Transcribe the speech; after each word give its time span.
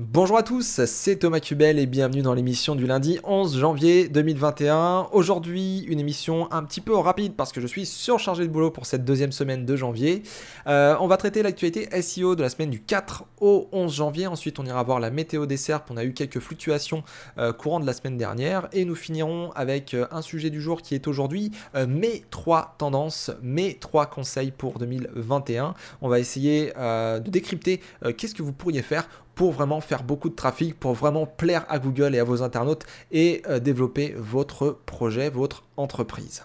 Bonjour 0.00 0.38
à 0.38 0.44
tous, 0.44 0.84
c'est 0.84 1.16
Thomas 1.16 1.40
Cubel 1.40 1.76
et 1.76 1.86
bienvenue 1.86 2.22
dans 2.22 2.32
l'émission 2.32 2.76
du 2.76 2.86
lundi 2.86 3.18
11 3.24 3.58
janvier 3.58 4.08
2021. 4.08 5.08
Aujourd'hui, 5.10 5.80
une 5.88 5.98
émission 5.98 6.46
un 6.52 6.62
petit 6.62 6.80
peu 6.80 6.94
rapide 6.94 7.34
parce 7.34 7.50
que 7.50 7.60
je 7.60 7.66
suis 7.66 7.84
surchargé 7.84 8.46
de 8.46 8.52
boulot 8.52 8.70
pour 8.70 8.86
cette 8.86 9.04
deuxième 9.04 9.32
semaine 9.32 9.66
de 9.66 9.74
janvier. 9.74 10.22
Euh, 10.68 10.94
on 11.00 11.08
va 11.08 11.16
traiter 11.16 11.42
l'actualité 11.42 11.88
SEO 12.00 12.36
de 12.36 12.42
la 12.42 12.48
semaine 12.48 12.70
du 12.70 12.80
4 12.80 13.24
au 13.40 13.68
11 13.72 13.92
janvier. 13.92 14.28
Ensuite, 14.28 14.60
on 14.60 14.66
ira 14.66 14.80
voir 14.84 15.00
la 15.00 15.10
météo 15.10 15.46
des 15.46 15.56
SERP. 15.56 15.90
On 15.90 15.96
a 15.96 16.04
eu 16.04 16.12
quelques 16.12 16.38
fluctuations 16.38 17.02
euh, 17.38 17.52
courantes 17.52 17.82
de 17.82 17.88
la 17.88 17.92
semaine 17.92 18.16
dernière. 18.16 18.68
Et 18.72 18.84
nous 18.84 18.94
finirons 18.94 19.50
avec 19.56 19.94
euh, 19.94 20.06
un 20.12 20.22
sujet 20.22 20.50
du 20.50 20.60
jour 20.60 20.80
qui 20.80 20.94
est 20.94 21.08
aujourd'hui 21.08 21.50
mes 21.88 22.22
trois 22.30 22.76
tendances, 22.78 23.32
mes 23.42 23.74
trois 23.74 24.06
conseils 24.06 24.52
pour 24.52 24.78
2021. 24.78 25.74
On 26.02 26.08
va 26.08 26.20
essayer 26.20 26.66
de 26.76 27.30
décrypter 27.30 27.80
qu'est-ce 28.16 28.34
que 28.34 28.42
vous 28.44 28.52
pourriez 28.52 28.82
faire 28.82 29.08
pour 29.38 29.52
vraiment 29.52 29.80
faire 29.80 30.02
beaucoup 30.02 30.28
de 30.28 30.34
trafic, 30.34 30.78
pour 30.80 30.94
vraiment 30.94 31.24
plaire 31.24 31.64
à 31.68 31.78
Google 31.78 32.16
et 32.16 32.18
à 32.18 32.24
vos 32.24 32.42
internautes 32.42 32.84
et 33.12 33.42
euh, 33.48 33.60
développer 33.60 34.12
votre 34.18 34.76
projet, 34.84 35.30
votre 35.30 35.62
entreprise. 35.76 36.42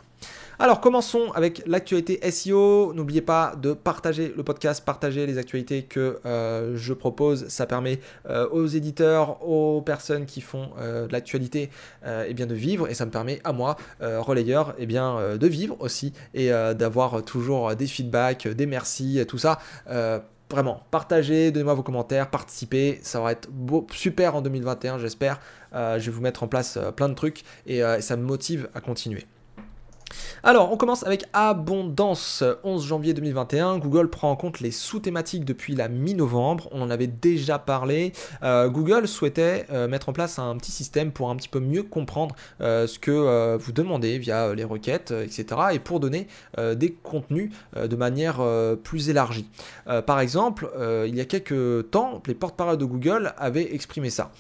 Alors 0.60 0.80
commençons 0.80 1.32
avec 1.34 1.64
l'actualité 1.66 2.20
SEO. 2.30 2.94
N'oubliez 2.94 3.22
pas 3.22 3.56
de 3.60 3.74
partager 3.74 4.32
le 4.38 4.44
podcast, 4.44 4.86
partager 4.86 5.26
les 5.26 5.40
actualités 5.40 5.82
que 5.82 6.20
euh, 6.28 6.78
je 6.78 6.94
propose. 6.94 7.48
Ça 7.48 7.66
permet 7.66 8.00
euh, 8.30 8.48
aux 8.50 8.68
éditeurs, 8.68 9.44
aux 9.44 9.82
personnes 9.82 10.28
qui 10.28 10.42
font 10.42 10.70
de 10.80 11.12
l'actualité 11.12 11.72
eh 12.06 12.34
bien 12.36 12.46
de 12.46 12.54
vivre 12.54 12.88
et 12.88 12.94
ça 12.94 13.08
me 13.08 13.12
permet 13.12 13.42
à 13.44 13.54
moi, 13.54 13.76
relayeur, 14.00 14.76
eh 14.78 14.86
bien, 14.86 15.36
de 15.36 15.48
vivre 15.48 15.78
aussi 15.80 16.14
et 16.36 16.50
d'avoir 16.50 17.24
toujours 17.24 17.76
des 17.76 17.88
feedbacks, 17.88 18.48
des 18.48 18.68
merci, 18.68 19.24
tout 19.28 19.40
ça 19.40 19.60
Vraiment, 20.50 20.84
partagez, 20.92 21.52
donnez-moi 21.52 21.74
vos 21.74 21.84
commentaires, 21.84 22.30
participez, 22.30 23.00
ça 23.02 23.20
va 23.22 23.32
être 23.32 23.50
super 23.92 24.36
en 24.36 24.42
2021 24.42 25.00
j'espère. 25.00 25.40
Euh, 25.74 25.98
je 26.00 26.06
vais 26.06 26.12
vous 26.12 26.22
mettre 26.22 26.44
en 26.44 26.48
place 26.48 26.78
euh, 26.78 26.92
plein 26.92 27.10
de 27.10 27.16
trucs 27.16 27.44
et 27.66 27.84
euh, 27.84 28.00
ça 28.02 28.16
me 28.18 28.24
motive 28.24 28.70
à 28.76 28.82
continuer. 28.82 29.26
Alors, 30.44 30.72
on 30.72 30.78
commence 30.78 31.06
avec 31.06 31.26
abondance. 31.34 32.44
11 32.64 32.86
janvier 32.86 33.14
2021, 33.14 33.78
Google 33.78 34.10
prend 34.10 34.30
en 34.30 34.36
compte 34.36 34.60
les 34.60 34.72
sous-thématiques 34.72 35.46
depuis 35.46 35.76
la 35.76 35.88
mi-novembre. 35.88 36.68
On 36.72 36.82
en 36.82 36.90
avait 36.90 37.08
déjà 37.08 37.60
parlé. 37.60 38.14
Euh, 38.44 38.70
Google 38.70 39.08
souhaitait 39.08 39.66
euh, 39.72 39.88
mettre 39.88 40.10
en 40.10 40.14
place 40.14 40.40
un 40.40 40.58
petit 40.58 40.72
système 40.72 41.12
pour 41.12 41.30
un 41.30 41.36
petit 41.36 41.50
peu 41.50 41.60
mieux 41.60 41.84
comprendre 41.84 42.36
euh, 42.62 42.88
ce 42.88 43.00
que 43.00 43.56
vous 43.58 43.72
demandez 43.72 44.18
via 44.18 44.54
les 44.54 44.64
requêtes, 44.64 45.12
etc. 45.12 45.46
Et 45.74 45.80
pour 45.80 46.00
donner 46.00 46.28
des 46.58 46.92
contenus 46.92 47.52
de 47.76 47.96
manière 47.96 48.42
plus 48.84 49.10
élargie. 49.10 49.48
par 50.06 50.20
exemple, 50.20 50.70
il 51.06 51.16
y 51.16 51.22
a 51.22 51.26
quelques 51.26 51.90
temps, 51.92 52.22
les 52.28 52.34
porte-paroles 52.34 52.78
de 52.78 52.86
Google 52.86 53.34
avaient 53.38 53.74
exprimé 53.74 54.10
ça. 54.10 54.32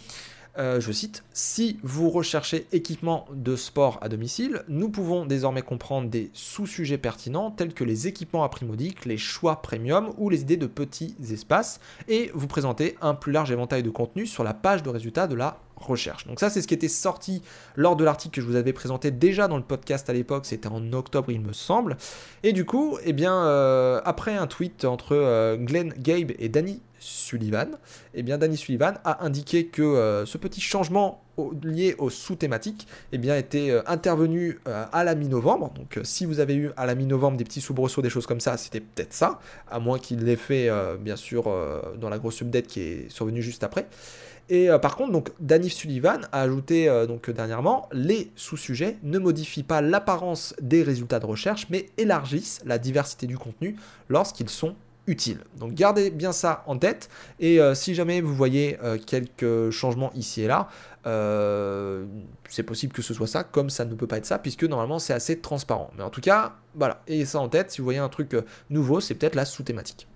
Euh, 0.59 0.79
je 0.79 0.91
cite, 0.91 1.23
Si 1.33 1.79
vous 1.81 2.11
recherchez 2.11 2.67
équipement 2.71 3.25
de 3.33 3.55
sport 3.55 3.97
à 4.01 4.09
domicile, 4.09 4.63
nous 4.67 4.89
pouvons 4.89 5.25
désormais 5.25 5.63
comprendre 5.63 6.09
des 6.09 6.29
sous-sujets 6.33 6.99
pertinents 6.99 7.49
tels 7.49 7.73
que 7.73 7.83
les 7.83 8.07
équipements 8.07 8.43
à 8.43 8.49
prix 8.49 8.65
modique, 8.65 9.05
les 9.05 9.17
choix 9.17 9.63
premium 9.63 10.13
ou 10.17 10.29
les 10.29 10.41
idées 10.41 10.57
de 10.57 10.67
petits 10.67 11.15
espaces 11.31 11.79
et 12.07 12.29
vous 12.35 12.47
présenter 12.47 12.95
un 13.01 13.15
plus 13.15 13.31
large 13.31 13.51
éventail 13.51 13.81
de 13.81 13.89
contenu 13.89 14.27
sur 14.27 14.43
la 14.43 14.53
page 14.53 14.83
de 14.83 14.89
résultats 14.89 15.25
de 15.25 15.35
la 15.35 15.57
recherche. 15.75 16.27
Donc 16.27 16.39
ça 16.39 16.51
c'est 16.51 16.61
ce 16.61 16.67
qui 16.67 16.75
était 16.75 16.87
sorti 16.87 17.41
lors 17.75 17.95
de 17.95 18.03
l'article 18.03 18.35
que 18.35 18.41
je 18.41 18.47
vous 18.47 18.55
avais 18.55 18.73
présenté 18.73 19.09
déjà 19.09 19.47
dans 19.47 19.57
le 19.57 19.63
podcast 19.63 20.09
à 20.09 20.13
l'époque, 20.13 20.45
c'était 20.45 20.67
en 20.67 20.93
octobre 20.93 21.31
il 21.31 21.41
me 21.41 21.53
semble. 21.53 21.97
Et 22.43 22.53
du 22.53 22.63
coup, 22.63 22.97
eh 23.03 23.13
bien, 23.13 23.35
euh, 23.35 24.01
après 24.05 24.35
un 24.35 24.47
tweet 24.47 24.85
entre 24.85 25.15
euh, 25.15 25.57
Glenn 25.57 25.93
Gabe 25.97 26.31
et 26.37 26.47
Danny 26.47 26.81
Sullivan, 27.03 27.67
eh 28.13 28.23
bien 28.23 28.37
Danny 28.37 28.55
Sullivan 28.55 28.93
a 29.03 29.25
indiqué 29.25 29.65
que 29.65 29.81
euh, 29.81 30.25
ce 30.25 30.37
petit 30.37 30.61
changement 30.61 31.21
lié 31.63 31.95
aux 31.97 32.09
sous-thématiques 32.09 32.87
eh 33.11 33.17
bien, 33.17 33.35
était 33.35 33.71
euh, 33.71 33.81
intervenu 33.87 34.59
euh, 34.67 34.85
à 34.91 35.03
la 35.03 35.13
mi-novembre. 35.13 35.73
Donc 35.73 35.99
si 36.03 36.25
vous 36.25 36.39
avez 36.39 36.55
eu 36.55 36.71
à 36.77 36.85
la 36.85 36.95
mi-novembre 36.95 37.37
des 37.37 37.43
petits 37.43 37.59
soubresauts, 37.59 38.01
des 38.01 38.09
choses 38.09 38.25
comme 38.25 38.39
ça, 38.39 38.55
c'était 38.55 38.79
peut-être 38.79 39.13
ça, 39.13 39.39
à 39.69 39.79
moins 39.79 39.99
qu'il 39.99 40.23
l'ait 40.23 40.37
fait 40.37 40.69
bien 40.99 41.15
sûr 41.15 41.43
dans 41.99 42.09
la 42.09 42.19
grosse 42.19 42.41
update 42.41 42.67
qui 42.67 42.81
est 42.81 43.11
survenue 43.11 43.41
juste 43.41 43.63
après. 43.63 43.87
Et 44.49 44.69
par 44.81 44.95
contre, 44.95 45.11
donc 45.11 45.31
Danny 45.39 45.69
Sullivan 45.69 46.21
a 46.31 46.41
ajouté 46.41 46.87
donc 47.07 47.29
dernièrement, 47.29 47.89
les 47.91 48.31
sous-sujets 48.35 48.97
ne 49.03 49.19
modifient 49.19 49.63
pas 49.63 49.81
l'apparence 49.81 50.53
des 50.61 50.83
résultats 50.83 51.19
de 51.19 51.25
recherche, 51.25 51.67
mais 51.69 51.87
élargissent 51.97 52.61
la 52.65 52.77
diversité 52.77 53.25
du 53.27 53.37
contenu 53.37 53.75
lorsqu'ils 54.09 54.49
sont 54.49 54.75
Donc 55.57 55.73
gardez 55.73 56.09
bien 56.09 56.31
ça 56.31 56.63
en 56.65 56.77
tête 56.77 57.09
et 57.39 57.59
euh, 57.59 57.75
si 57.75 57.93
jamais 57.93 58.21
vous 58.21 58.33
voyez 58.33 58.77
euh, 58.83 58.97
quelques 58.97 59.69
changements 59.69 60.11
ici 60.13 60.43
et 60.43 60.47
là, 60.47 60.69
euh, 61.05 62.05
c'est 62.47 62.63
possible 62.63 62.93
que 62.93 63.01
ce 63.01 63.13
soit 63.13 63.27
ça, 63.27 63.43
comme 63.43 63.69
ça 63.69 63.83
ne 63.83 63.95
peut 63.95 64.07
pas 64.07 64.17
être 64.17 64.25
ça, 64.25 64.39
puisque 64.39 64.63
normalement 64.63 64.99
c'est 64.99 65.13
assez 65.13 65.39
transparent. 65.39 65.91
Mais 65.97 66.03
en 66.03 66.09
tout 66.09 66.21
cas, 66.21 66.55
voilà, 66.75 67.01
ayez 67.07 67.25
ça 67.25 67.39
en 67.39 67.49
tête, 67.49 67.71
si 67.71 67.79
vous 67.79 67.83
voyez 67.83 67.99
un 67.99 68.09
truc 68.09 68.35
nouveau, 68.69 69.01
c'est 69.01 69.15
peut-être 69.15 69.35
la 69.35 69.45
sous-thématique. 69.45 70.07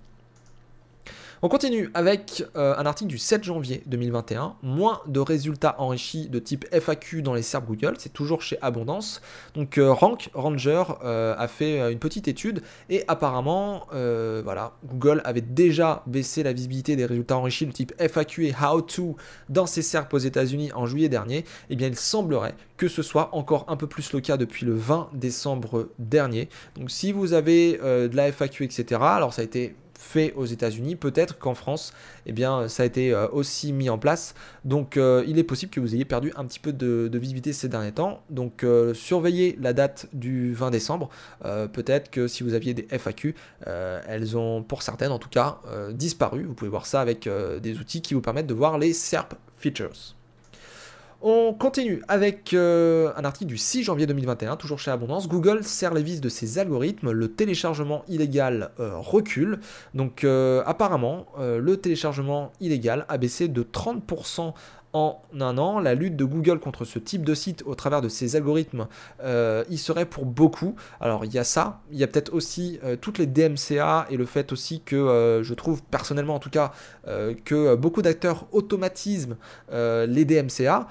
On 1.44 1.50
continue 1.50 1.92
avec 1.94 2.44
euh, 2.56 2.74
un 2.78 2.88
article 2.88 3.12
du 3.12 3.20
7 3.20 3.44
janvier 3.44 3.84
2021. 3.86 4.56
Moins 4.64 5.02
de 5.06 5.20
résultats 5.20 5.75
enrichis 5.78 6.30
de 6.30 6.40
type 6.40 6.66
FAQ 6.72 7.22
dans 7.22 7.36
les 7.36 7.44
SERP 7.44 7.68
Google, 7.68 7.94
c'est 8.00 8.12
toujours 8.12 8.42
chez 8.42 8.58
Abondance. 8.64 9.22
Donc 9.53 9.78
euh, 9.78 9.94
Rank 9.94 10.31
Ranger 10.34 10.84
euh, 11.03 11.36
a 11.38 11.48
fait 11.48 11.92
une 11.92 12.00
petite 12.00 12.28
étude 12.28 12.64
et 12.90 13.03
apparemment, 13.08 13.86
voilà, 13.92 14.74
Google 14.86 15.22
avait 15.25 15.42
déjà 15.42 16.02
baissé 16.08 16.42
la 16.42 16.53
visibilité 16.53 16.96
des 16.96 17.06
résultats 17.06 17.38
enrichis 17.38 17.68
de 17.68 17.72
type 17.72 17.94
FAQ 18.00 18.48
et 18.48 18.56
How 18.59 18.81
to 18.81 19.16
dans 19.50 19.68
ses 19.68 19.84
SERP 19.84 20.16
aux 20.16 20.18
États-Unis 20.18 20.72
en 20.74 20.88
juillet 20.88 21.09
dernier. 21.09 21.46
Eh 21.69 21.75
bien, 21.75 21.88
il 21.88 21.96
semblerait 21.96 22.56
que 22.78 22.88
ce 22.88 23.04
soit 23.04 23.30
encore 23.36 23.66
un 23.68 23.75
peu 23.75 23.88
plus 23.88 24.12
le 24.14 24.22
cas 24.22 24.38
depuis 24.38 24.66
le 24.66 24.74
20 24.74 25.09
décembre 25.14 25.90
dernier. 26.00 26.50
Donc 26.75 26.90
si 26.90 27.12
vous 27.12 27.34
avez 27.34 27.78
de 27.78 28.16
la 28.16 28.31
FAQ, 28.31 28.64
etc., 28.64 29.02
alors 29.02 29.34
ça 29.34 29.42
a 29.42 29.46
été 29.46 29.75
fait 29.97 30.34
aux 30.35 30.46
États-Unis. 30.46 30.96
Peut-être 30.96 31.38
qu'en 31.38 31.56
France, 31.56 31.94
eh 32.25 32.31
bien, 32.31 32.68
ça 32.68 32.84
a 32.84 32.85
été 32.85 33.13
euh, 33.13 33.28
aussi 33.30 33.74
mis 33.74 33.90
en 33.90 33.97
place. 33.97 34.35
Donc, 34.63 34.96
euh, 34.96 35.24
il 35.28 35.40
est 35.40 35.44
possible 35.44 35.72
que 35.72 35.80
vous 35.80 35.96
ayez 35.96 36.06
perdu 36.06 36.31
un 36.38 36.46
petit 36.46 36.59
peu 36.59 36.72
de, 36.72 37.09
visibilité 37.18 37.52
ces 37.52 37.68
derniers 37.68 37.91
temps. 37.91 38.22
Donc, 38.30 38.63
euh, 38.63 38.94
surveillez 38.94 39.57
la 39.59 39.74
date 39.74 40.07
du 40.13 40.53
20 40.53 40.72
décembre. 40.72 41.09
Peut-être 41.74 42.12
que 42.12 42.28
si 42.28 42.44
vous 42.44 42.53
aviez 42.53 42.74
des 42.74 42.88
FAQ, 42.90 43.36
elles 43.66 44.38
ont, 44.38 44.63
pour 44.63 44.84
certaines 44.84 45.12
en 45.12 45.19
tout 45.19 45.30
cas, 45.30 45.59
disparu. 45.91 46.44
Vous 46.44 46.53
pouvez 46.53 46.69
voir 46.69 46.86
ça 46.86 47.02
avec 47.02 47.28
des 47.62 47.78
outils 47.80 48.02
qui 48.02 48.13
vous 48.13 48.22
permettent 48.22 48.47
de 48.47 48.53
voir 48.53 48.78
les 48.78 48.94
SERP 48.94 49.34
features. 49.57 50.16
On 51.19 51.51
continue 51.53 52.03
avec 52.07 52.53
euh, 52.53 53.11
un 53.16 53.25
article 53.25 53.50
du 53.50 53.57
6 53.57 53.83
janvier 53.83 54.05
2021, 54.05 54.55
toujours 54.55 54.78
chez 54.78 54.91
Abondance. 54.91 55.28
Google 55.28 55.63
sert 55.63 55.91
les 55.95 56.03
vis 56.03 56.22
de 56.22 56.29
ses 56.29 56.59
algorithmes, 56.59 57.09
le 57.09 57.28
téléchargement 57.28 58.03
illégal 58.07 58.69
euh, 58.79 58.97
recule. 58.97 59.59
Donc 59.95 60.23
euh, 60.23 60.61
apparemment, 60.67 61.25
le 61.39 61.77
téléchargement 61.77 62.51
illégal 62.59 63.06
a 63.09 63.17
baissé 63.17 63.47
de 63.47 63.63
30% 63.63 64.53
en 64.94 65.22
un 65.40 65.58
an. 65.58 65.80
La 65.80 65.96
lutte 65.96 66.16
de 66.16 66.25
Google 66.25 66.59
contre 66.59 66.86
ce 66.86 67.00
type 67.00 67.24
de 67.24 67.34
site 67.34 67.64
au 67.66 67.75
travers 67.75 68.02
de 68.02 68.09
ses 68.09 68.36
algorithmes 68.36 68.88
euh, 69.24 69.64
y 69.70 69.78
serait 69.78 70.06
pour 70.06 70.25
beaucoup. 70.25 70.75
Alors 71.00 71.25
il 71.25 71.34
y 71.34 71.40
a 71.40 71.44
ça, 71.44 71.81
il 71.92 71.98
y 71.98 72.03
a 72.03 72.08
peut-être 72.08 72.34
aussi 72.34 72.80
euh, 72.84 72.96
toutes 73.00 73.18
les 73.18 73.28
DMCA 73.28 74.08
et 74.09 74.18
le 74.18 74.25
fait 74.25 74.52
aussi 74.52 74.81
que 74.81 74.96
euh, 74.96 75.44
je 75.44 75.53
trouve 75.53 75.84
personnellement 75.84 76.36
en 76.36 76.40
tout 76.40 76.50
cas 76.50 76.72
que 77.46 77.75
beaucoup 77.75 78.02
d'acteurs 78.02 78.48
automatisent 78.52 79.38
les 79.72 80.25
DMCA. 80.25 80.88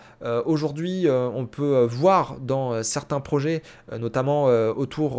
Aujourd'hui 0.47 1.07
on 1.11 1.45
peut 1.45 1.85
voir 1.85 2.39
dans 2.41 2.83
certains 2.83 3.21
projets, 3.21 3.63
notamment 3.93 4.45
autour 4.45 5.19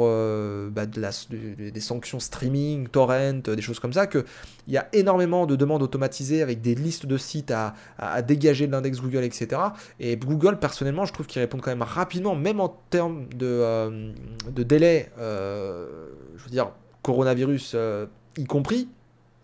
bah, 0.72 0.86
des 0.88 1.80
sanctions 1.80 2.20
streaming, 2.20 2.88
torrent, 2.88 3.42
des 3.44 3.62
choses 3.62 3.80
comme 3.80 3.94
ça, 3.94 4.08
qu'il 4.68 4.74
y 4.74 4.78
a 4.78 4.88
énormément 4.92 5.46
de 5.46 5.56
demandes 5.56 5.82
automatisées 5.82 6.42
avec 6.42 6.60
des 6.62 6.76
listes 6.76 7.06
de 7.06 7.18
sites 7.18 7.52
à, 7.52 7.74
à 7.98 8.22
dégager 8.22 8.68
de 8.68 8.74
l'index 8.74 9.00
Google, 9.00 9.24
etc. 9.24 9.62
Et 10.02 10.18
Google, 10.18 10.60
personnellement, 10.60 11.06
je 11.06 11.14
trouve 11.14 11.26
qu'ils 11.26 11.42
répondent 11.42 11.62
quand 11.62 11.72
même 11.72 11.84
rapidement, 11.84 12.36
même 12.36 12.60
en 12.60 12.70
termes 12.90 13.28
de, 13.34 13.48
euh, 13.48 14.12
de 14.50 14.64
délai, 14.64 15.10
euh, 15.20 16.10
je 16.36 16.44
veux 16.44 16.50
dire, 16.50 16.72
coronavirus 17.02 17.72
euh, 17.76 18.08
y 18.38 18.44
compris, 18.44 18.90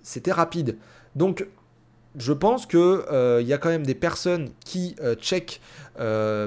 c'était 0.01 0.33
rapide. 0.33 0.77
Donc, 1.15 1.47
je 2.17 2.33
pense 2.33 2.65
qu'il 2.65 2.79
il 3.39 3.47
y 3.47 3.53
a 3.53 3.57
quand 3.57 3.69
même 3.69 3.85
des 3.85 3.95
personnes 3.95 4.49
qui 4.65 4.95
checkent 5.19 5.61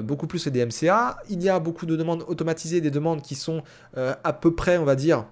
beaucoup 0.03 0.25
plus 0.25 0.45
les 0.45 0.51
DMCA. 0.51 1.17
Il 1.29 1.43
y 1.43 1.49
a 1.49 1.59
beaucoup 1.59 1.85
de 1.85 1.97
demandes 1.97 2.23
automatisées, 2.27 2.79
des 2.79 2.91
demandes 2.91 3.21
qui 3.21 3.35
sont 3.35 3.63
à 3.97 4.31
peu 4.31 4.55
près, 4.55 4.77
on 4.77 4.85
va 4.85 4.95
dire, 4.95 5.25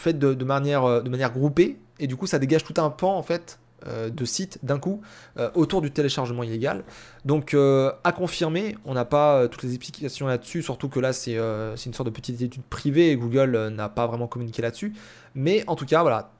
faites 0.00 0.18
de, 0.18 0.44
manière, 0.44 1.02
de 1.02 1.08
manière 1.08 1.32
groupée. 1.32 1.78
Et 1.98 2.06
du 2.06 2.16
coup, 2.16 2.26
ça 2.26 2.38
dégage 2.38 2.64
tout 2.64 2.74
un 2.78 2.90
pan, 2.90 3.16
en 3.16 3.22
fait, 3.22 3.58
de 3.86 4.24
sites 4.26 4.58
d'un 4.62 4.78
coup 4.78 5.00
autour 5.54 5.80
du 5.80 5.90
téléchargement 5.90 6.42
illégal. 6.42 6.84
Donc 7.24 7.54
à 7.54 8.12
confirmer, 8.12 8.76
on 8.84 8.92
n'a 8.92 9.06
pas 9.06 9.48
toutes 9.48 9.62
les 9.62 9.74
explications 9.74 10.26
là-dessus, 10.26 10.62
surtout 10.62 10.90
que 10.90 11.00
là 11.00 11.14
c'est 11.14 11.32
une 11.32 11.94
sorte 11.94 12.04
de 12.04 12.10
petite 12.10 12.42
étude 12.42 12.62
privée 12.62 13.10
et 13.10 13.16
Google 13.16 13.68
n'a 13.68 13.88
pas 13.88 14.06
vraiment 14.06 14.26
communiqué 14.26 14.60
là-dessus. 14.60 14.92
Mais 15.34 15.64
en 15.66 15.76
tout 15.76 15.86
cas, 15.86 16.02
voilà, 16.02 16.30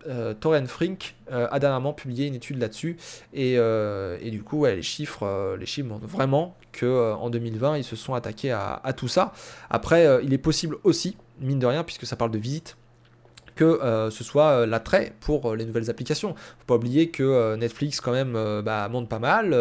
Torrent 0.40 0.66
Frink 0.66 1.16
a 1.30 1.58
dernièrement 1.58 1.94
publié 1.94 2.26
une 2.26 2.34
étude 2.34 2.58
là-dessus 2.58 2.98
et, 3.32 3.56
du 4.30 4.42
coup, 4.42 4.66
les 4.66 4.82
chiffres, 4.82 5.56
les 5.58 5.64
chiffres 5.64 5.88
montrent 5.88 6.06
vraiment 6.06 6.56
que 6.72 7.14
en 7.14 7.30
2020 7.30 7.78
ils 7.78 7.84
se 7.84 7.96
sont 7.96 8.12
attaqués 8.12 8.50
à, 8.50 8.82
à 8.84 8.92
tout 8.92 9.08
ça. 9.08 9.32
Après, 9.70 10.20
il 10.22 10.34
est 10.34 10.38
possible 10.38 10.76
aussi, 10.84 11.16
mine 11.40 11.58
de 11.58 11.66
rien, 11.66 11.84
puisque 11.84 12.04
ça 12.04 12.16
parle 12.16 12.32
de 12.32 12.38
visite, 12.38 12.76
que 13.60 13.64
euh, 13.82 14.10
ce 14.10 14.24
soit 14.24 14.50
euh, 14.52 14.66
l'attrait 14.66 15.12
pour 15.20 15.50
euh, 15.50 15.54
les 15.54 15.66
nouvelles 15.66 15.90
applications. 15.90 16.34
Faut 16.34 16.64
pas 16.66 16.76
oublier 16.76 17.10
que 17.10 17.56
Netflix 17.56 18.00
quand 18.00 18.12
même 18.12 18.32
bah, 18.64 18.88
monte 18.88 19.08
pas 19.08 19.18
mal, 19.18 19.54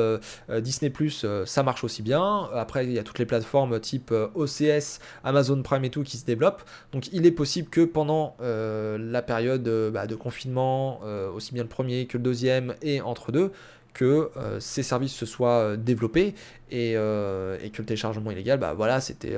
Disney 0.62 0.90
Plus 0.90 1.26
ça 1.46 1.64
marche 1.64 1.84
aussi 1.84 2.02
bien. 2.02 2.50
Après 2.54 2.86
il 2.86 2.94
y 2.94 3.00
a 3.00 3.04
toutes 3.04 3.20
les 3.20 3.26
plateformes 3.26 3.80
type 3.80 4.14
OCS, 4.36 5.00
Amazon 5.24 5.62
Prime 5.62 5.84
et 5.84 5.90
tout 5.90 6.04
qui 6.04 6.18
se 6.18 6.26
développent. 6.26 6.64
Donc 6.94 7.12
il 7.12 7.26
est 7.26 7.32
possible 7.32 7.70
que 7.70 7.82
pendant 7.82 8.38
la 8.40 9.22
période 9.22 9.68
bah, 9.92 10.08
de 10.08 10.16
confinement, 10.16 11.02
aussi 11.36 11.54
bien 11.54 11.64
le 11.64 11.70
premier 11.70 12.06
que 12.06 12.18
le 12.18 12.24
deuxième 12.24 12.76
et 12.82 13.02
entre 13.02 13.32
deux, 13.32 13.52
que 13.94 14.32
ces 14.60 14.84
services 14.84 15.14
se 15.14 15.26
soient 15.26 15.76
développés 15.78 16.36
et, 16.72 16.94
que 16.94 17.78
le 17.78 17.86
téléchargement 17.86 18.32
illégal, 18.32 18.60
bah 18.60 18.74
voilà, 18.74 19.02
c'était 19.02 19.36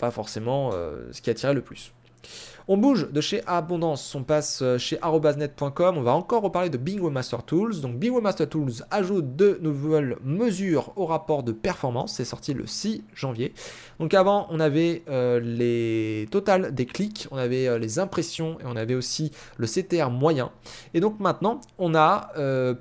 pas 0.00 0.10
forcément 0.10 0.72
ce 1.12 1.20
qui 1.22 1.30
attirait 1.30 1.54
le 1.54 1.62
plus. 1.62 1.92
On 2.70 2.76
bouge 2.76 3.10
de 3.10 3.22
chez 3.22 3.40
Abondance, 3.46 4.14
on 4.14 4.24
passe 4.24 4.60
euh, 4.60 4.76
chez 4.76 4.98
arobasnet.com, 5.00 5.96
on 5.96 6.02
va 6.02 6.12
encore 6.12 6.42
reparler 6.42 6.68
de 6.68 6.76
Bing 6.76 7.00
Webmaster 7.00 7.42
Tools. 7.42 7.80
Donc 7.80 7.96
Bing 7.96 8.12
Webmaster 8.12 8.46
Tools 8.46 8.84
ajoute 8.90 9.36
de 9.36 9.58
nouvelles 9.62 10.18
mesures 10.22 10.92
au 10.96 11.06
rapport 11.06 11.42
de 11.42 11.52
performance, 11.52 12.12
c'est 12.16 12.26
sorti 12.26 12.52
le 12.52 12.66
6 12.66 13.04
janvier. 13.14 13.54
Donc 14.00 14.12
avant, 14.12 14.48
on 14.50 14.60
avait 14.60 15.02
euh, 15.08 15.40
les 15.40 16.28
totales 16.30 16.74
des 16.74 16.84
clics, 16.84 17.26
on 17.30 17.38
avait 17.38 17.68
euh, 17.68 17.78
les 17.78 17.98
impressions 17.98 18.60
et 18.60 18.64
on 18.66 18.76
avait 18.76 18.94
aussi 18.94 19.32
le 19.56 19.66
CTR 19.66 20.10
moyen. 20.10 20.50
Et 20.92 21.00
donc 21.00 21.20
maintenant, 21.20 21.62
on 21.78 21.94
a 21.94 22.32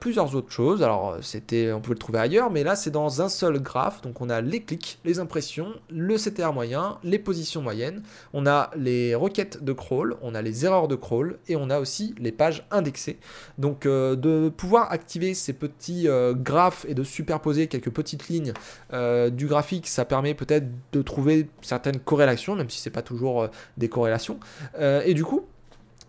plusieurs 0.02 0.36
autres 0.36 0.52
choses. 0.52 0.84
Alors 0.84 1.16
c'était, 1.22 1.72
on 1.72 1.80
pouvait 1.80 1.96
le 1.96 2.00
trouver 2.00 2.20
ailleurs, 2.20 2.52
mais 2.52 2.66
là 2.66 2.76
c'est 2.76 2.92
dans 2.92 3.22
un 3.22 3.30
seul 3.30 3.60
graphe. 3.60 4.02
Donc 4.02 4.20
on 4.20 4.30
a 4.30 4.42
les 4.42 4.62
clics, 4.64 5.00
les 5.06 5.20
impressions, 5.20 5.70
le 5.90 6.18
CTR 6.18 6.52
moyen, 6.52 6.98
les 7.06 7.20
positions 7.20 7.62
moyennes, 7.62 8.04
on 8.34 8.46
a 8.46 8.70
les 8.76 9.16
requêtes 9.16 9.64
de 9.64 9.77
on 10.22 10.36
a 10.36 10.42
les 10.42 10.66
erreurs 10.66 10.88
de 10.88 10.96
crawl 10.96 11.40
et 11.48 11.56
on 11.56 11.70
a 11.70 11.80
aussi 11.80 12.16
les 12.20 12.32
pages 12.32 12.66
indexées. 12.72 13.18
Donc 13.58 13.86
euh, 13.86 14.16
de 14.16 14.50
pouvoir 14.50 14.92
activer 14.92 15.34
ces 15.34 15.54
petits 15.54 16.08
euh, 16.08 16.34
graphes 16.34 16.86
et 16.88 16.94
de 16.94 17.04
superposer 17.04 17.68
quelques 17.68 17.92
petites 17.92 18.28
lignes 18.30 18.54
euh, 18.94 19.30
du 19.30 19.48
graphique, 19.48 19.88
ça 19.88 20.06
permet 20.06 20.34
peut-être 20.34 20.68
de 20.92 21.02
trouver 21.02 21.50
certaines 21.62 22.00
corrélations, 22.00 22.56
même 22.56 22.70
si 22.70 22.80
c'est 22.80 22.90
pas 22.90 23.02
toujours 23.02 23.48
des 23.78 23.90
corrélations. 23.90 24.40
et 24.80 25.14
du 25.14 25.24
coup, 25.24 25.46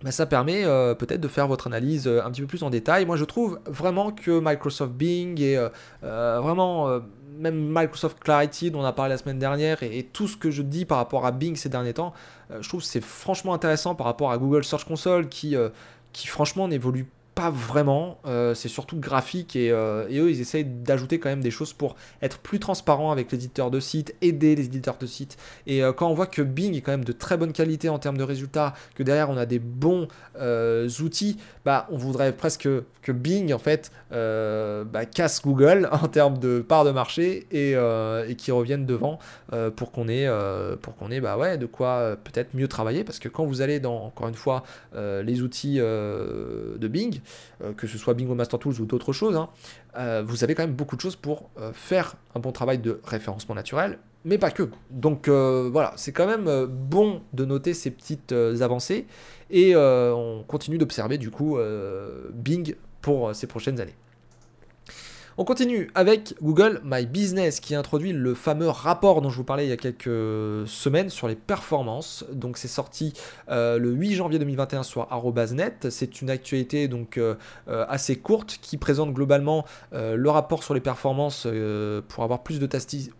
bah, 0.02 0.10
ça 0.10 0.26
permet 0.26 0.62
peut-être 0.98 1.20
de 1.20 1.28
faire 1.28 1.48
votre 1.48 1.66
analyse 1.66 2.06
un 2.06 2.30
petit 2.30 2.40
peu 2.40 2.46
plus 2.46 2.62
en 2.62 2.70
détail. 2.70 3.04
Moi, 3.06 3.16
je 3.16 3.24
trouve 3.24 3.58
vraiment 3.66 4.12
que 4.12 4.40
Microsoft 4.40 4.92
Bing 4.92 5.40
est 5.40 5.58
vraiment 6.02 7.00
même 7.38 7.68
Microsoft 7.72 8.18
Clarity 8.20 8.70
dont 8.70 8.80
on 8.80 8.84
a 8.84 8.92
parlé 8.92 9.10
la 9.10 9.18
semaine 9.18 9.38
dernière 9.38 9.82
et, 9.82 10.08
tout 10.12 10.28
ce 10.28 10.36
que 10.36 10.50
je 10.50 10.62
dis 10.62 10.84
par 10.84 10.98
rapport 10.98 11.24
à 11.24 11.32
Bing 11.32 11.56
ces 11.56 11.68
derniers 11.68 11.94
temps, 11.94 12.12
euh, 12.50 12.60
je 12.60 12.68
trouve 12.68 12.80
que 12.80 12.86
c'est 12.86 13.02
franchement 13.02 13.54
intéressant 13.54 13.94
par 13.94 14.06
rapport 14.06 14.30
à 14.30 14.38
Google 14.38 14.64
Search 14.64 14.84
Console 14.84 15.28
qui, 15.28 15.56
euh, 15.56 15.68
qui 16.12 16.26
franchement 16.26 16.68
n'évolue 16.68 17.06
pas 17.38 17.50
vraiment, 17.50 18.18
euh, 18.26 18.52
c'est 18.52 18.66
surtout 18.68 18.98
graphique 18.98 19.54
euh, 19.54 20.08
et, 20.08 20.18
eux 20.18 20.28
ils 20.28 20.40
essayent 20.40 20.64
d'ajouter 20.64 21.20
quand 21.20 21.28
même 21.28 21.40
des 21.40 21.52
choses 21.52 21.72
pour 21.72 21.94
être 22.20 22.38
plus 22.38 22.58
transparent 22.58 23.12
avec 23.12 23.30
l'éditeur 23.30 23.70
de 23.70 23.78
site, 23.78 24.12
aider 24.22 24.56
les 24.56 24.64
éditeurs 24.64 24.96
de 24.98 25.06
site. 25.06 25.36
Et 25.68 25.84
euh, 25.84 25.92
quand 25.92 26.08
on 26.08 26.14
voit 26.14 26.26
que 26.26 26.42
Bing 26.42 26.74
est 26.74 26.80
quand 26.80 26.90
même 26.90 27.04
de 27.04 27.12
très 27.12 27.36
bonne 27.36 27.52
qualité 27.52 27.90
en 27.90 28.00
termes 28.00 28.18
de 28.18 28.24
résultats, 28.24 28.74
que 28.96 29.04
derrière 29.04 29.30
on 29.30 29.36
a 29.36 29.46
des 29.46 29.60
bons 29.60 30.08
outils, 31.00 31.36
bah 31.64 31.86
on 31.90 31.96
voudrait 31.96 32.32
presque 32.32 32.68
que 33.02 33.12
Bing 33.12 33.52
en 33.52 33.58
fait 33.58 33.92
bah, 34.10 35.04
casse 35.06 35.40
Google 35.40 35.88
en 35.92 36.08
termes 36.08 36.38
de 36.38 36.60
part 36.60 36.84
de 36.84 36.90
marché 36.90 37.46
et, 37.52 37.72
et 37.72 38.34
qui 38.36 38.50
reviennent 38.50 38.86
devant 38.86 39.18
pour 39.76 39.92
qu'on 39.92 40.08
ait, 40.08 40.28
pour 40.82 40.96
qu'on 40.96 41.10
ait 41.10 41.20
bah 41.20 41.36
ouais, 41.36 41.58
de 41.58 41.66
quoi 41.66 42.16
peut-être 42.16 42.54
mieux 42.54 42.68
travailler 42.68 43.04
parce 43.04 43.18
que 43.18 43.28
quand 43.28 43.44
vous 43.44 43.60
allez 43.60 43.80
dans 43.80 44.06
encore 44.06 44.28
une 44.28 44.34
fois 44.34 44.62
les 44.94 45.42
outils 45.42 45.78
de 45.78 46.88
Bing, 46.88 47.20
que 47.76 47.86
ce 47.86 47.98
soit 47.98 48.14
Bingo 48.14 48.34
Master 48.34 48.58
Tools 48.58 48.80
ou 48.80 48.86
d'autres 48.86 49.12
choses, 49.12 49.36
hein, 49.36 49.48
euh, 49.96 50.22
vous 50.26 50.44
avez 50.44 50.54
quand 50.54 50.62
même 50.62 50.74
beaucoup 50.74 50.96
de 50.96 51.00
choses 51.00 51.16
pour 51.16 51.50
euh, 51.58 51.72
faire 51.72 52.16
un 52.34 52.40
bon 52.40 52.52
travail 52.52 52.78
de 52.78 53.00
référencement 53.04 53.54
naturel, 53.54 53.98
mais 54.24 54.38
pas 54.38 54.50
que. 54.50 54.68
Donc 54.90 55.28
voilà, 55.28 55.92
c'est 55.96 56.12
quand 56.12 56.26
même 56.26 56.66
bon 56.66 57.22
de 57.32 57.44
noter 57.44 57.72
ces 57.72 57.90
petites 57.90 58.32
avancées 58.32 59.06
et 59.50 59.74
on 59.76 60.44
continue 60.46 60.76
d'observer 60.76 61.18
du 61.18 61.30
coup 61.30 61.58
Bing 62.34 62.74
pour 63.00 63.34
ces 63.34 63.46
prochaines 63.46 63.80
années. 63.80 63.94
On 65.40 65.44
continue 65.44 65.88
avec 65.94 66.34
Google 66.42 66.80
My 66.82 67.06
Business 67.06 67.60
qui 67.60 67.76
introduit 67.76 68.12
le 68.12 68.34
fameux 68.34 68.68
rapport 68.68 69.22
dont 69.22 69.30
je 69.30 69.36
vous 69.36 69.44
parlais 69.44 69.66
il 69.66 69.68
y 69.68 69.72
a 69.72 69.76
quelques 69.76 70.66
semaines 70.66 71.10
sur 71.10 71.28
les 71.28 71.36
performances. 71.36 72.24
Donc 72.32 72.58
c'est 72.58 72.66
sorti 72.66 73.12
euh, 73.48 73.78
le 73.78 73.92
8 73.92 74.16
janvier 74.16 74.40
2021 74.40 74.82
sur 74.82 75.06
arrobasnet. 75.12 75.76
C'est 75.90 76.22
une 76.22 76.28
actualité 76.28 76.88
donc 76.88 77.18
euh, 77.18 77.36
euh, 77.68 77.86
assez 77.88 78.16
courte 78.16 78.58
qui 78.60 78.78
présente 78.78 79.12
globalement 79.12 79.64
le 79.92 80.28
rapport 80.28 80.64
sur 80.64 80.74
les 80.74 80.80
performances 80.80 81.46
pour 82.08 82.24
avoir 82.24 82.42
plus 82.42 82.58
de 82.58 82.68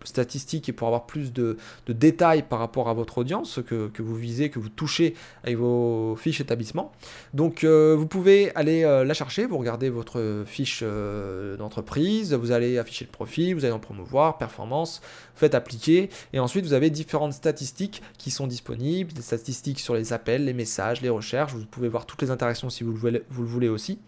statistiques 0.03 0.69
et 0.69 0.73
pour 0.73 0.88
avoir 0.88 1.06
plus 1.06 1.32
de, 1.32 1.56
détails 1.87 2.43
par 2.43 2.59
rapport 2.59 2.88
à 2.88 2.94
votre 2.94 3.19
audience 3.19 3.61
que, 3.64 3.87
que, 3.87 4.03
vous 4.03 4.17
visez, 4.17 4.50
que 4.50 4.59
vous 4.59 4.71
touchez 4.71 5.14
avec 5.44 5.56
vos 5.56 6.17
fiches 6.17 6.41
établissement. 6.41 6.91
Donc 7.32 7.64
vous 7.64 8.06
pouvez 8.09 8.53
aller 8.56 8.82
la 8.82 9.14
chercher, 9.14 9.47
vous 9.47 9.59
regardez 9.59 9.88
votre 9.88 10.43
fiche 10.47 10.82
d'entreprise 10.82 12.07
vous 12.38 12.52
allez 12.52 12.78
afficher 12.78 13.05
le 13.05 13.10
profil, 13.10 13.55
vous 13.55 13.64
allez 13.64 13.75
en 13.75 13.78
promouvoir, 13.78 14.38
performance, 14.38 15.00
faites 15.34 15.55
appliquer, 15.55 16.10
et 16.32 16.40
ensuite 16.40 16.64
vous 16.64 16.72
avez 16.72 16.90
différentes 16.90 17.32
statistiques 17.32 18.02
qui 18.19 18.31
sont 18.31 18.46
disponibles, 18.46 19.12
des 19.12 19.22
statistiques 19.22 19.81
sur 19.81 19.94
les 19.94 20.12
appels, 20.12 20.44
les 20.44 20.52
messages, 20.52 21.00
les 21.00 21.08
recherches, 21.08 21.52
vous 21.52 21.64
pouvez 21.66 21.88
voir 21.88 22.06
toutes 22.06 22.22
les 22.22 22.31
interactions 22.31 22.70
si 22.70 22.84
vous 22.84 22.93
le 22.93 23.19
voulez, 23.31 23.69
aussi. 23.69 23.99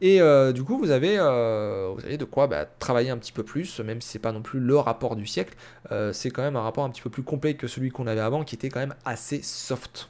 Et 0.00 0.20
euh, 0.20 0.52
du 0.52 0.64
coup, 0.64 0.76
vous 0.78 0.90
avez, 0.90 1.16
euh, 1.18 1.92
vous 1.94 2.04
avez 2.04 2.18
de 2.18 2.24
quoi 2.24 2.46
bah, 2.46 2.66
travailler 2.78 3.10
un 3.10 3.16
petit 3.16 3.32
peu 3.32 3.42
plus, 3.42 3.80
même 3.80 4.00
si 4.00 4.08
c'est 4.08 4.18
pas 4.18 4.32
non 4.32 4.42
plus 4.42 4.60
le 4.60 4.76
rapport 4.76 5.16
du 5.16 5.26
siècle. 5.26 5.54
Euh, 5.92 6.12
c'est 6.12 6.30
quand 6.30 6.42
même 6.42 6.56
un 6.56 6.62
rapport 6.62 6.84
un 6.84 6.90
petit 6.90 7.02
peu 7.02 7.10
plus 7.10 7.22
complet 7.22 7.54
que 7.54 7.68
celui 7.68 7.90
qu'on 7.90 8.06
avait 8.06 8.20
avant, 8.20 8.44
qui 8.44 8.54
était 8.54 8.68
quand 8.68 8.80
même 8.80 8.94
assez 9.04 9.40
soft. 9.42 10.08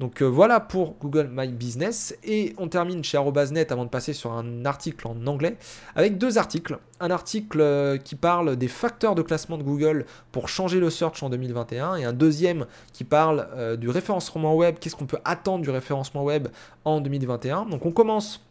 Donc 0.00 0.22
euh, 0.22 0.26
voilà 0.26 0.60
pour 0.60 0.96
Google 1.00 1.28
My 1.32 1.48
Business. 1.48 2.16
Et 2.24 2.54
on 2.58 2.68
termine 2.68 3.02
chez 3.02 3.16
Arrobasnet 3.16 3.72
avant 3.72 3.84
de 3.84 3.90
passer 3.90 4.12
sur 4.12 4.32
un 4.32 4.64
article 4.64 5.06
en 5.08 5.26
anglais 5.26 5.56
avec 5.94 6.18
deux 6.18 6.38
articles. 6.38 6.78
Un 7.00 7.10
article 7.10 7.60
euh, 7.60 7.96
qui 7.98 8.14
parle 8.14 8.56
des 8.56 8.68
facteurs 8.68 9.14
de 9.14 9.22
classement 9.22 9.58
de 9.58 9.62
Google 9.62 10.06
pour 10.32 10.48
changer 10.48 10.80
le 10.80 10.90
search 10.90 11.22
en 11.22 11.30
2021 11.30 11.96
et 11.96 12.04
un 12.04 12.12
deuxième 12.12 12.66
qui 12.92 13.04
parle 13.04 13.48
euh, 13.54 13.76
du 13.76 13.88
référencement 13.88 14.54
web. 14.54 14.76
Qu'est-ce 14.78 14.96
qu'on 14.96 15.06
peut 15.06 15.20
attendre 15.24 15.62
du 15.62 15.70
référencement 15.70 16.24
web 16.24 16.48
en 16.84 17.00
2021 17.00 17.66
Donc 17.66 17.86
on 17.86 17.92
commence 17.92 18.45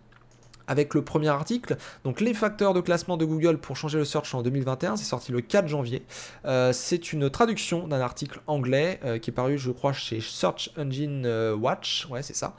avec 0.67 0.93
le 0.93 1.03
premier 1.03 1.29
article. 1.29 1.77
Donc 2.03 2.21
les 2.21 2.33
facteurs 2.33 2.73
de 2.73 2.81
classement 2.81 3.17
de 3.17 3.25
Google 3.25 3.57
pour 3.57 3.77
changer 3.77 3.97
le 3.97 4.05
search 4.05 4.33
en 4.33 4.41
2021, 4.41 4.97
c'est 4.97 5.05
sorti 5.05 5.31
le 5.31 5.41
4 5.41 5.67
janvier. 5.67 6.03
Euh, 6.45 6.73
c'est 6.73 7.13
une 7.13 7.29
traduction 7.29 7.87
d'un 7.87 8.01
article 8.01 8.41
anglais 8.47 8.99
euh, 9.03 9.17
qui 9.17 9.29
est 9.29 9.33
paru, 9.33 9.57
je 9.57 9.71
crois, 9.71 9.93
chez 9.93 10.21
Search 10.21 10.71
Engine 10.77 11.23
euh, 11.25 11.55
Watch. 11.55 12.07
Ouais, 12.09 12.21
c'est 12.21 12.35
ça. 12.35 12.55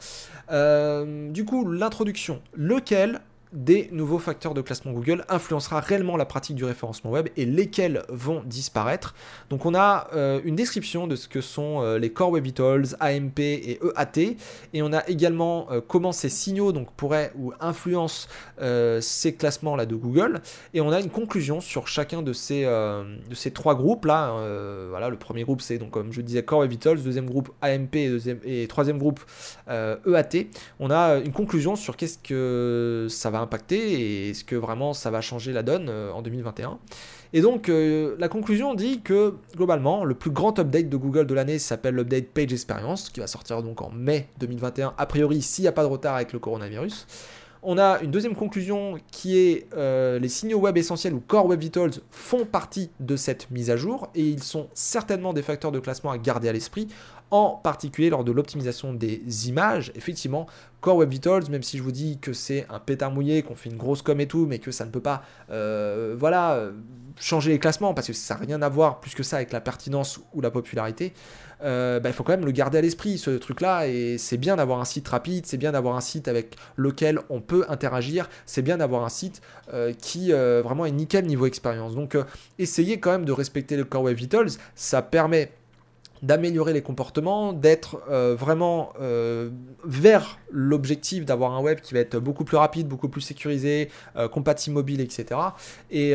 du 1.30 1.44
coup, 1.44 1.70
l'introduction. 1.70 2.40
Lequel 2.54 3.20
des 3.52 3.88
nouveaux 3.92 4.18
facteurs 4.18 4.54
de 4.54 4.60
classement 4.60 4.92
Google 4.92 5.24
influencera 5.28 5.80
réellement 5.80 6.16
la 6.16 6.24
pratique 6.24 6.56
du 6.56 6.64
référencement 6.64 7.10
web 7.10 7.28
et 7.36 7.44
lesquels 7.44 8.02
vont 8.08 8.42
disparaître. 8.44 9.14
Donc 9.50 9.66
on 9.66 9.74
a 9.74 10.08
euh, 10.14 10.40
une 10.44 10.56
description 10.56 11.06
de 11.06 11.16
ce 11.16 11.28
que 11.28 11.40
sont 11.40 11.80
euh, 11.80 11.98
les 11.98 12.10
Core 12.10 12.30
Web 12.30 12.44
Vitals, 12.44 12.96
AMP 13.00 13.38
et 13.38 13.78
EAT 13.82 14.36
et 14.72 14.82
on 14.82 14.92
a 14.92 15.08
également 15.08 15.68
euh, 15.70 15.80
comment 15.86 16.12
ces 16.12 16.28
signaux 16.28 16.72
pourraient 16.96 17.32
ou 17.38 17.52
influencent 17.60 18.28
ces 19.00 19.34
classements 19.34 19.76
là 19.76 19.86
de 19.86 19.94
Google 19.94 20.40
et 20.74 20.80
on 20.80 20.90
a 20.90 21.00
une 21.00 21.10
conclusion 21.10 21.60
sur 21.60 21.88
chacun 21.88 22.22
de 22.22 22.32
ces, 22.32 22.64
de 22.64 23.34
ces 23.34 23.50
trois 23.50 23.74
groupes 23.74 24.04
là. 24.04 24.34
voilà, 24.90 25.08
le 25.08 25.16
premier 25.16 25.44
groupe 25.44 25.60
c'est 25.60 25.78
donc 25.78 25.90
comme 25.90 26.12
je 26.12 26.20
disais 26.20 26.42
Core 26.42 26.60
Web 26.60 26.70
Vitals, 26.70 27.02
deuxième 27.02 27.26
groupe 27.26 27.50
AMP 27.62 27.94
et, 27.94 28.18
et 28.44 28.66
troisième 28.66 28.98
groupe 28.98 29.20
EAT. 29.68 30.34
E 30.34 30.46
on 30.80 30.90
a 30.90 31.16
une 31.16 31.32
conclusion 31.32 31.76
sur 31.76 31.96
qu'est-ce 31.96 32.18
que 32.18 33.06
ça 33.08 33.30
va 33.30 33.35
impacter 33.40 33.76
et 33.78 34.30
est-ce 34.30 34.44
que 34.44 34.56
vraiment 34.56 34.92
ça 34.92 35.10
va 35.10 35.20
changer 35.20 35.52
la 35.52 35.62
donne 35.62 35.88
euh, 35.88 36.12
en 36.12 36.22
2021 36.22 36.78
Et 37.32 37.40
donc 37.40 37.68
euh, 37.68 38.16
la 38.18 38.28
conclusion 38.28 38.74
dit 38.74 39.00
que 39.00 39.34
globalement 39.56 40.04
le 40.04 40.14
plus 40.14 40.30
grand 40.30 40.58
update 40.58 40.88
de 40.88 40.96
Google 40.96 41.26
de 41.26 41.34
l'année 41.34 41.58
s'appelle 41.58 41.94
l'update 41.94 42.26
Page 42.26 42.52
Experience 42.52 43.10
qui 43.10 43.20
va 43.20 43.26
sortir 43.26 43.62
donc 43.62 43.82
en 43.82 43.90
mai 43.90 44.28
2021 44.38 44.94
a 44.96 45.06
priori 45.06 45.42
s'il 45.42 45.62
n'y 45.62 45.68
a 45.68 45.72
pas 45.72 45.82
de 45.82 45.88
retard 45.88 46.16
avec 46.16 46.32
le 46.32 46.38
coronavirus. 46.38 47.06
On 47.68 47.78
a 47.78 48.00
une 48.00 48.12
deuxième 48.12 48.36
conclusion 48.36 48.96
qui 49.10 49.38
est 49.38 49.66
euh, 49.76 50.20
les 50.20 50.28
signaux 50.28 50.60
web 50.60 50.76
essentiels 50.76 51.14
ou 51.14 51.20
Core 51.20 51.46
Web 51.46 51.60
Vitals 51.60 51.94
font 52.12 52.44
partie 52.44 52.90
de 53.00 53.16
cette 53.16 53.50
mise 53.50 53.70
à 53.70 53.76
jour 53.76 54.08
et 54.14 54.22
ils 54.22 54.42
sont 54.44 54.68
certainement 54.72 55.32
des 55.32 55.42
facteurs 55.42 55.72
de 55.72 55.80
classement 55.80 56.12
à 56.12 56.18
garder 56.18 56.48
à 56.48 56.52
l'esprit, 56.52 56.86
en 57.30 57.50
particulier 57.50 58.10
lors 58.10 58.24
de 58.24 58.32
l'optimisation 58.32 58.92
des 58.92 59.48
images. 59.48 59.92
Effectivement, 59.94 60.46
Core 60.80 60.96
Web 60.96 61.10
Vitals, 61.10 61.50
même 61.50 61.62
si 61.62 61.78
je 61.78 61.82
vous 61.82 61.92
dis 61.92 62.18
que 62.18 62.32
c'est 62.32 62.66
un 62.70 62.78
pétard 62.78 63.10
mouillé, 63.10 63.42
qu'on 63.42 63.54
fait 63.54 63.70
une 63.70 63.76
grosse 63.76 64.02
com 64.02 64.20
et 64.20 64.26
tout, 64.26 64.46
mais 64.46 64.58
que 64.58 64.70
ça 64.70 64.84
ne 64.84 64.90
peut 64.90 65.00
pas, 65.00 65.22
euh, 65.50 66.14
voilà, 66.18 66.70
changer 67.18 67.50
les 67.50 67.58
classements 67.58 67.94
parce 67.94 68.06
que 68.06 68.12
ça 68.12 68.34
n'a 68.34 68.40
rien 68.40 68.62
à 68.62 68.68
voir 68.68 69.00
plus 69.00 69.14
que 69.14 69.22
ça 69.22 69.36
avec 69.36 69.52
la 69.52 69.60
pertinence 69.60 70.20
ou 70.34 70.40
la 70.40 70.50
popularité. 70.50 71.12
Euh, 71.62 72.00
bah, 72.00 72.10
il 72.10 72.12
faut 72.12 72.22
quand 72.22 72.32
même 72.32 72.44
le 72.44 72.52
garder 72.52 72.78
à 72.78 72.80
l'esprit, 72.80 73.18
ce 73.18 73.30
truc-là. 73.30 73.88
Et 73.88 74.18
c'est 74.18 74.36
bien 74.36 74.56
d'avoir 74.56 74.80
un 74.80 74.84
site 74.84 75.08
rapide, 75.08 75.46
c'est 75.46 75.56
bien 75.56 75.72
d'avoir 75.72 75.96
un 75.96 76.00
site 76.00 76.28
avec 76.28 76.56
lequel 76.76 77.20
on 77.30 77.40
peut 77.40 77.64
interagir, 77.68 78.28
c'est 78.44 78.62
bien 78.62 78.76
d'avoir 78.76 79.04
un 79.04 79.08
site 79.08 79.40
euh, 79.72 79.92
qui 79.92 80.32
euh, 80.32 80.62
vraiment 80.62 80.86
est 80.86 80.90
nickel 80.90 81.26
niveau 81.26 81.46
expérience. 81.46 81.94
Donc, 81.94 82.16
essayez 82.58 83.00
quand 83.00 83.10
même 83.10 83.24
de 83.24 83.32
respecter 83.32 83.76
le 83.76 83.84
Core 83.84 84.02
Web 84.02 84.16
Vitals. 84.16 84.50
Ça 84.74 85.02
permet 85.02 85.52
d'améliorer 86.22 86.72
les 86.72 86.82
comportements, 86.82 87.52
d'être 87.52 88.00
vraiment 88.36 88.92
vers 89.84 90.38
l'objectif 90.50 91.24
d'avoir 91.24 91.52
un 91.52 91.60
web 91.60 91.80
qui 91.80 91.94
va 91.94 92.00
être 92.00 92.18
beaucoup 92.18 92.44
plus 92.44 92.56
rapide, 92.56 92.88
beaucoup 92.88 93.08
plus 93.08 93.20
sécurisé, 93.20 93.90
compatible 94.32 94.74
mobile, 94.74 95.00
etc. 95.00 95.40
Et, 95.90 96.14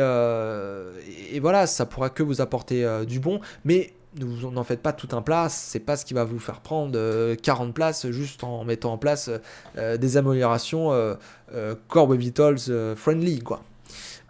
voilà, 1.39 1.67
ça 1.67 1.85
pourra 1.85 2.09
que 2.09 2.23
vous 2.23 2.41
apporter 2.41 2.85
du 3.05 3.19
bon. 3.19 3.39
Mais 3.65 3.93
vous 4.19 4.51
n'en 4.51 4.63
faites 4.63 4.81
pas 4.81 4.93
tout 4.93 5.07
un 5.15 5.21
plat, 5.21 5.47
c'est 5.49 5.79
pas 5.79 5.95
ce 5.95 6.05
qui 6.05 6.13
va 6.13 6.23
vous 6.23 6.39
faire 6.39 6.59
prendre 6.59 6.91
40 7.35 7.69
euh, 7.69 7.71
places 7.71 8.09
juste 8.11 8.43
en 8.43 8.63
mettant 8.65 8.93
en 8.93 8.97
place 8.97 9.29
euh, 9.77 9.97
des 9.97 10.17
améliorations 10.17 10.91
euh, 10.91 11.15
Core 11.87 12.09
Web 12.09 12.19
Vitals 12.19 12.95
friendly 12.95 13.39
quoi. 13.39 13.61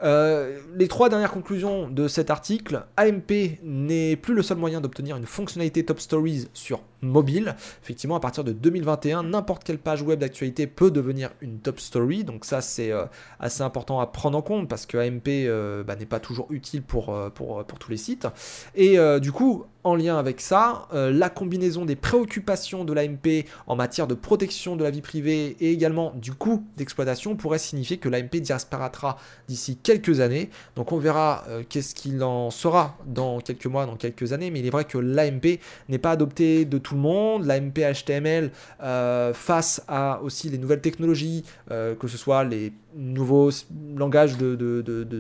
Les 0.03 0.87
trois 0.87 1.09
dernières 1.09 1.31
conclusions 1.31 1.89
de 1.89 2.07
cet 2.07 2.29
article, 2.29 2.83
AMP 2.97 3.59
n'est 3.63 4.15
plus 4.15 4.33
le 4.33 4.41
seul 4.41 4.57
moyen 4.57 4.81
d'obtenir 4.81 5.17
une 5.17 5.25
fonctionnalité 5.25 5.85
Top 5.85 5.99
Stories 5.99 6.47
sur 6.53 6.81
mobile. 7.01 7.55
Effectivement, 7.81 8.15
à 8.15 8.19
partir 8.19 8.43
de 8.43 8.51
2021, 8.51 9.23
n'importe 9.23 9.63
quelle 9.63 9.77
page 9.77 10.01
web 10.01 10.19
d'actualité 10.19 10.67
peut 10.67 10.91
devenir 10.91 11.31
une 11.41 11.59
top 11.59 11.79
story. 11.79 12.23
Donc 12.23 12.45
ça, 12.45 12.61
c'est 12.61 12.91
euh, 12.91 13.05
assez 13.39 13.63
important 13.63 13.99
à 13.99 14.07
prendre 14.07 14.37
en 14.37 14.41
compte 14.41 14.67
parce 14.67 14.85
que 14.85 14.97
AMP 14.97 15.27
euh, 15.27 15.83
bah, 15.83 15.95
n'est 15.95 16.05
pas 16.05 16.19
toujours 16.19 16.47
utile 16.51 16.81
pour, 16.81 17.09
euh, 17.09 17.29
pour, 17.29 17.63
pour, 17.65 17.79
tous 17.79 17.91
les 17.91 17.97
sites. 17.97 18.27
Et 18.75 18.97
du 19.19 19.31
coup, 19.31 19.65
en 19.83 19.95
lien 19.95 20.17
avec 20.17 20.41
ça, 20.41 20.87
la 20.91 21.29
combinaison 21.29 21.85
des 21.85 21.95
préoccupations 21.95 22.85
de 22.85 22.93
l'AMP 22.93 23.45
en 23.65 23.75
matière 23.75 24.05
de 24.05 24.13
protection 24.13 24.75
de 24.75 24.83
la 24.83 24.91
vie 24.91 25.01
privée 25.01 25.57
et 25.59 25.71
également 25.71 26.13
du 26.15 26.33
coût 26.33 26.63
d'exploitation 26.77 27.35
pourrait 27.35 27.57
signifier 27.57 27.97
que 27.97 28.07
l'AMP 28.07 28.39
disparaîtra 28.41 29.17
d'ici 29.47 29.77
quelques 29.77 30.19
années. 30.19 30.51
Donc 30.75 30.91
on 30.91 30.99
verra 30.99 31.43
qu'est-ce 31.69 31.95
qu'il 31.95 32.23
en 32.23 32.51
sera 32.51 32.97
dans 33.07 33.39
quelques 33.39 33.65
mois, 33.65 33.87
dans 33.87 33.95
quelques 33.95 34.33
années. 34.33 34.51
Mais 34.51 34.59
il 34.59 34.67
est 34.67 34.71
vrai 34.71 34.85
que 34.85 34.99
l'AMP 34.99 35.59
n'est 35.89 35.97
pas 35.97 36.11
adopté 36.11 36.65
de 36.65 36.77
tout 36.77 36.90
le 36.95 37.01
monde, 37.01 37.45
la 37.45 37.59
MPHTML 37.59 38.51
euh, 38.81 39.33
face 39.33 39.83
à 39.87 40.21
aussi 40.21 40.49
les 40.49 40.57
nouvelles 40.57 40.81
technologies, 40.81 41.43
euh, 41.71 41.95
que 41.95 42.07
ce 42.07 42.17
soit 42.17 42.43
les 42.43 42.73
nouveaux 42.95 43.51
langages 43.95 44.37
de, 44.37 44.55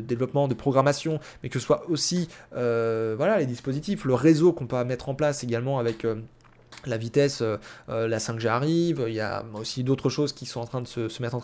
développement, 0.01 0.47
de 0.47 0.53
programmation, 0.53 1.19
mais 1.43 1.49
que 1.49 1.59
ce 1.59 1.65
soit 1.65 1.89
aussi 1.89 2.27
euh, 2.55 3.15
voilà, 3.17 3.39
les 3.39 3.45
dispositifs, 3.45 4.05
le 4.05 4.13
réseau 4.13 4.53
qu'on 4.53 4.67
peut 4.67 4.83
mettre 4.83 5.09
en 5.09 5.15
place 5.15 5.43
également 5.43 5.79
avec 5.79 6.05
la 6.85 6.97
vitesse, 6.97 7.43
la 7.87 8.17
5G 8.17 8.47
arrive, 8.47 9.05
il 9.07 9.13
y 9.13 9.21
a 9.21 9.45
aussi 9.53 9.83
d'autres 9.83 10.09
choses 10.09 10.33
qui 10.33 10.45
sont 10.45 10.59
en 10.59 10.65
train 10.65 10.81
de 10.81 10.87
se, 10.87 11.21
mettre, 11.21 11.35
en 11.35 11.41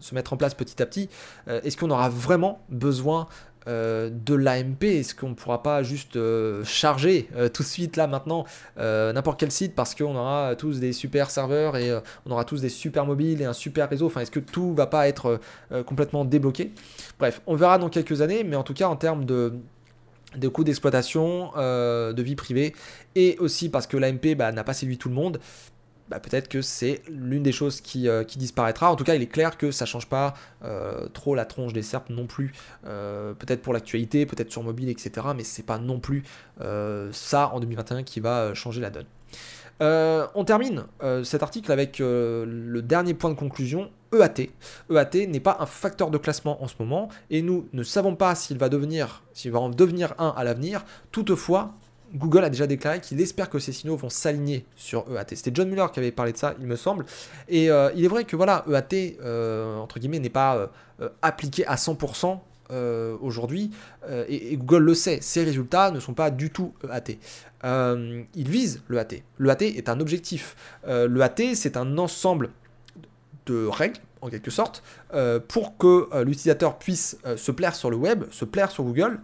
se 0.00 0.14
mettre 0.14 0.32
en 0.32 0.36
place 0.36 0.54
petit 0.54 0.82
à 0.82 0.86
petit. 0.86 1.08
Est-ce 1.46 1.76
qu'on 1.76 1.90
aura 1.90 2.08
vraiment 2.08 2.60
besoin 2.68 3.28
euh, 3.68 4.08
de 4.10 4.34
l'AMP 4.34 4.84
Est-ce 4.84 5.14
qu'on 5.14 5.30
ne 5.30 5.34
pourra 5.34 5.62
pas 5.62 5.82
juste 5.82 6.16
euh, 6.16 6.64
charger 6.64 7.28
euh, 7.36 7.50
tout 7.50 7.62
de 7.62 7.68
suite 7.68 7.96
là 7.96 8.06
maintenant 8.06 8.46
n'importe 8.78 9.38
quel 9.38 9.50
site 9.50 9.74
parce 9.74 9.94
qu'on 9.94 10.16
aura 10.16 10.54
tous 10.56 10.80
des 10.80 10.92
super 10.92 11.30
serveurs 11.30 11.76
et 11.76 11.92
on 12.24 12.30
aura 12.30 12.44
tous 12.44 12.62
des 12.62 12.70
super 12.70 13.04
mobiles 13.04 13.42
et 13.42 13.44
un 13.44 13.52
super 13.52 13.88
réseau 13.90 14.06
Enfin, 14.06 14.22
est-ce 14.22 14.30
que 14.30 14.40
tout 14.40 14.74
va 14.74 14.86
pas 14.86 15.08
être 15.08 15.40
complètement 15.86 16.24
débloqué? 16.24 16.72
Bref, 17.18 17.42
on 17.46 17.54
verra 17.54 17.78
dans 17.78 17.90
quelques 17.90 18.22
années, 18.22 18.44
mais 18.44 18.56
en 18.56 18.62
tout 18.62 18.74
cas 18.74 18.88
en 18.88 18.96
termes 18.96 19.24
de 19.24 19.52
coûts 20.48 20.64
d'exploitation, 20.64 21.52
de 21.56 22.22
vie 22.22 22.36
privée, 22.36 22.74
et 23.14 23.36
aussi 23.38 23.68
parce 23.68 23.86
que 23.86 23.96
l'AMP 23.96 24.34
bah, 24.36 24.52
n'a 24.52 24.64
pas 24.64 24.74
séduit 24.74 24.98
tout 24.98 25.10
le 25.10 25.14
monde, 25.14 25.38
bah, 26.10 26.18
peut-être 26.18 26.48
que 26.48 26.60
c'est 26.60 27.02
l'une 27.08 27.44
des 27.44 27.52
choses 27.52 27.80
euh, 27.96 28.24
qui, 28.24 28.38
disparaîtra. 28.38 28.90
En 28.90 28.96
tout 28.96 29.04
cas, 29.04 29.14
il 29.14 29.22
est 29.22 29.28
clair 29.28 29.56
que 29.56 29.70
ça 29.70 29.86
change 29.86 30.06
pas 30.06 30.34
euh, 30.64 31.06
trop 31.08 31.36
la 31.36 31.44
tronche 31.44 31.72
des 31.72 31.82
serpes 31.82 32.10
non 32.10 32.26
plus. 32.26 32.52
Euh, 32.84 33.32
peut-être 33.32 33.62
pour 33.62 33.72
l'actualité, 33.72 34.26
peut-être 34.26 34.50
sur 34.50 34.64
mobile, 34.64 34.88
etc. 34.88 35.28
Mais 35.36 35.44
c'est 35.44 35.62
pas 35.62 35.78
non 35.78 36.00
plus 36.00 36.24
ça 37.12 37.50
en 37.54 37.60
2021 37.60 38.02
qui 38.02 38.20
va 38.20 38.52
changer 38.54 38.80
la 38.80 38.90
donne. 38.90 39.06
on 39.80 40.44
termine 40.44 40.84
cet 41.24 41.42
article 41.42 41.70
avec 41.72 42.00
le 42.00 42.80
dernier 42.82 43.14
point 43.14 43.30
de 43.30 43.34
conclusion, 43.34 43.90
EAT. 44.12 44.50
EAT 44.90 45.26
n'est 45.28 45.40
pas 45.40 45.56
un 45.60 45.66
facteur 45.66 46.10
de 46.10 46.18
classement 46.18 46.62
en 46.62 46.68
ce 46.68 46.74
moment 46.80 47.08
et 47.30 47.40
nous 47.40 47.68
ne 47.72 47.82
savons 47.82 48.16
pas 48.16 48.34
s'il 48.34 48.58
va 48.58 48.68
devenir, 48.68 49.22
s'il 49.32 49.52
va 49.52 49.60
en 49.60 49.70
devenir 49.70 50.14
un 50.18 50.34
à 50.36 50.44
l'avenir. 50.44 50.84
Toutefois, 51.12 51.72
Google 52.14 52.44
a 52.44 52.50
déjà 52.50 52.66
déclaré 52.66 53.00
qu'il 53.00 53.20
espère 53.20 53.48
que 53.50 53.58
ces 53.58 53.72
signaux 53.72 53.96
vont 53.96 54.08
s'aligner 54.08 54.64
sur 54.76 55.04
EAT. 55.10 55.26
C'était 55.34 55.52
John 55.54 55.68
Muller 55.68 55.86
qui 55.92 56.00
avait 56.00 56.12
parlé 56.12 56.32
de 56.32 56.36
ça, 56.36 56.54
il 56.60 56.66
me 56.66 56.76
semble. 56.76 57.04
Et 57.48 57.70
euh, 57.70 57.90
il 57.94 58.04
est 58.04 58.08
vrai 58.08 58.24
que 58.24 58.36
voilà, 58.36 58.64
EAT, 58.68 59.16
euh, 59.22 59.76
entre 59.76 59.98
guillemets, 59.98 60.18
n'est 60.18 60.28
pas 60.28 60.70
euh, 61.00 61.08
appliqué 61.22 61.66
à 61.66 61.76
100% 61.76 62.40
aujourd'hui. 63.20 63.72
Et, 64.28 64.56
Google 64.56 64.84
le 64.84 64.94
sait, 64.94 65.18
ces 65.20 65.42
résultats 65.42 65.90
ne 65.90 65.98
sont 65.98 66.14
pas 66.14 66.30
du 66.30 66.50
tout 66.50 66.72
EAT. 66.84 67.18
il 67.64 68.48
vise 68.48 68.82
l'EAT. 68.88 69.24
L'EAT 69.40 69.62
est 69.62 69.88
un 69.88 69.98
objectif. 69.98 70.54
L'EAT, 70.86 71.56
c'est 71.56 71.76
un 71.76 71.98
ensemble 71.98 72.50
de 73.46 73.66
règles 73.66 73.98
en 74.22 74.28
quelque 74.28 74.50
sorte, 74.50 74.82
euh, 75.14 75.40
pour 75.40 75.76
que 75.76 76.08
euh, 76.12 76.24
l'utilisateur 76.24 76.78
puisse 76.78 77.18
euh, 77.26 77.36
se 77.36 77.50
plaire 77.52 77.74
sur 77.74 77.90
le 77.90 77.96
web, 77.96 78.24
se 78.30 78.44
plaire 78.44 78.70
sur 78.70 78.84
Google, 78.84 79.20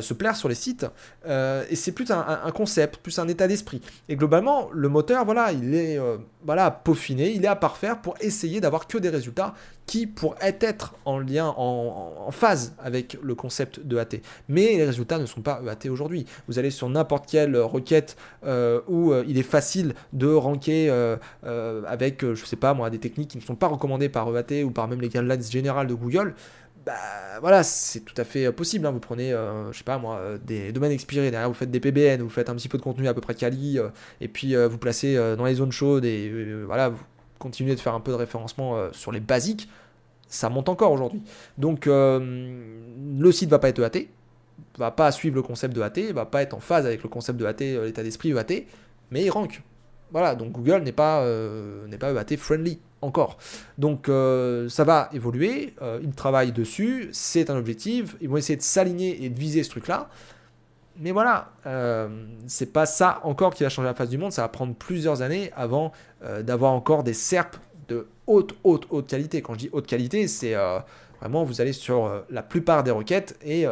se 0.00 0.14
plaire 0.14 0.36
sur 0.36 0.48
les 0.48 0.54
sites. 0.54 0.86
et 1.26 1.76
c'est 1.76 1.92
plus 1.92 2.10
un, 2.10 2.50
concept, 2.52 2.98
plus 2.98 3.18
un 3.18 3.28
état 3.28 3.48
d'esprit. 3.48 3.80
Et 4.08 4.16
globalement, 4.16 4.68
le 4.72 4.88
moteur, 4.88 5.24
voilà, 5.24 5.52
il 5.52 5.74
est 5.74 5.98
voilà, 6.44 6.70
peaufiné, 6.70 7.30
il 7.32 7.44
est 7.44 7.48
à 7.48 7.56
parfaire 7.56 8.00
pour 8.00 8.14
essayer 8.20 8.60
d'avoir 8.60 8.86
que 8.86 8.98
des 8.98 9.08
résultats 9.08 9.54
qui 9.88 10.06
pourraient 10.06 10.56
être 10.60 10.94
en 11.04 11.18
lien, 11.18 11.52
en, 11.56 12.30
phase 12.30 12.74
avec 12.78 13.16
le 13.22 13.34
concept 13.34 13.80
de 13.80 13.96
AT. 13.96 14.20
Mais 14.48 14.76
les 14.76 14.84
résultats 14.84 15.18
ne 15.18 15.26
sont 15.26 15.40
pas 15.40 15.60
EAT 15.66 15.90
aujourd'hui. 15.90 16.26
Vous 16.46 16.58
allez 16.58 16.70
sur 16.70 16.88
n'importe 16.88 17.26
quelle 17.26 17.56
requête 17.56 18.16
où 18.44 19.14
il 19.26 19.38
est 19.38 19.42
facile 19.42 19.94
de 20.12 20.28
ranker 20.28 20.90
avec, 21.42 22.20
je 22.22 22.44
sais 22.44 22.56
pas 22.56 22.74
moi, 22.74 22.90
des 22.90 22.98
techniques 22.98 23.30
qui 23.30 23.38
ne 23.38 23.42
sont 23.42 23.56
pas 23.56 23.66
recommandées 23.66 24.10
par 24.10 24.28
EAT 24.36 24.62
ou 24.62 24.70
par 24.70 24.88
même 24.88 25.00
les 25.00 25.08
guidelines 25.08 25.42
générales 25.42 25.86
de 25.86 25.94
Google, 25.94 26.34
bah 26.88 27.38
voilà, 27.40 27.62
c'est 27.62 28.00
tout 28.00 28.14
à 28.16 28.24
fait 28.24 28.50
possible. 28.52 28.86
Hein. 28.86 28.92
Vous 28.92 28.98
prenez, 28.98 29.32
euh, 29.32 29.70
je 29.72 29.78
sais 29.78 29.84
pas 29.84 29.98
moi, 29.98 30.16
euh, 30.16 30.38
des 30.42 30.72
domaines 30.72 30.92
expirés, 30.92 31.30
derrière 31.30 31.48
vous 31.48 31.54
faites 31.54 31.70
des 31.70 31.80
PBN, 31.80 32.22
vous 32.22 32.30
faites 32.30 32.48
un 32.48 32.54
petit 32.54 32.68
peu 32.68 32.78
de 32.78 32.82
contenu 32.82 33.06
à 33.08 33.14
peu 33.14 33.20
près 33.20 33.34
quali, 33.34 33.78
euh, 33.78 33.88
et 34.22 34.28
puis 34.28 34.54
vous 34.54 34.78
placez 34.78 35.16
dans 35.36 35.44
les 35.44 35.56
zones 35.56 35.72
chaudes 35.72 36.06
et 36.06 36.32
voilà, 36.64 36.92
continuez 37.38 37.74
de 37.74 37.80
faire 37.80 37.94
un 37.94 38.00
peu 38.00 38.12
de 38.12 38.16
référencement 38.16 38.92
sur 38.92 39.12
les 39.12 39.20
basiques, 39.20 39.68
ça 40.28 40.48
monte 40.48 40.68
encore 40.68 40.92
aujourd'hui. 40.92 41.22
Donc 41.56 41.86
le 41.86 43.30
site 43.32 43.50
va 43.50 43.58
pas 43.58 43.68
être 43.68 43.80
EAT, 43.80 44.06
va 44.76 44.90
pas 44.90 45.10
suivre 45.12 45.36
le 45.36 45.42
concept 45.42 45.74
de 45.74 45.80
AT, 45.80 46.12
va 46.12 46.26
pas 46.26 46.42
être 46.42 46.54
en 46.54 46.60
phase 46.60 46.86
avec 46.86 47.02
le 47.02 47.08
concept 47.08 47.38
de 47.38 47.46
AT, 47.46 47.60
l'état 47.60 48.02
d'esprit 48.02 48.30
EAT, 48.30 48.66
mais 49.10 49.24
il 49.24 49.30
rank. 49.30 49.62
Voilà, 50.10 50.34
donc 50.34 50.52
Google 50.52 50.82
n'est 50.82 50.92
pas, 50.92 51.24
pas 51.98 52.12
EAT 52.12 52.36
friendly 52.36 52.78
encore. 53.02 53.38
Donc 53.76 54.08
euh, 54.08 54.68
ça 54.68 54.84
va 54.84 55.08
évoluer, 55.12 55.74
euh, 55.82 56.00
ils 56.02 56.10
travaillent 56.10 56.52
dessus, 56.52 57.08
c'est 57.12 57.50
un 57.50 57.56
objectif, 57.56 58.16
ils 58.20 58.28
vont 58.28 58.36
essayer 58.36 58.56
de 58.56 58.62
s'aligner 58.62 59.24
et 59.24 59.28
de 59.28 59.38
viser 59.38 59.62
ce 59.62 59.70
truc-là. 59.70 60.08
Mais 61.00 61.12
voilà, 61.12 61.52
euh, 61.66 62.08
c'est 62.46 62.72
pas 62.72 62.86
ça 62.86 63.20
encore 63.22 63.54
qui 63.54 63.62
va 63.62 63.68
changer 63.68 63.86
la 63.86 63.94
face 63.94 64.08
du 64.08 64.18
monde, 64.18 64.32
ça 64.32 64.42
va 64.42 64.48
prendre 64.48 64.74
plusieurs 64.74 65.22
années 65.22 65.52
avant 65.56 65.92
d'avoir 66.40 66.72
encore 66.72 67.04
des 67.04 67.14
SERP 67.14 67.56
de 67.88 68.08
haute, 68.26 68.56
haute, 68.64 68.86
haute 68.90 69.06
qualité. 69.06 69.40
Quand 69.40 69.54
je 69.54 69.58
dis 69.58 69.68
haute 69.72 69.86
qualité, 69.86 70.26
c'est 70.26 70.54
vraiment 71.20 71.44
vous 71.44 71.60
allez 71.60 71.72
sur 71.72 72.24
la 72.28 72.42
plupart 72.42 72.82
des 72.82 72.90
requêtes 72.90 73.38
et 73.44 73.64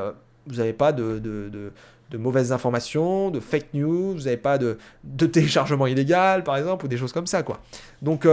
vous 0.47 0.57
n'avez 0.57 0.73
pas 0.73 0.93
de, 0.93 1.73
mauvaises 2.15 2.53
informations, 2.53 3.31
de 3.31 3.41
fake 3.41 3.75
news, 3.75 4.13
vous 4.13 4.23
n'avez 4.23 4.37
pas 4.37 4.57
de, 4.57 4.79
de, 5.03 5.27
téléchargement 5.27 5.89
illégal 5.89 6.45
par 6.45 6.57
exemple, 6.57 6.85
ou 6.85 6.89
des 6.89 6.97
choses 6.97 7.13
comme 7.13 7.27
ça 7.27 7.43
quoi. 7.43 7.61
Donc 8.03 8.25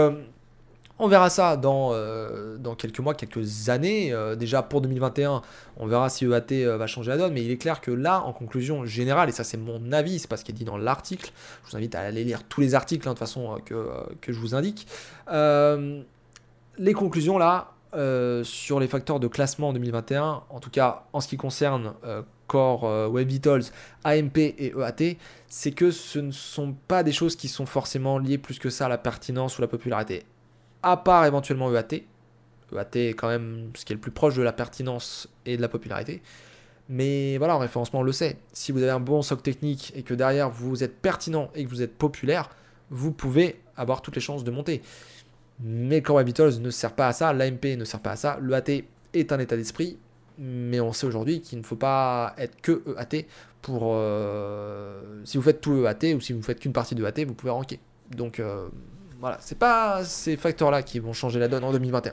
on 0.99 1.07
verra 1.07 1.29
ça 1.29 1.57
dans, 1.57 1.89
euh, 1.91 2.57
dans 2.57 2.75
quelques 2.75 2.99
mois, 2.99 3.15
quelques 3.15 3.69
années. 3.69 4.13
Euh, 4.13 4.35
déjà 4.35 4.61
pour 4.61 4.79
2021, 4.81 5.41
on 5.77 5.87
verra 5.87 6.09
si 6.09 6.25
EAT 6.25 6.51
euh, 6.51 6.77
va 6.77 6.87
changer 6.87 7.09
la 7.09 7.17
donne. 7.17 7.33
Mais 7.33 7.43
il 7.43 7.51
est 7.51 7.57
clair 7.57 7.81
que 7.81 7.91
là, 7.91 8.21
en 8.21 8.31
conclusion 8.31 8.85
générale, 8.85 9.29
et 9.29 9.31
ça 9.31 9.43
c'est 9.43 9.57
mon 9.57 9.91
avis, 9.91 10.19
c'est 10.19 10.29
pas 10.29 10.37
ce 10.37 10.45
qui 10.45 10.51
est 10.51 10.55
dit 10.55 10.65
dans 10.65 10.77
l'article, 10.77 11.31
je 11.65 11.71
vous 11.71 11.77
invite 11.77 11.95
à 11.95 12.01
aller 12.01 12.23
lire 12.23 12.43
tous 12.43 12.61
les 12.61 12.75
articles 12.75 13.07
hein, 13.09 13.13
de 13.13 13.19
façon 13.19 13.57
que, 13.65 13.75
je 14.27 14.39
vous 14.39 14.55
indique. 14.55 14.87
les 15.29 16.93
conclusions 16.93 17.37
là, 17.37 17.71
sur 18.43 18.79
les 18.79 18.87
facteurs 18.87 19.19
de 19.19 19.27
classement 19.27 19.69
en 19.69 19.73
2021, 19.73 20.43
en 20.49 20.59
tout 20.59 20.69
cas 20.69 21.05
en 21.11 21.21
ce 21.21 21.27
qui 21.27 21.37
concerne 21.37 21.93
Core, 22.47 23.11
Web 23.11 23.27
Vitals, 23.29 23.63
AMP 24.03 24.37
et 24.37 24.73
EAT, 24.77 25.17
c'est 25.47 25.71
que 25.71 25.89
ce 25.89 26.19
ne 26.19 26.31
sont 26.31 26.75
pas 26.87 27.01
des 27.03 27.11
choses 27.11 27.35
qui 27.35 27.47
sont 27.47 27.65
forcément 27.65 28.19
liées 28.19 28.37
plus 28.37 28.59
que 28.59 28.69
ça 28.69 28.85
à 28.85 28.89
la 28.89 28.97
pertinence 28.99 29.57
ou 29.57 29.61
la 29.61 29.67
popularité. 29.67 30.23
À 30.83 30.97
part 30.97 31.25
éventuellement 31.25 31.73
EAT. 31.73 32.03
EAT 32.73 32.95
est 32.95 33.13
quand 33.13 33.29
même 33.29 33.71
ce 33.75 33.85
qui 33.85 33.93
est 33.93 33.95
le 33.95 34.01
plus 34.01 34.11
proche 34.11 34.35
de 34.35 34.41
la 34.41 34.53
pertinence 34.53 35.29
et 35.45 35.57
de 35.57 35.61
la 35.61 35.69
popularité. 35.69 36.21
Mais 36.89 37.37
voilà, 37.37 37.55
en 37.55 37.59
référencement, 37.59 38.01
on 38.01 38.03
le 38.03 38.11
sait. 38.11 38.37
Si 38.51 38.71
vous 38.71 38.81
avez 38.81 38.91
un 38.91 38.99
bon 38.99 39.21
socle 39.21 39.41
technique 39.41 39.93
et 39.95 40.03
que 40.03 40.13
derrière 40.13 40.49
vous 40.49 40.83
êtes 40.83 40.97
pertinent 41.01 41.49
et 41.55 41.63
que 41.63 41.69
vous 41.69 41.81
êtes 41.81 41.97
populaire, 41.97 42.49
vous 42.89 43.11
pouvez 43.11 43.61
avoir 43.77 44.01
toutes 44.01 44.15
les 44.15 44.21
chances 44.21 44.43
de 44.43 44.51
monter. 44.51 44.81
Mais 45.61 46.07
Web 46.07 46.27
Vitals 46.27 46.59
ne 46.59 46.69
sert 46.69 46.93
pas 46.93 47.07
à 47.07 47.13
ça, 47.13 47.31
l'AMP 47.31 47.77
ne 47.77 47.85
sert 47.85 47.99
pas 47.99 48.11
à 48.11 48.15
ça, 48.15 48.37
l'EAT 48.41 48.83
est 49.13 49.31
un 49.31 49.39
état 49.39 49.55
d'esprit, 49.55 49.97
mais 50.37 50.79
on 50.79 50.91
sait 50.93 51.05
aujourd'hui 51.05 51.41
qu'il 51.41 51.59
ne 51.59 51.63
faut 51.63 51.75
pas 51.75 52.33
être 52.37 52.59
que 52.61 52.83
EAT 52.97 53.25
pour. 53.61 53.91
Euh, 53.93 55.21
si 55.23 55.37
vous 55.37 55.43
faites 55.43 55.61
tout 55.61 55.85
EAT 55.85 56.15
ou 56.15 56.21
si 56.21 56.33
vous 56.33 56.41
faites 56.41 56.59
qu'une 56.59 56.73
partie 56.73 56.95
de 56.95 57.03
EAT, 57.03 57.25
vous 57.25 57.33
pouvez 57.33 57.51
ranker. 57.51 57.79
Donc 58.11 58.39
euh, 58.39 58.67
voilà, 59.23 59.37
c'est 59.39 59.57
pas 59.57 60.03
ces 60.03 60.35
facteurs-là 60.35 60.83
qui 60.83 60.99
vont 60.99 61.13
changer 61.13 61.39
la 61.39 61.47
donne 61.47 61.63
en 61.63 61.71
2021. 61.71 62.11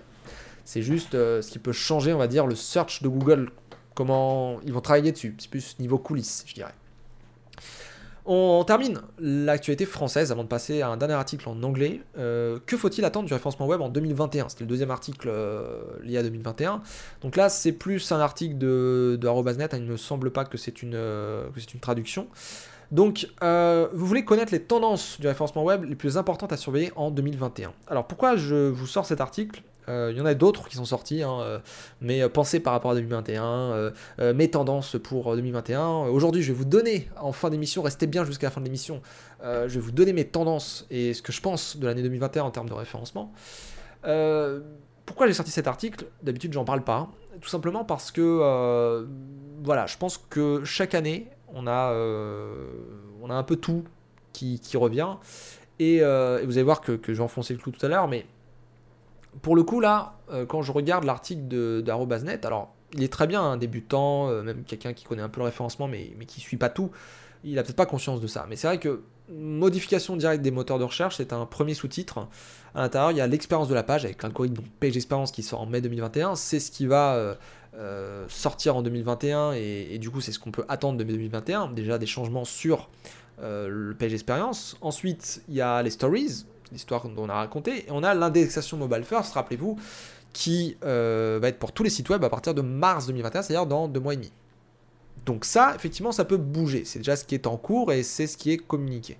C'est 0.64 0.80
juste 0.80 1.16
euh, 1.16 1.42
ce 1.42 1.50
qui 1.50 1.58
peut 1.58 1.72
changer, 1.72 2.12
on 2.12 2.18
va 2.18 2.28
dire, 2.28 2.46
le 2.46 2.54
search 2.54 3.02
de 3.02 3.08
Google 3.08 3.50
comment 3.96 4.60
ils 4.64 4.72
vont 4.72 4.80
travailler 4.80 5.10
dessus. 5.10 5.34
C'est 5.40 5.50
plus 5.50 5.76
niveau 5.80 5.98
coulisses, 5.98 6.44
je 6.46 6.54
dirais. 6.54 6.72
On 8.26 8.62
termine 8.62 9.00
l'actualité 9.18 9.86
française 9.86 10.30
avant 10.30 10.44
de 10.44 10.48
passer 10.48 10.82
à 10.82 10.88
un 10.88 10.96
dernier 10.96 11.14
article 11.14 11.48
en 11.48 11.60
anglais. 11.64 12.00
Euh, 12.16 12.60
que 12.64 12.76
faut-il 12.76 13.04
attendre 13.04 13.26
du 13.26 13.34
référencement 13.34 13.66
web 13.66 13.80
en 13.80 13.88
2021 13.88 14.48
C'était 14.48 14.62
le 14.62 14.68
deuxième 14.68 14.92
article 14.92 15.30
euh, 15.32 15.82
lié 16.04 16.16
à 16.18 16.22
2021. 16.22 16.80
Donc 17.22 17.34
là, 17.34 17.48
c'est 17.48 17.72
plus 17.72 18.12
un 18.12 18.20
article 18.20 18.56
de, 18.56 19.18
de 19.20 19.26
hein. 19.26 19.68
Il 19.72 19.84
ne 19.84 19.90
me 19.90 19.96
semble 19.96 20.30
pas 20.30 20.44
que 20.44 20.56
c'est 20.56 20.80
une, 20.80 20.94
une 20.94 21.80
traduction. 21.80 22.28
Donc, 22.90 23.28
vous 23.40 24.06
voulez 24.06 24.24
connaître 24.24 24.52
les 24.52 24.62
tendances 24.62 25.20
du 25.20 25.26
référencement 25.26 25.64
web 25.64 25.84
les 25.84 25.94
plus 25.94 26.16
importantes 26.16 26.52
à 26.52 26.56
surveiller 26.56 26.92
en 26.96 27.10
2021. 27.10 27.72
Alors, 27.88 28.06
pourquoi 28.06 28.36
je 28.36 28.68
vous 28.68 28.86
sors 28.86 29.06
cet 29.06 29.20
article? 29.20 29.62
Il 29.88 30.16
y 30.16 30.20
en 30.20 30.26
a 30.26 30.34
d'autres 30.34 30.68
qui 30.68 30.76
sont 30.76 30.84
sortis, 30.84 31.22
hein, 31.22 31.40
euh, 31.40 31.58
mais 32.00 32.22
euh, 32.22 32.28
par 32.28 32.72
rapport 32.72 32.90
à 32.90 32.94
2021, 32.94 33.44
euh, 33.44 34.34
mes 34.34 34.50
tendances 34.50 34.96
pour 35.02 35.34
2021. 35.34 36.08
Aujourd'hui, 36.08 36.42
je 36.42 36.52
vais 36.52 36.58
vous 36.58 36.64
donner, 36.64 37.08
en 37.20 37.32
fin 37.32 37.50
d'émission, 37.50 37.82
restez 37.82 38.06
bien 38.06 38.24
jusqu'à 38.24 38.48
la 38.48 38.50
fin 38.50 38.60
de 38.60 38.66
l'émission, 38.66 39.02
je 39.42 39.66
vais 39.66 39.80
vous 39.80 39.92
donner 39.92 40.12
mes 40.12 40.26
tendances 40.26 40.86
et 40.90 41.14
ce 41.14 41.22
que 41.22 41.32
je 41.32 41.40
pense 41.40 41.76
de 41.76 41.86
l'année 41.86 42.02
2021 42.02 42.44
en 42.44 42.50
termes 42.50 42.68
de 42.68 42.74
référencement. 42.74 43.32
pourquoi 44.02 45.26
j'ai 45.26 45.32
sorti 45.32 45.50
cet 45.50 45.66
article? 45.66 46.06
D'habitude, 46.22 46.52
j'en 46.52 46.64
parle 46.64 46.84
pas. 46.84 47.10
Tout 47.40 47.48
simplement 47.48 47.84
parce 47.84 48.10
que, 48.10 49.06
voilà, 49.62 49.86
je 49.86 49.96
pense 49.96 50.18
que 50.18 50.64
chaque 50.64 50.94
année, 50.94 51.28
on 51.54 51.66
a, 51.66 51.92
on 53.22 53.30
a 53.30 53.34
un 53.34 53.42
peu 53.42 53.56
tout 53.56 53.84
qui, 54.32 54.60
revient. 54.74 55.16
Et, 55.78 56.00
vous 56.00 56.04
allez 56.04 56.62
voir 56.62 56.80
que, 56.80 56.92
que 56.92 57.12
je 57.12 57.18
vais 57.18 57.24
enfoncer 57.24 57.54
le 57.54 57.60
clou 57.60 57.72
tout 57.72 57.84
à 57.84 57.88
l'heure, 57.88 58.08
mais 58.08 58.26
pour 59.42 59.56
le 59.56 59.62
coup, 59.62 59.80
là, 59.80 60.14
euh, 60.30 60.44
quand 60.46 60.62
je 60.62 60.72
regarde 60.72 61.04
l'article 61.04 61.82
d'Arobasnet, 61.82 62.44
alors 62.44 62.74
il 62.94 63.02
est 63.02 63.12
très 63.12 63.26
bien, 63.26 63.42
un 63.42 63.56
débutant, 63.56 64.28
euh, 64.28 64.42
même 64.42 64.64
quelqu'un 64.64 64.92
qui 64.92 65.04
connaît 65.04 65.22
un 65.22 65.28
peu 65.28 65.40
le 65.40 65.46
référencement, 65.46 65.88
mais, 65.88 66.12
mais 66.18 66.26
qui 66.26 66.40
suit 66.40 66.56
pas 66.56 66.68
tout, 66.68 66.90
il 67.44 67.58
a 67.58 67.62
peut-être 67.62 67.76
pas 67.76 67.86
conscience 67.86 68.20
de 68.20 68.26
ça. 68.26 68.46
Mais 68.48 68.56
c'est 68.56 68.66
vrai 68.66 68.78
que 68.78 69.02
modification 69.32 70.16
directe 70.16 70.42
des 70.42 70.50
moteurs 70.50 70.78
de 70.78 70.84
recherche, 70.84 71.16
c'est 71.16 71.32
un 71.32 71.46
premier 71.46 71.74
sous-titre. 71.74 72.26
À 72.74 72.82
l'intérieur, 72.82 73.12
il 73.12 73.18
y 73.18 73.20
a 73.20 73.26
l'expérience 73.26 73.68
de 73.68 73.74
la 73.74 73.84
page 73.84 74.04
avec 74.04 74.22
l'algorithme 74.22 74.62
Page 74.80 74.96
Experience 74.96 75.30
qui 75.30 75.42
sort 75.42 75.60
en 75.60 75.66
mai 75.66 75.80
2021. 75.80 76.34
C'est 76.34 76.58
ce 76.58 76.70
qui 76.72 76.86
va 76.86 77.14
euh, 77.14 77.34
sortir 78.28 78.76
en 78.76 78.82
2021 78.82 79.52
et, 79.52 79.98
du 79.98 80.10
coup, 80.10 80.20
c'est 80.20 80.32
ce 80.32 80.38
qu'on 80.38 80.50
peut 80.50 80.64
attendre 80.68 80.98
de 80.98 81.04
mai 81.04 81.12
2021. 81.12 81.68
Déjà 81.68 81.98
des 81.98 82.06
changements 82.06 82.44
sur 82.44 82.88
le 83.42 83.94
Page 83.98 84.12
Experience. 84.12 84.76
Ensuite, 84.80 85.42
il 85.48 85.54
y 85.54 85.60
a 85.60 85.82
les 85.82 85.90
stories 85.90 86.44
l'histoire 86.72 87.08
dont 87.08 87.24
on 87.24 87.28
a 87.28 87.34
raconté. 87.34 87.86
Et 87.86 87.90
on 87.90 88.02
a 88.02 88.14
l'indexation 88.14 88.76
mobile 88.76 89.04
first, 89.04 89.34
rappelez-vous, 89.34 89.78
qui 90.32 90.76
euh, 90.84 91.38
va 91.40 91.48
être 91.48 91.58
pour 91.58 91.72
tous 91.72 91.82
les 91.82 91.90
sites 91.90 92.08
web 92.08 92.22
à 92.24 92.28
partir 92.28 92.54
de 92.54 92.62
mars 92.62 93.06
2021, 93.06 93.42
c'est-à-dire 93.42 93.66
dans 93.66 93.88
deux 93.88 94.00
mois 94.00 94.14
et 94.14 94.16
demi. 94.16 94.32
Donc 95.26 95.44
ça, 95.44 95.74
effectivement, 95.74 96.12
ça 96.12 96.24
peut 96.24 96.36
bouger. 96.36 96.84
C'est 96.84 97.00
déjà 97.00 97.16
ce 97.16 97.24
qui 97.24 97.34
est 97.34 97.46
en 97.46 97.56
cours 97.56 97.92
et 97.92 98.02
c'est 98.02 98.26
ce 98.26 98.36
qui 98.36 98.52
est 98.52 98.58
communiqué. 98.58 99.18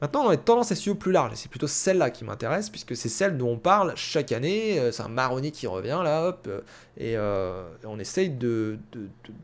Maintenant, 0.00 0.24
dans 0.24 0.30
les 0.30 0.38
tendances 0.38 0.72
SEO 0.72 0.94
plus 0.94 1.12
larges, 1.12 1.32
c'est 1.34 1.50
plutôt 1.50 1.66
celle-là 1.66 2.10
qui 2.10 2.24
m'intéresse, 2.24 2.70
puisque 2.70 2.96
c'est 2.96 3.10
celle 3.10 3.36
dont 3.36 3.50
on 3.50 3.58
parle 3.58 3.92
chaque 3.96 4.32
année, 4.32 4.78
euh, 4.78 4.92
c'est 4.92 5.02
un 5.02 5.08
marronnier 5.08 5.50
qui 5.50 5.66
revient 5.66 6.00
là, 6.02 6.28
hop, 6.28 6.48
euh, 6.48 7.68
et, 7.82 7.86
on 7.86 7.98
essaye 7.98 8.30
de 8.30 8.78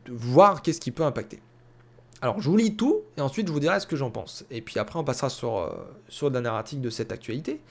voir 0.09 0.63
qu'est-ce 0.63 0.81
qui 0.81 0.91
peut 0.91 1.03
impacter. 1.03 1.39
Alors, 2.21 2.41
je 2.41 2.49
vous 2.49 2.57
lis 2.57 2.75
tout 2.75 3.03
et 3.15 3.21
ensuite 3.21 3.47
je 3.47 3.51
vous 3.51 3.59
dirai 3.59 3.79
ce 3.79 3.85
que 3.85 3.95
j'en 3.95 4.09
pense. 4.09 4.45
Et 4.49 4.61
puis 4.61 4.79
après, 4.79 4.97
on 4.97 5.03
passera 5.03 5.29
sur, 5.29 5.57
euh, 5.57 5.69
sur 6.09 6.27
le 6.27 6.33
dernier 6.33 6.49
article 6.49 6.81
de 6.81 6.89
cette 6.89 7.11
actualité. 7.11 7.61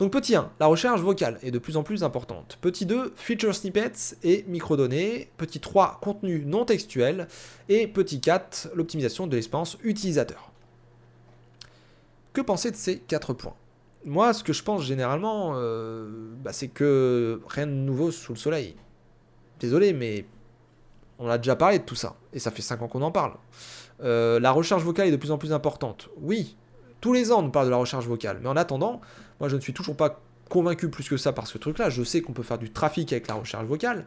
Donc, 0.00 0.12
petit 0.12 0.34
1, 0.34 0.50
la 0.60 0.66
recherche 0.66 1.00
vocale 1.00 1.38
est 1.42 1.52
de 1.52 1.58
plus 1.58 1.76
en 1.76 1.82
plus 1.82 2.02
importante. 2.02 2.58
Petit 2.60 2.84
2, 2.84 3.12
feature 3.14 3.54
snippets 3.54 4.16
et 4.24 4.44
microdonnées. 4.48 5.30
Petit 5.36 5.60
3, 5.60 6.00
contenu 6.02 6.44
non 6.44 6.64
textuel. 6.64 7.28
Et 7.68 7.86
petit 7.86 8.20
4, 8.20 8.70
l'optimisation 8.74 9.26
de 9.26 9.36
l'expérience 9.36 9.78
utilisateur. 9.84 10.52
Que 12.36 12.42
penser 12.42 12.70
de 12.70 12.76
ces 12.76 12.98
4 12.98 13.32
points? 13.32 13.54
Moi, 14.04 14.34
ce 14.34 14.44
que 14.44 14.52
je 14.52 14.62
pense 14.62 14.82
généralement, 14.82 15.54
euh, 15.54 16.34
bah, 16.44 16.52
c'est 16.52 16.68
que 16.68 17.40
rien 17.48 17.66
de 17.66 17.72
nouveau 17.72 18.10
sous 18.10 18.34
le 18.34 18.38
soleil. 18.38 18.76
Désolé, 19.58 19.94
mais 19.94 20.26
on 21.18 21.30
a 21.30 21.38
déjà 21.38 21.56
parlé 21.56 21.78
de 21.78 21.84
tout 21.84 21.94
ça. 21.94 22.14
Et 22.34 22.38
ça 22.38 22.50
fait 22.50 22.60
5 22.60 22.82
ans 22.82 22.88
qu'on 22.88 23.00
en 23.00 23.10
parle. 23.10 23.32
Euh, 24.02 24.38
la 24.38 24.50
recherche 24.50 24.82
vocale 24.82 25.08
est 25.08 25.12
de 25.12 25.16
plus 25.16 25.30
en 25.30 25.38
plus 25.38 25.54
importante. 25.54 26.10
Oui, 26.20 26.58
tous 27.00 27.14
les 27.14 27.32
ans 27.32 27.42
on 27.42 27.50
parle 27.50 27.68
de 27.68 27.70
la 27.70 27.78
recherche 27.78 28.04
vocale. 28.04 28.38
Mais 28.42 28.50
en 28.50 28.56
attendant, 28.58 29.00
moi 29.40 29.48
je 29.48 29.56
ne 29.56 29.60
suis 29.62 29.72
toujours 29.72 29.96
pas 29.96 30.20
convaincu 30.50 30.90
plus 30.90 31.08
que 31.08 31.16
ça 31.16 31.32
par 31.32 31.46
ce 31.46 31.56
truc-là. 31.56 31.88
Je 31.88 32.02
sais 32.02 32.20
qu'on 32.20 32.34
peut 32.34 32.42
faire 32.42 32.58
du 32.58 32.70
trafic 32.70 33.14
avec 33.14 33.28
la 33.28 33.36
recherche 33.36 33.64
vocale. 33.64 34.04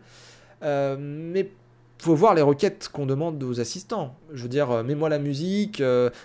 Euh, 0.61 0.97
mais 0.99 1.51
faut 1.99 2.15
voir 2.15 2.33
les 2.33 2.41
requêtes 2.41 2.89
qu'on 2.91 3.05
demande 3.05 3.43
aux 3.43 3.59
assistants. 3.59 4.15
Je 4.33 4.43
veux 4.43 4.49
dire, 4.49 4.71
euh, 4.71 4.83
mets-moi 4.83 5.09
la 5.09 5.19
musique, 5.19 5.83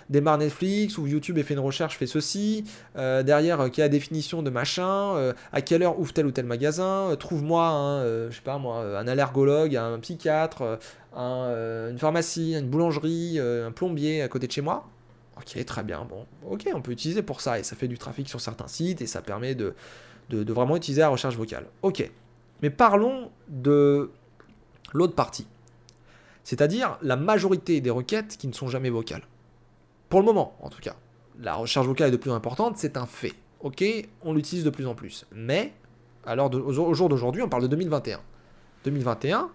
démarre 0.09 0.37
Netflix 0.37 0.97
ou 0.97 1.07
YouTube 1.07 1.37
et 1.37 1.43
fais 1.43 1.53
une 1.53 1.59
recherche, 1.59 1.97
fais 1.97 2.07
ceci. 2.07 2.63
derrière, 2.95 3.69
quelle 3.71 3.85
la 3.85 3.89
définition 3.89 4.41
de 4.41 4.49
machin 4.49 5.33
À 5.51 5.61
quelle 5.61 5.83
heure 5.83 5.99
ouvre 5.99 6.13
tel 6.13 6.25
ou 6.25 6.31
tel 6.31 6.45
magasin 6.45 7.15
Trouve-moi, 7.19 7.67
un, 7.67 8.29
je 8.29 8.35
sais 8.35 8.41
pas 8.41 8.57
moi, 8.57 8.97
un 8.97 9.07
allergologue, 9.07 9.75
un 9.75 9.99
psychiatre, 9.99 10.79
euh, 11.17 11.91
une 11.91 11.97
pharmacie, 11.97 12.55
une 12.55 12.67
boulangerie, 12.67 13.35
euh, 13.37 13.67
un 13.67 13.71
plombier 13.71 14.21
à 14.21 14.27
côté 14.27 14.47
de 14.47 14.51
chez 14.51 14.61
moi. 14.61 14.87
Ok, 15.37 15.63
très 15.65 15.83
bien. 15.83 16.05
Bon, 16.05 16.25
ok, 16.49 16.69
on 16.73 16.81
peut 16.81 16.91
utiliser 16.91 17.21
pour 17.21 17.41
ça 17.41 17.59
et 17.59 17.63
ça 17.63 17.75
fait 17.75 17.87
du 17.87 17.97
trafic 17.97 18.27
sur 18.27 18.41
certains 18.41 18.67
sites 18.67 19.01
et 19.01 19.07
ça 19.07 19.21
permet 19.21 19.55
de, 19.55 19.73
de, 20.29 20.53
vraiment 20.53 20.75
utiliser 20.75 21.01
la 21.01 21.09
recherche 21.09 21.35
vocale. 21.35 21.67
Ok. 21.81 22.09
Mais 22.61 22.69
parlons 22.69 23.31
de 23.49 24.11
l'autre 24.93 25.15
partie. 25.15 25.45
C'est-à-dire 26.45 26.97
la 27.01 27.17
majorité 27.17 27.81
des 27.81 27.89
requêtes 27.89 28.37
qui 28.37 28.47
ne 28.47 28.53
sont 28.53 28.67
jamais 28.67 28.91
vocales. 28.91 29.23
Pour 30.09 30.19
le 30.19 30.25
moment, 30.25 30.55
en 30.61 30.69
tout 30.69 30.79
cas. 30.79 30.95
La 31.39 31.55
recherche 31.55 31.87
vocale 31.87 32.09
est 32.09 32.11
de 32.11 32.17
plus 32.17 32.31
en 32.31 32.35
importante, 32.35 32.77
c'est 32.77 32.95
un 32.95 33.07
fait. 33.07 33.33
Ok, 33.59 33.83
on 34.21 34.33
l'utilise 34.33 34.63
de 34.63 34.69
plus 34.69 34.85
en 34.85 34.93
plus. 34.93 35.25
Mais, 35.33 35.73
alors 36.23 36.53
au 36.53 36.93
jour 36.93 37.09
d'aujourd'hui, 37.09 37.41
on 37.41 37.49
parle 37.49 37.63
de 37.63 37.67
2021. 37.67 38.21
2021, 38.85 39.49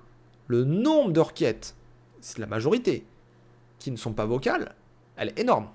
le 0.49 0.65
nombre 0.65 1.13
de 1.13 1.21
requêtes, 1.21 1.77
c'est 2.21 2.41
la 2.41 2.47
majorité, 2.47 3.07
qui 3.79 3.93
ne 3.93 3.97
sont 3.97 4.13
pas 4.13 4.27
vocales, 4.27 4.75
elle 5.17 5.29
est 5.29 5.39
énorme. 5.39 5.69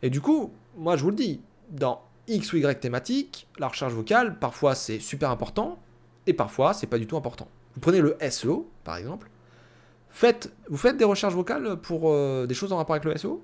Et 0.00 0.08
du 0.08 0.22
coup, 0.22 0.52
moi 0.78 0.96
je 0.96 1.02
vous 1.02 1.10
le 1.10 1.16
dis, 1.16 1.42
dans 1.68 2.00
X 2.28 2.54
ou 2.54 2.56
Y 2.56 2.80
thématique, 2.80 3.46
la 3.58 3.68
recherche 3.68 3.92
vocale, 3.92 4.38
parfois 4.38 4.74
c'est 4.74 5.00
super 5.00 5.30
important, 5.30 5.78
et 6.26 6.32
parfois 6.32 6.72
c'est 6.72 6.86
pas 6.86 6.98
du 6.98 7.06
tout 7.06 7.18
important. 7.18 7.48
Vous 7.74 7.80
prenez 7.80 8.00
le 8.00 8.16
SEO, 8.30 8.70
par 8.84 8.96
exemple, 8.96 9.30
vous 10.68 10.76
faites 10.76 10.96
des 10.96 11.04
recherches 11.04 11.34
vocales 11.34 11.76
pour 11.76 12.10
euh, 12.10 12.46
des 12.46 12.54
choses 12.54 12.72
en 12.72 12.76
rapport 12.76 12.94
avec 12.94 13.04
le 13.04 13.16
SEO 13.16 13.42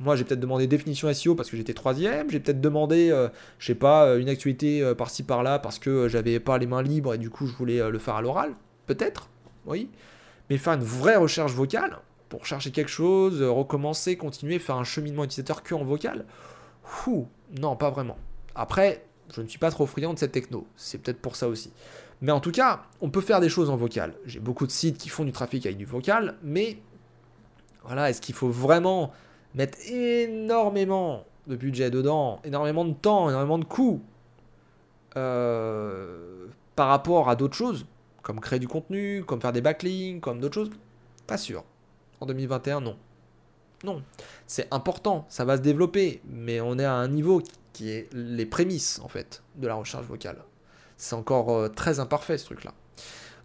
moi, 0.00 0.16
j'ai 0.16 0.24
peut-être 0.24 0.40
demandé 0.40 0.66
définition 0.66 1.14
SEO 1.14 1.36
parce 1.36 1.48
que 1.48 1.56
j'étais 1.56 1.72
troisième. 1.72 2.28
J'ai 2.28 2.40
peut-être 2.40 2.60
demandé, 2.60 3.10
euh, 3.12 3.28
je 3.60 3.66
sais 3.66 3.76
pas, 3.76 4.06
euh, 4.06 4.18
une 4.18 4.28
actualité 4.28 4.92
par-ci 4.98 5.22
par-là 5.22 5.60
parce 5.60 5.78
que 5.78 6.08
j'avais 6.08 6.40
pas 6.40 6.58
les 6.58 6.66
mains 6.66 6.82
libres 6.82 7.14
et 7.14 7.18
du 7.18 7.30
coup, 7.30 7.46
je 7.46 7.52
voulais 7.52 7.88
le 7.88 7.98
faire 8.00 8.16
à 8.16 8.20
l'oral. 8.20 8.54
Peut-être? 8.88 9.28
Oui, 9.66 9.88
mais 10.50 10.58
faire 10.58 10.72
une 10.72 10.82
vraie 10.82 11.14
recherche 11.14 11.52
vocale, 11.52 11.98
pour 12.28 12.44
chercher 12.44 12.72
quelque 12.72 12.90
chose, 12.90 13.40
recommencer, 13.40 14.16
continuer, 14.16 14.58
faire 14.58 14.74
un 14.74 14.82
cheminement 14.82 15.22
utilisateur 15.22 15.62
que 15.62 15.76
en 15.76 15.84
vocal, 15.84 16.24
Ouh, 17.06 17.26
non, 17.58 17.76
pas 17.76 17.90
vraiment. 17.90 18.16
Après, 18.54 19.04
je 19.34 19.40
ne 19.40 19.46
suis 19.46 19.58
pas 19.58 19.70
trop 19.70 19.86
friand 19.86 20.14
de 20.14 20.18
cette 20.18 20.32
techno, 20.32 20.66
c'est 20.76 20.98
peut-être 20.98 21.20
pour 21.20 21.36
ça 21.36 21.48
aussi. 21.48 21.72
Mais 22.20 22.32
en 22.32 22.40
tout 22.40 22.52
cas, 22.52 22.84
on 23.00 23.10
peut 23.10 23.20
faire 23.20 23.40
des 23.40 23.48
choses 23.48 23.70
en 23.70 23.76
vocal. 23.76 24.14
J'ai 24.24 24.40
beaucoup 24.40 24.66
de 24.66 24.72
sites 24.72 24.98
qui 24.98 25.08
font 25.08 25.24
du 25.24 25.32
trafic 25.32 25.66
avec 25.66 25.76
du 25.76 25.84
vocal, 25.84 26.36
mais 26.42 26.78
voilà, 27.84 28.10
est-ce 28.10 28.20
qu'il 28.20 28.34
faut 28.34 28.48
vraiment 28.48 29.12
mettre 29.54 29.78
énormément 29.90 31.24
de 31.46 31.56
budget 31.56 31.90
dedans, 31.90 32.40
énormément 32.44 32.84
de 32.84 32.94
temps, 32.94 33.28
énormément 33.28 33.58
de 33.58 33.64
coûts 33.64 34.02
euh, 35.16 36.46
par 36.76 36.88
rapport 36.88 37.28
à 37.28 37.36
d'autres 37.36 37.56
choses, 37.56 37.86
comme 38.22 38.40
créer 38.40 38.58
du 38.58 38.68
contenu, 38.68 39.22
comme 39.24 39.40
faire 39.40 39.52
des 39.52 39.60
backlinks, 39.60 40.20
comme 40.20 40.40
d'autres 40.40 40.54
choses, 40.54 40.70
pas 41.26 41.36
sûr. 41.36 41.64
En 42.20 42.26
2021, 42.26 42.80
non. 42.80 42.96
Non. 43.84 44.02
C'est 44.46 44.72
important, 44.72 45.26
ça 45.28 45.44
va 45.44 45.56
se 45.56 45.62
développer, 45.62 46.22
mais 46.24 46.60
on 46.60 46.78
est 46.78 46.84
à 46.84 46.94
un 46.94 47.08
niveau 47.08 47.42
qui 47.72 47.90
est 47.90 48.08
les 48.12 48.46
prémices, 48.46 49.00
en 49.04 49.08
fait, 49.08 49.42
de 49.56 49.66
la 49.66 49.74
recherche 49.74 50.06
vocale. 50.06 50.38
C'est 50.96 51.14
encore 51.14 51.50
euh, 51.50 51.68
très 51.68 52.00
imparfait, 52.00 52.38
ce 52.38 52.44
truc-là. 52.46 52.72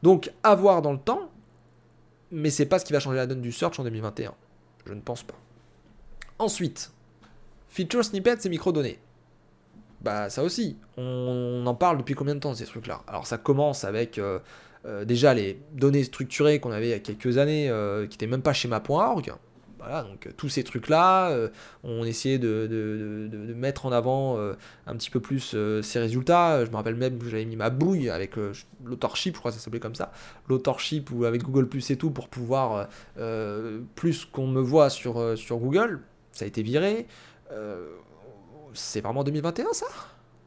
Donc, 0.04 0.32
avoir 0.44 0.82
dans 0.82 0.94
le 0.94 1.00
temps, 1.00 1.30
mais 2.32 2.50
c'est 2.50 2.66
pas 2.66 2.80
ce 2.80 2.86
qui 2.86 2.94
va 2.94 3.00
changer 3.00 3.18
la 3.18 3.28
donne 3.28 3.42
du 3.42 3.52
search 3.52 3.80
en 3.80 3.84
2021. 3.84 4.34
Je 4.86 4.94
ne 4.94 5.02
pense 5.02 5.24
pas. 5.24 5.36
Ensuite, 6.38 6.92
feature 7.68 8.04
snippets 8.04 8.46
et 8.46 8.50
microdonnées. 8.50 9.00
Bah 10.02 10.30
ça 10.30 10.44
aussi, 10.44 10.78
on 10.96 11.64
en 11.66 11.76
parle 11.76 11.98
depuis 11.98 12.16
combien 12.16 12.34
de 12.34 12.40
temps 12.40 12.54
ces 12.54 12.64
trucs-là? 12.64 13.02
Alors 13.06 13.28
ça 13.28 13.38
commence 13.38 13.84
avec 13.84 14.18
euh, 14.18 14.40
euh, 14.86 15.04
déjà 15.04 15.34
les 15.34 15.62
données 15.74 16.06
structurées 16.06 16.62
qu'on 16.62 16.72
avait 16.72 16.88
il 16.88 16.92
y 16.92 16.94
a 16.94 17.00
quelques 17.00 17.38
années, 17.38 17.70
qui 18.10 18.16
n'étaient 18.16 18.28
même 18.28 18.42
pas 18.42 18.54
schéma.org. 18.54 19.34
Voilà, 19.80 20.04
donc 20.04 20.30
tous 20.38 20.50
ces 20.50 20.64
trucs-là, 20.64 21.34
on 21.84 22.04
essayait 22.04 22.38
de, 22.38 23.30
mettre 23.56 23.86
en 23.86 23.92
avant 23.92 24.38
un 24.38 24.96
petit 24.96 25.10
peu 25.10 25.20
plus 25.20 25.56
ces 25.82 26.00
résultats. 26.00 26.66
Je 26.66 26.70
me 26.70 26.76
rappelle 26.76 26.96
même 26.96 27.18
que 27.18 27.30
j'avais 27.30 27.46
mis 27.46 27.56
ma 27.56 27.70
bouille 27.70 28.10
avec 28.10 28.36
l'authorship, 28.84 29.36
je 29.36 29.40
crois 29.40 29.52
que 29.52 29.58
ça 29.58 29.64
s'appelait 29.64 29.80
comme 29.80 29.96
ça, 29.96 30.12
l'authorship 30.48 31.12
ou 31.12 31.26
avec 31.26 31.44
Google 31.44 31.68
Plus 31.68 31.90
et 31.92 31.98
tout 31.98 32.12
pour 32.12 32.28
pouvoir 32.28 32.90
plus 33.96 34.26
qu'on 34.26 34.48
me 34.48 34.62
voit 34.62 34.90
sur, 34.90 35.38
sur 35.38 35.58
Google. 35.58 36.02
Ça 36.34 36.46
a 36.46 36.48
été 36.48 36.62
viré 36.62 37.08
c'est 38.74 39.02
vraiment 39.02 39.24
2021 39.24 39.74
ça? 39.74 39.86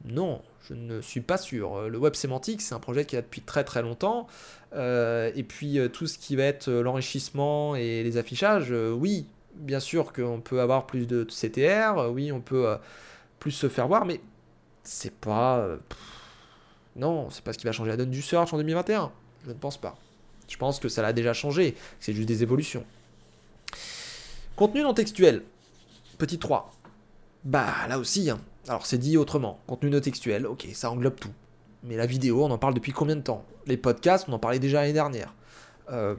Non, 0.05 0.43
je 0.69 0.75
ne 0.75 1.01
suis 1.01 1.21
pas 1.21 1.39
sûr. 1.39 1.89
Le 1.89 1.99
web 1.99 2.15
sémantique, 2.15 2.61
c'est 2.61 2.75
un 2.75 2.81
projet 2.81 3.05
qui 3.05 3.17
a 3.17 3.23
depuis 3.23 3.41
très 3.41 3.65
très 3.65 3.83
longtemps. 3.83 4.27
Euh, 4.75 5.31
et 5.35 5.43
puis 5.43 5.79
euh, 5.79 5.89
tout 5.89 6.07
ce 6.07 6.17
qui 6.19 6.35
va 6.35 6.45
être 6.45 6.69
euh, 6.69 6.83
l'enrichissement 6.83 7.77
et 7.77 8.03
les 8.03 8.17
affichages, 8.17 8.73
oui, 8.73 9.27
bien 9.55 9.81
sûr 9.81 10.13
qu'on 10.13 10.41
peut 10.41 10.61
avoir 10.61 10.87
plus 10.87 11.07
de 11.07 11.25
CTR, 11.25 12.11
oui, 12.11 12.33
on 12.33 12.41
peut 12.41 12.77
plus 13.39 13.51
se 13.51 13.69
faire 13.69 13.87
voir, 13.87 14.05
mais 14.07 14.21
c'est 14.83 15.15
pas. 15.15 15.69
non, 16.97 17.29
c'est 17.31 17.45
pas 17.45 17.53
ce 17.53 17.59
qui 17.59 17.67
va 17.67 17.73
changer 17.73 17.91
la 17.91 17.97
donne 17.97 18.11
du 18.11 18.23
search 18.23 18.53
en 18.53 18.57
2021. 18.57 19.13
Je 19.45 19.51
ne 19.51 19.55
pense 19.55 19.79
pas. 19.79 19.97
Je 20.49 20.57
pense 20.57 20.81
que 20.81 20.89
ça 20.89 21.03
l'a 21.03 21.13
déjà 21.13 21.33
changé, 21.33 21.77
c'est 22.01 22.13
juste 22.13 22.29
des 22.29 22.43
évolutions. 22.43 22.85
Contenu 24.57 24.83
non 24.83 24.95
textuel. 24.95 25.43
Petit 26.19 26.39
3. 26.39 26.71
Bah 27.45 27.75
là 27.89 27.99
aussi, 27.99 28.31
hein. 28.31 28.39
Alors 28.69 28.87
c'est 28.87 28.99
dit 28.99 29.17
autrement. 29.17 29.59
Contenu 29.67 29.91
non 29.91 30.01
textuel, 30.01 30.47
ok, 30.47 30.67
ça 30.73 30.91
englobe 30.91 31.17
tout. 31.17 31.33
Mais 31.83 31.97
la 31.97 32.07
vidéo, 32.07 32.45
on 32.45 32.51
en 32.51 32.59
parle 32.59 32.75
depuis 32.75 32.93
combien 32.93 33.17
de 33.17 33.23
temps? 33.23 33.45
Les 33.67 33.77
podcasts, 33.77 34.29
on 34.29 34.33
en 34.33 34.39
parlait 34.39 34.61
déjà 34.61 34.81
l'année 34.81 34.93
dernière. 34.93 35.35
Euh, 35.91 36.15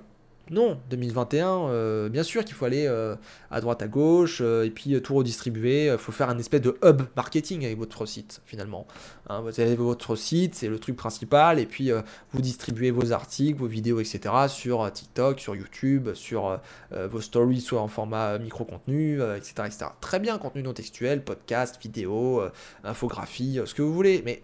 non, 0.51 0.77
2021, 0.89 1.69
euh, 1.69 2.09
bien 2.09 2.23
sûr 2.23 2.43
qu'il 2.43 2.53
faut 2.53 2.65
aller 2.65 2.85
euh, 2.85 3.15
à 3.49 3.61
droite, 3.61 3.81
à 3.81 3.87
gauche, 3.87 4.39
euh, 4.41 4.65
et 4.65 4.71
puis 4.71 5.01
tout 5.01 5.15
redistribuer. 5.15 5.85
Il 5.85 5.97
faut 5.97 6.11
faire 6.11 6.29
un 6.29 6.37
espèce 6.37 6.59
de 6.59 6.77
hub 6.83 7.03
marketing 7.15 7.63
avec 7.63 7.77
votre 7.77 8.05
site, 8.05 8.41
finalement. 8.45 8.85
Hein, 9.29 9.39
vous 9.39 9.57
avez 9.61 9.75
votre 9.75 10.17
site, 10.17 10.55
c'est 10.55 10.67
le 10.67 10.79
truc 10.79 10.97
principal, 10.97 11.59
et 11.59 11.65
puis 11.65 11.91
vous 12.33 12.41
distribuez 12.41 12.91
vos 12.91 13.13
articles, 13.13 13.57
vos 13.57 13.67
vidéos, 13.67 14.01
etc. 14.01 14.19
sur 14.49 14.91
TikTok, 14.91 15.39
sur 15.39 15.55
YouTube, 15.55 16.13
sur 16.13 16.59
vos 16.91 17.21
stories, 17.21 17.61
soit 17.61 17.81
en 17.81 17.87
format 17.87 18.37
micro-contenu, 18.37 19.21
etc., 19.21 19.53
etc. 19.65 19.85
Très 20.01 20.19
bien, 20.19 20.37
contenu 20.37 20.61
non 20.61 20.73
textuel, 20.73 21.23
podcast, 21.23 21.81
vidéo, 21.81 22.41
infographie, 22.83 23.61
ce 23.65 23.73
que 23.73 23.81
vous 23.81 23.93
voulez, 23.93 24.21
mais 24.25 24.43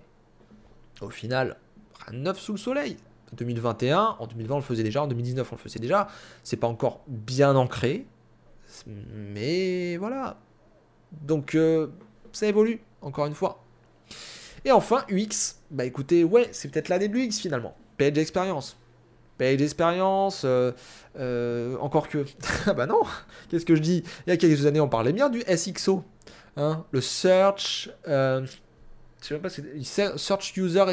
au 1.01 1.09
final, 1.09 1.57
rien 2.05 2.17
de 2.17 2.23
neuf 2.23 2.39
sous 2.39 2.53
le 2.53 2.57
soleil. 2.57 2.97
2021, 3.35 4.17
en 4.19 4.27
2020 4.27 4.55
on 4.55 4.57
le 4.57 4.63
faisait 4.63 4.83
déjà, 4.83 5.03
en 5.03 5.07
2019 5.07 5.51
on 5.51 5.55
le 5.55 5.61
faisait 5.61 5.79
déjà. 5.79 6.07
C'est 6.43 6.57
pas 6.57 6.67
encore 6.67 7.01
bien 7.07 7.55
ancré, 7.55 8.05
mais 8.87 9.97
voilà. 9.97 10.37
Donc 11.11 11.55
euh, 11.55 11.87
ça 12.31 12.47
évolue, 12.47 12.81
encore 13.01 13.25
une 13.25 13.33
fois. 13.33 13.63
Et 14.65 14.71
enfin, 14.71 15.05
UX, 15.09 15.57
bah 15.71 15.85
écoutez, 15.85 16.23
ouais, 16.23 16.49
c'est 16.51 16.69
peut-être 16.69 16.89
l'année 16.89 17.07
de 17.07 17.13
l'UX 17.13 17.39
finalement. 17.39 17.75
Page 17.97 18.17
expérience. 18.17 18.77
Page 19.37 19.61
expérience, 19.61 20.41
euh, 20.43 20.71
euh, 21.17 21.77
encore 21.77 22.09
que. 22.09 22.25
ah 22.65 22.73
bah 22.73 22.85
non, 22.85 23.01
qu'est-ce 23.49 23.65
que 23.65 23.75
je 23.75 23.81
dis? 23.81 24.03
Il 24.27 24.29
y 24.29 24.33
a 24.33 24.37
quelques 24.37 24.65
années 24.65 24.81
on 24.81 24.89
parlait 24.89 25.13
bien 25.13 25.29
du 25.29 25.41
SXO. 25.41 26.03
Hein, 26.57 26.83
le 26.91 26.99
search. 26.99 27.89
je 28.05 28.45
sais 29.21 29.33
même 29.33 29.41
pas, 29.41 29.49
search 30.17 30.57
user 30.57 30.83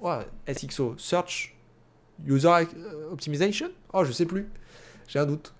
Ouais, 0.00 0.26
SXO, 0.52 0.94
Search 0.98 1.56
User 2.24 2.48
euh, 2.48 3.10
Optimization? 3.10 3.70
Oh, 3.92 4.04
je 4.04 4.12
sais 4.12 4.26
plus. 4.26 4.48
J'ai 5.08 5.18
un 5.18 5.26
doute. 5.26 5.52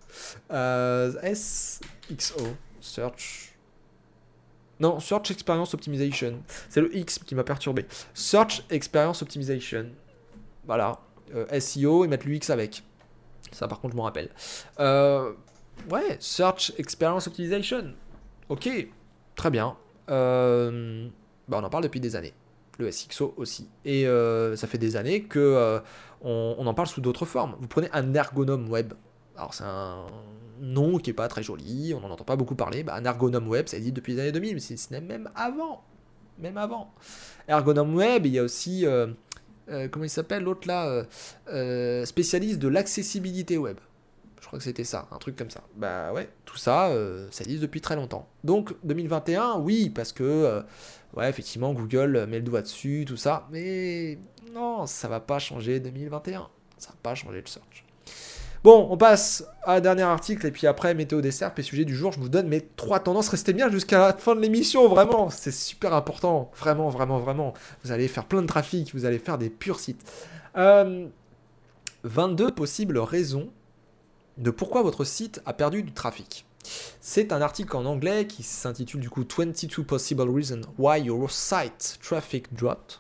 Euh, 0.51 1.12
SXO, 1.35 2.40
Search. 2.81 3.55
Non, 4.79 5.01
Search 5.01 5.31
Experience 5.31 5.72
Optimization. 5.75 6.42
C'est 6.68 6.81
le 6.81 6.94
X 6.94 7.18
qui 7.18 7.35
m'a 7.35 7.44
perturbé. 7.44 7.87
Search 8.14 8.64
Experience 8.70 9.22
Optimization. 9.22 9.90
Voilà. 10.66 11.01
Euh, 11.35 11.59
SEO 11.59 12.05
et 12.05 12.09
mettre 12.09 12.27
l'UX 12.27 12.51
avec. 12.51 12.83
Ça, 13.53 13.68
par 13.68 13.81
contre, 13.81 13.92
je 13.92 13.96
m'en 13.96 14.05
rappelle. 14.05 14.31
ouais, 14.79 16.16
Search 16.20 16.72
Experience 16.79 17.27
Optimization. 17.27 17.94
Ok, 18.49 18.68
très 19.35 19.51
bien. 19.51 19.77
bah, 20.07 21.59
on 21.59 21.64
en 21.64 21.70
parle 21.70 21.85
depuis 21.85 22.01
des 22.01 22.16
années 22.16 22.35
le 22.79 22.91
SXO 22.91 23.35
aussi. 23.37 23.69
Et 23.85 24.07
euh, 24.07 24.57
ça 24.57 24.67
fait 24.67 24.79
des 24.79 24.97
années 24.97 25.23
que 25.23 25.39
euh, 25.39 25.81
on, 26.23 26.67
en 26.67 26.75
parle 26.75 26.89
sous 26.89 27.01
d'autres 27.01 27.27
formes. 27.27 27.57
Vous 27.61 27.69
prenez 27.69 27.89
un 27.93 28.15
ergonome 28.15 28.69
web. 28.69 28.93
Alors 29.37 29.55
c'est 29.55 29.65
un 29.65 30.07
nom 30.61 30.99
qui 30.99 31.11
est 31.11 31.15
pas 31.15 31.29
très 31.29 31.43
joli, 31.43 31.93
on 31.95 32.01
n'en 32.01 32.11
entend 32.11 32.25
pas 32.25 32.37
beaucoup 32.37 32.55
parler. 32.55 32.83
Bah, 32.83 32.95
un 32.95 33.05
ergonome 33.05 33.49
web, 33.49 33.69
ça 33.69 33.77
existe 33.77 33.97
depuis 33.97 34.15
les 34.15 34.21
années 34.21 34.33
2000, 34.33 34.59
mais 34.91 35.01
même 35.01 35.31
avant. 35.35 35.83
Même 36.39 36.57
avant. 36.57 36.93
Ergonome 37.49 37.95
web, 37.95 38.27
il 38.27 38.33
y 38.33 38.39
a 38.39 38.43
aussi... 38.43 38.87
Euh, 38.87 39.09
comment 39.91 40.05
il 40.05 40.11
s'appelle 40.11 40.45
l'autre 40.45 40.69
là 40.69 41.05
Spécialiste 42.05 42.59
de 42.59 42.69
l'accessibilité 42.69 43.59
web. 43.59 43.77
Je 44.47 44.51
crois 44.51 44.61
que 44.61 44.65
c'était 44.65 44.85
ça, 44.85 45.09
un 45.11 45.19
truc 45.19 45.35
comme 45.35 45.51
ça. 45.51 45.65
Bah 45.75 46.13
ouais, 46.13 46.29
tout 46.45 46.57
ça, 46.57 46.93
ça 47.33 47.43
existe 47.43 47.63
depuis 47.63 47.81
très 47.81 47.97
longtemps. 47.97 48.29
Donc 48.45 48.75
2021, 48.85 49.59
oui, 49.59 49.91
parce 49.91 50.13
que 50.13 50.63
ouais, 51.17 51.29
effectivement, 51.29 51.73
Google 51.73 52.27
met 52.29 52.39
le 52.39 52.45
doigt 52.45 52.63
dessus, 52.63 53.05
tout 53.09 53.17
ça, 53.17 53.49
mais 53.51 54.21
non, 54.55 54.87
ça 54.87 55.09
va 55.09 55.19
pas 55.19 55.41
changer 55.41 55.81
2021. 55.81 56.49
Ça 56.79 56.91
va 56.91 56.97
pas 57.03 57.17
changer 57.17 57.41
le 57.41 57.47
search. 57.47 57.85
Bon, 58.65 58.89
on 58.91 58.97
passe 58.97 59.45
à 59.63 59.75
un 59.75 59.81
dernier 59.81 60.03
article 60.03 60.47
et 60.47 60.51
puis 60.51 60.67
après 60.67 60.93
météo 60.95 61.21
des 61.21 61.31
serpes 61.31 61.59
et 61.59 61.63
sujet 61.63 61.85
du 61.85 61.95
jour. 61.95 62.11
Je 62.13 62.19
vous 62.19 62.29
donne 62.29 62.49
mes 62.49 62.61
trois 62.61 62.99
tendances. 63.01 63.29
Restez 63.29 63.53
bien 63.53 63.71
jusqu'à 63.71 63.99
la 63.99 64.13
fin 64.13 64.35
de 64.35 64.41
l'émission, 64.41 64.89
vraiment. 64.89 65.31
C'est 65.31 65.53
super 65.53 65.95
important. 65.95 66.51
Vraiment, 66.57 66.89
vraiment, 66.89 67.19
vraiment. 67.21 67.55
Vous 67.85 67.93
allez 67.93 68.09
faire 68.09 68.25
plein 68.25 68.43
de 68.43 68.47
trafic. 68.47 68.93
Vous 68.93 69.05
allez 69.05 69.19
faire 69.19 69.39
des 69.39 69.51
purs 69.51 69.79
sites. 69.79 70.11
22 70.57 70.57
euh, 72.47 72.51
possibles 72.51 72.99
raisons 72.99 73.53
de 74.38 74.51
pourquoi 74.51 74.83
votre 74.83 75.05
site 75.05 75.40
a 75.46 75.53
perdu 75.53 75.83
du 75.83 75.92
trafic. 75.92 76.46
C'est 77.01 77.33
un 77.33 77.40
article 77.40 77.77
en 77.77 77.85
anglais 77.85 78.27
qui 78.27 78.42
s'intitule 78.42 79.01
du 79.01 79.11
coup 79.11 79.25
22 79.25 79.85
Possible 79.85 80.29
Reasons 80.29 80.62
Why 80.79 81.03
Your 81.03 81.31
Site 81.31 81.99
Traffic 82.03 82.53
Dropped. 82.55 82.99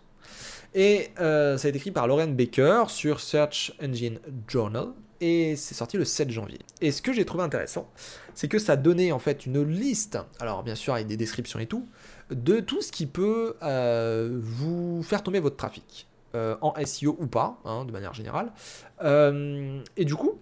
Et 0.74 1.10
euh, 1.20 1.56
ça 1.56 1.66
a 1.66 1.68
été 1.70 1.78
écrit 1.78 1.90
par 1.90 2.06
Lauren 2.06 2.28
Baker 2.28 2.84
sur 2.88 3.20
Search 3.20 3.72
Engine 3.82 4.20
Journal. 4.46 4.88
Et 5.22 5.56
c'est 5.56 5.74
sorti 5.74 5.96
le 5.96 6.04
7 6.04 6.30
janvier. 6.30 6.58
Et 6.82 6.92
ce 6.92 7.00
que 7.00 7.14
j'ai 7.14 7.24
trouvé 7.24 7.42
intéressant, 7.42 7.90
c'est 8.34 8.48
que 8.48 8.58
ça 8.58 8.76
donnait 8.76 9.12
en 9.12 9.18
fait 9.18 9.46
une 9.46 9.62
liste, 9.62 10.18
alors 10.40 10.62
bien 10.62 10.74
sûr 10.74 10.92
avec 10.92 11.06
des 11.06 11.16
descriptions 11.16 11.58
et 11.58 11.64
tout, 11.64 11.88
de 12.30 12.60
tout 12.60 12.82
ce 12.82 12.92
qui 12.92 13.06
peut 13.06 13.56
euh, 13.62 14.38
vous 14.42 15.02
faire 15.02 15.22
tomber 15.22 15.40
votre 15.40 15.56
trafic. 15.56 16.06
Euh, 16.34 16.54
en 16.60 16.74
SEO 16.84 17.16
ou 17.18 17.26
pas, 17.26 17.58
hein, 17.64 17.86
de 17.86 17.92
manière 17.92 18.12
générale. 18.12 18.52
et 19.00 20.04
du 20.04 20.14
coup, 20.14 20.38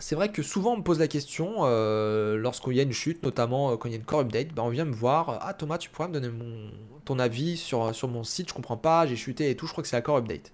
c'est 0.00 0.14
vrai 0.14 0.30
que 0.30 0.42
souvent 0.42 0.74
on 0.74 0.78
me 0.78 0.82
pose 0.82 0.98
la 0.98 1.06
question 1.06 1.58
euh, 1.60 2.36
lorsqu'il 2.36 2.74
y 2.74 2.80
a 2.80 2.82
une 2.82 2.92
chute, 2.92 3.22
notamment 3.22 3.70
euh, 3.70 3.76
quand 3.76 3.88
il 3.88 3.92
y 3.92 3.94
a 3.94 3.98
une 3.98 4.04
core 4.04 4.20
update, 4.20 4.52
ben 4.52 4.62
on 4.64 4.68
vient 4.68 4.84
me 4.84 4.94
voir, 4.94 5.38
ah 5.40 5.54
Thomas 5.54 5.78
tu 5.78 5.88
pourrais 5.88 6.08
me 6.08 6.14
donner 6.14 6.30
mon, 6.30 6.70
ton 7.04 7.18
avis 7.18 7.56
sur, 7.56 7.94
sur 7.94 8.08
mon 8.08 8.24
site, 8.24 8.48
je 8.48 8.54
comprends 8.54 8.76
pas, 8.76 9.06
j'ai 9.06 9.16
chuté 9.16 9.50
et 9.50 9.56
tout, 9.56 9.66
je 9.66 9.72
crois 9.72 9.82
que 9.82 9.88
c'est 9.88 9.96
la 9.96 10.02
core 10.02 10.16
update. 10.16 10.52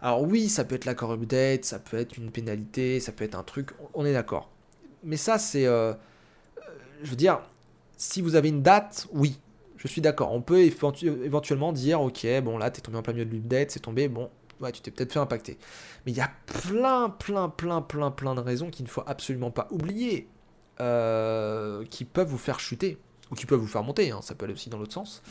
Alors 0.00 0.22
oui, 0.22 0.48
ça 0.48 0.64
peut 0.64 0.74
être 0.74 0.84
la 0.84 0.94
core 0.94 1.12
update, 1.12 1.64
ça 1.64 1.78
peut 1.78 1.96
être 1.96 2.16
une 2.16 2.32
pénalité, 2.32 2.98
ça 2.98 3.12
peut 3.12 3.24
être 3.24 3.36
un 3.36 3.44
truc, 3.44 3.70
on 3.94 4.04
est 4.04 4.12
d'accord. 4.12 4.50
Mais 5.04 5.16
ça 5.16 5.38
c'est, 5.38 5.66
euh, 5.66 5.94
je 7.02 7.10
veux 7.10 7.16
dire, 7.16 7.40
si 7.96 8.20
vous 8.20 8.34
avez 8.34 8.48
une 8.48 8.62
date, 8.62 9.06
oui, 9.12 9.38
je 9.76 9.86
suis 9.86 10.00
d'accord. 10.00 10.32
On 10.32 10.40
peut 10.40 10.60
éventuellement 10.60 11.72
dire, 11.72 12.00
ok, 12.00 12.26
bon 12.42 12.58
là 12.58 12.70
t'es 12.72 12.80
tombé 12.80 12.98
en 12.98 13.02
plein 13.02 13.12
milieu 13.12 13.26
de 13.26 13.30
l'update, 13.30 13.70
c'est 13.70 13.80
tombé, 13.80 14.08
bon, 14.08 14.28
ouais, 14.62 14.72
tu 14.72 14.80
t'es 14.80 14.90
peut-être 14.90 15.12
fait 15.12 15.18
impacter. 15.18 15.58
Mais 16.06 16.12
il 16.12 16.18
y 16.18 16.20
a 16.20 16.30
plein, 16.46 17.10
plein, 17.10 17.48
plein, 17.48 17.82
plein, 17.82 18.10
plein 18.10 18.34
de 18.34 18.40
raisons 18.40 18.70
qu'il 18.70 18.84
ne 18.84 18.90
faut 18.90 19.02
absolument 19.06 19.50
pas 19.50 19.68
oublier, 19.70 20.28
euh, 20.80 21.84
qui 21.90 22.04
peuvent 22.04 22.28
vous 22.28 22.38
faire 22.38 22.60
chuter, 22.60 22.98
ou 23.30 23.34
qui 23.34 23.46
peuvent 23.46 23.60
vous 23.60 23.66
faire 23.66 23.82
monter, 23.82 24.10
hein, 24.10 24.20
ça 24.22 24.34
peut 24.34 24.44
aller 24.44 24.54
aussi 24.54 24.70
dans 24.70 24.78
l'autre 24.78 24.94
sens. 24.94 25.22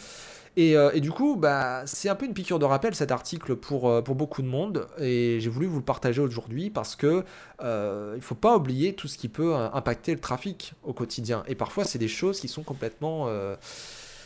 Et, 0.57 0.75
euh, 0.75 0.91
du 0.99 1.11
coup, 1.11 1.37
bah, 1.37 1.83
c'est 1.85 2.09
un 2.09 2.15
peu 2.15 2.25
une 2.25 2.33
piqûre 2.33 2.59
de 2.59 2.65
rappel 2.65 2.93
cet 2.93 3.11
article 3.11 3.55
pour, 3.55 3.89
euh, 3.89 4.01
pour 4.01 4.15
beaucoup 4.15 4.41
de 4.41 4.47
monde. 4.47 4.87
Et 4.99 5.39
j'ai 5.39 5.49
voulu 5.49 5.65
vous 5.65 5.77
le 5.77 5.85
partager 5.85 6.21
aujourd'hui 6.21 6.69
parce 6.69 6.95
que 6.95 7.23
euh, 7.63 8.13
il 8.15 8.21
faut 8.21 8.35
pas 8.35 8.57
oublier 8.57 8.93
tout 8.93 9.07
ce 9.07 9.17
qui 9.17 9.29
peut 9.29 9.55
impacter 9.55 10.13
le 10.13 10.19
trafic 10.19 10.73
au 10.83 10.93
quotidien. 10.93 11.43
Et 11.47 11.55
parfois, 11.55 11.85
c'est 11.85 11.99
des 11.99 12.09
choses 12.09 12.39
qui 12.39 12.49
sont 12.49 12.63
complètement, 12.63 13.27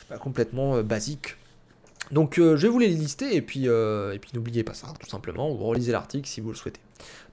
bah, 0.09 0.17
complètement 0.17 0.81
basiques. 0.81 1.35
Donc, 2.11 2.37
euh, 2.37 2.55
je 2.55 2.63
vais 2.63 2.69
vous 2.69 2.79
les 2.79 2.87
lister 2.87 3.35
et 3.35 3.41
puis, 3.41 3.67
euh, 3.67 4.17
puis 4.19 4.31
n'oubliez 4.33 4.63
pas 4.63 4.73
ça, 4.73 4.87
tout 4.99 5.09
simplement. 5.09 5.51
Ou 5.51 5.57
relisez 5.57 5.91
l'article 5.91 6.27
si 6.27 6.41
vous 6.41 6.49
le 6.49 6.55
souhaitez. 6.55 6.81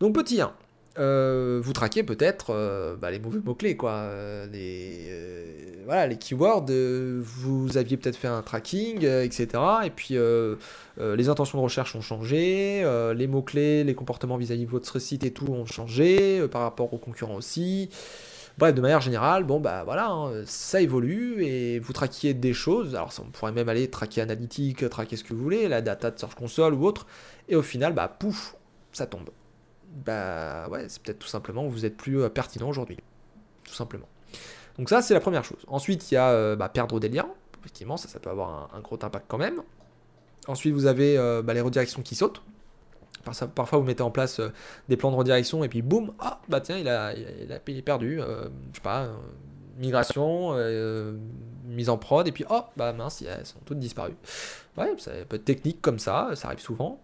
Donc, 0.00 0.14
petit 0.14 0.40
1. 0.40 0.52
Euh, 0.98 1.58
vous 1.62 1.72
traquez 1.72 2.02
peut-être 2.02 2.98
bah, 3.00 3.10
les 3.10 3.18
mauvais 3.18 3.40
mots-clés, 3.42 3.76
quoi. 3.76 4.10
Les, 4.52 5.10
voilà, 5.86 6.06
les 6.06 6.16
keywords, 6.16 6.66
vous 6.68 7.78
aviez 7.78 7.96
peut-être 7.96 8.16
fait 8.16 8.28
un 8.28 8.42
tracking, 8.42 9.02
etc. 9.04 9.48
Et 9.84 9.90
puis 9.90 10.18
les 10.98 11.28
intentions 11.30 11.56
de 11.56 11.62
recherche 11.62 11.96
ont 11.96 12.02
changé, 12.02 12.84
les 13.16 13.26
mots-clés, 13.26 13.84
les 13.84 13.94
comportements 13.94 14.36
vis-à-vis 14.36 14.66
de 14.66 14.70
votre 14.70 14.98
site 14.98 15.24
et 15.24 15.30
tout 15.30 15.46
ont 15.46 15.64
changé, 15.64 16.46
par 16.48 16.60
rapport 16.60 16.92
aux 16.92 16.98
concurrents 16.98 17.36
aussi. 17.36 17.88
Bref, 18.58 18.74
de 18.74 18.80
manière 18.80 19.00
générale, 19.00 19.44
bon 19.44 19.60
bah 19.60 19.82
voilà, 19.84 20.10
hein, 20.10 20.44
ça 20.46 20.80
évolue 20.80 21.42
et 21.44 21.78
vous 21.78 21.92
traquiez 21.92 22.34
des 22.34 22.52
choses. 22.52 22.94
Alors 22.94 23.12
ça, 23.12 23.22
on 23.26 23.30
pourrait 23.30 23.52
même 23.52 23.68
aller 23.68 23.88
traquer 23.88 24.20
analytique, 24.20 24.88
traquer 24.90 25.16
ce 25.16 25.24
que 25.24 25.32
vous 25.32 25.42
voulez, 25.42 25.68
la 25.68 25.80
data 25.80 26.10
de 26.10 26.18
Search 26.18 26.34
Console 26.34 26.74
ou 26.74 26.84
autre. 26.84 27.06
Et 27.48 27.56
au 27.56 27.62
final, 27.62 27.94
bah 27.94 28.08
pouf, 28.08 28.56
ça 28.92 29.06
tombe 29.06 29.30
bah 29.92 30.68
ouais, 30.70 30.86
c'est 30.88 31.02
peut-être 31.02 31.18
tout 31.18 31.28
simplement 31.28 31.66
vous 31.66 31.84
êtes 31.84 31.96
plus 31.96 32.20
euh, 32.20 32.28
pertinent 32.28 32.68
aujourd'hui. 32.68 32.98
Tout 33.64 33.74
simplement. 33.74 34.08
Donc 34.78 34.88
ça, 34.88 35.02
c'est 35.02 35.14
la 35.14 35.20
première 35.20 35.44
chose. 35.44 35.64
Ensuite, 35.68 36.10
il 36.10 36.14
y 36.14 36.16
a 36.16 36.30
euh, 36.30 36.56
bah, 36.56 36.68
perdre 36.68 36.98
des 36.98 37.08
liens. 37.08 37.28
Effectivement, 37.60 37.96
ça, 37.96 38.08
ça 38.08 38.18
peut 38.18 38.30
avoir 38.30 38.72
un, 38.72 38.78
un 38.78 38.80
gros 38.80 38.98
impact 39.00 39.26
quand 39.28 39.38
même. 39.38 39.62
Ensuite, 40.48 40.72
vous 40.74 40.86
avez 40.86 41.16
euh, 41.18 41.42
bah, 41.42 41.54
les 41.54 41.60
redirections 41.60 42.02
qui 42.02 42.14
sautent. 42.14 42.42
Parfois, 43.22 43.78
vous 43.78 43.84
mettez 43.84 44.02
en 44.02 44.10
place 44.10 44.40
euh, 44.40 44.52
des 44.88 44.96
plans 44.96 45.10
de 45.10 45.16
redirection 45.16 45.62
et 45.64 45.68
puis 45.68 45.82
boum, 45.82 46.12
ah 46.18 46.40
bah 46.48 46.60
tiens, 46.60 46.78
il 46.78 46.88
a, 46.88 47.12
il 47.14 47.52
a, 47.52 47.58
perdu. 47.82 48.20
euh, 48.20 48.44
je 48.72 48.76
sais 48.76 48.82
pas, 48.82 49.02
euh, 49.02 49.14
migration, 49.78 50.54
mise 51.64 51.88
en 51.88 51.96
prod 51.98 52.26
et 52.26 52.32
puis 52.32 52.44
oh 52.50 52.62
bah 52.76 52.92
mince, 52.92 53.22
elles 53.22 53.46
sont 53.46 53.60
toutes 53.64 53.78
disparues. 53.78 54.16
Ouais, 54.76 54.92
ça 54.98 55.12
peut 55.28 55.36
être 55.36 55.44
technique 55.44 55.80
comme 55.80 55.98
ça, 55.98 56.30
ça 56.34 56.48
arrive 56.48 56.60
souvent. 56.60 57.00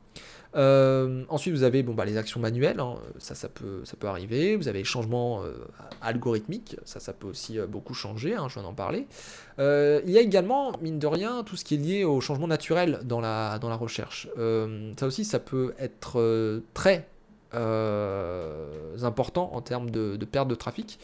Euh, 0.57 1.25
ensuite, 1.29 1.55
vous 1.55 1.63
avez 1.63 1.83
bon, 1.83 1.95
bah, 1.95 2.05
les 2.05 2.17
actions 2.17 2.41
manuelles, 2.41 2.81
hein, 2.81 2.97
ça, 3.19 3.35
ça 3.35 3.49
peut, 3.49 3.83
ça 3.85 3.97
peut 3.97 4.07
arriver. 4.07 4.57
Vous 4.57 4.69
avez 4.69 4.79
les 4.79 4.85
changements 4.85 5.43
euh, 5.43 5.53
algorithmiques, 6.01 6.77
ça, 6.85 7.01
ça 7.01 7.13
peut 7.13 7.27
aussi 7.27 7.59
euh, 7.59 7.67
beaucoup 7.67 7.95
changer, 7.95 8.35
hein, 8.35 8.47
je 8.49 8.55
viens 8.55 8.63
d'en 8.63 8.75
parler. 8.75 9.07
Il 9.59 10.11
y 10.11 10.19
a 10.19 10.21
également, 10.21 10.73
mine 10.81 10.99
de 10.99 11.07
rien, 11.07 11.43
tout 11.43 11.57
ce 11.57 11.65
qui 11.65 11.75
est 11.75 11.79
lié 11.79 12.05
au 12.05 12.21
changement 12.21 12.47
naturel 12.47 13.01
dans 13.05 13.21
la, 13.21 13.59
dans 13.59 13.69
la 13.69 13.77
recherche. 13.77 14.29
Ça 14.97 15.07
aussi, 15.07 15.25
ça 15.25 15.41
peut 15.41 15.75
être 15.81 16.63
très 16.75 17.09
important 19.03 19.51
en 19.53 19.61
termes 19.61 19.91
de 19.91 20.25
perte 20.25 20.47
de 20.49 20.55
trafic. 20.55 21.01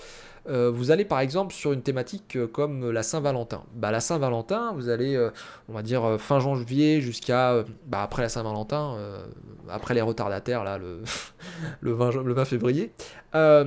Euh, 0.47 0.71
vous 0.71 0.91
allez 0.91 1.07
par 1.07 1.21
exemple 1.21 1.55
sur 1.55 1.73
une 1.73 1.81
thématique 1.83 2.37
euh, 2.37 2.47
comme 2.47 2.91
la 2.91 3.03
Saint-Valentin. 3.03 3.63
Bah, 3.75 3.91
la 3.91 4.01
Saint-Valentin, 4.01 4.73
vous 4.75 4.91
allez, 4.91 5.15
euh, 5.17 5.31
on 5.69 5.73
va 5.73 5.81
dire, 5.83 6.05
euh, 6.05 6.19
fin 6.19 6.39
janvier 6.39 7.01
jusqu'à 7.01 7.53
euh, 7.53 7.65
bah, 7.87 8.03
après 8.03 8.21
la 8.23 8.29
Saint-Valentin, 8.29 8.95
euh, 8.99 9.25
après 9.71 9.95
les 9.95 10.03
retardataires, 10.03 10.63
là, 10.65 10.77
le, 10.77 11.01
le, 11.81 11.93
20, 11.93 12.11
jan- 12.11 12.23
le 12.23 12.35
20 12.35 12.45
février, 12.45 12.93
euh, 13.35 13.65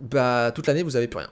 bah, 0.00 0.50
toute 0.52 0.66
l'année, 0.66 0.82
vous 0.82 0.90
n'avez 0.92 1.06
plus 1.08 1.18
rien. 1.18 1.30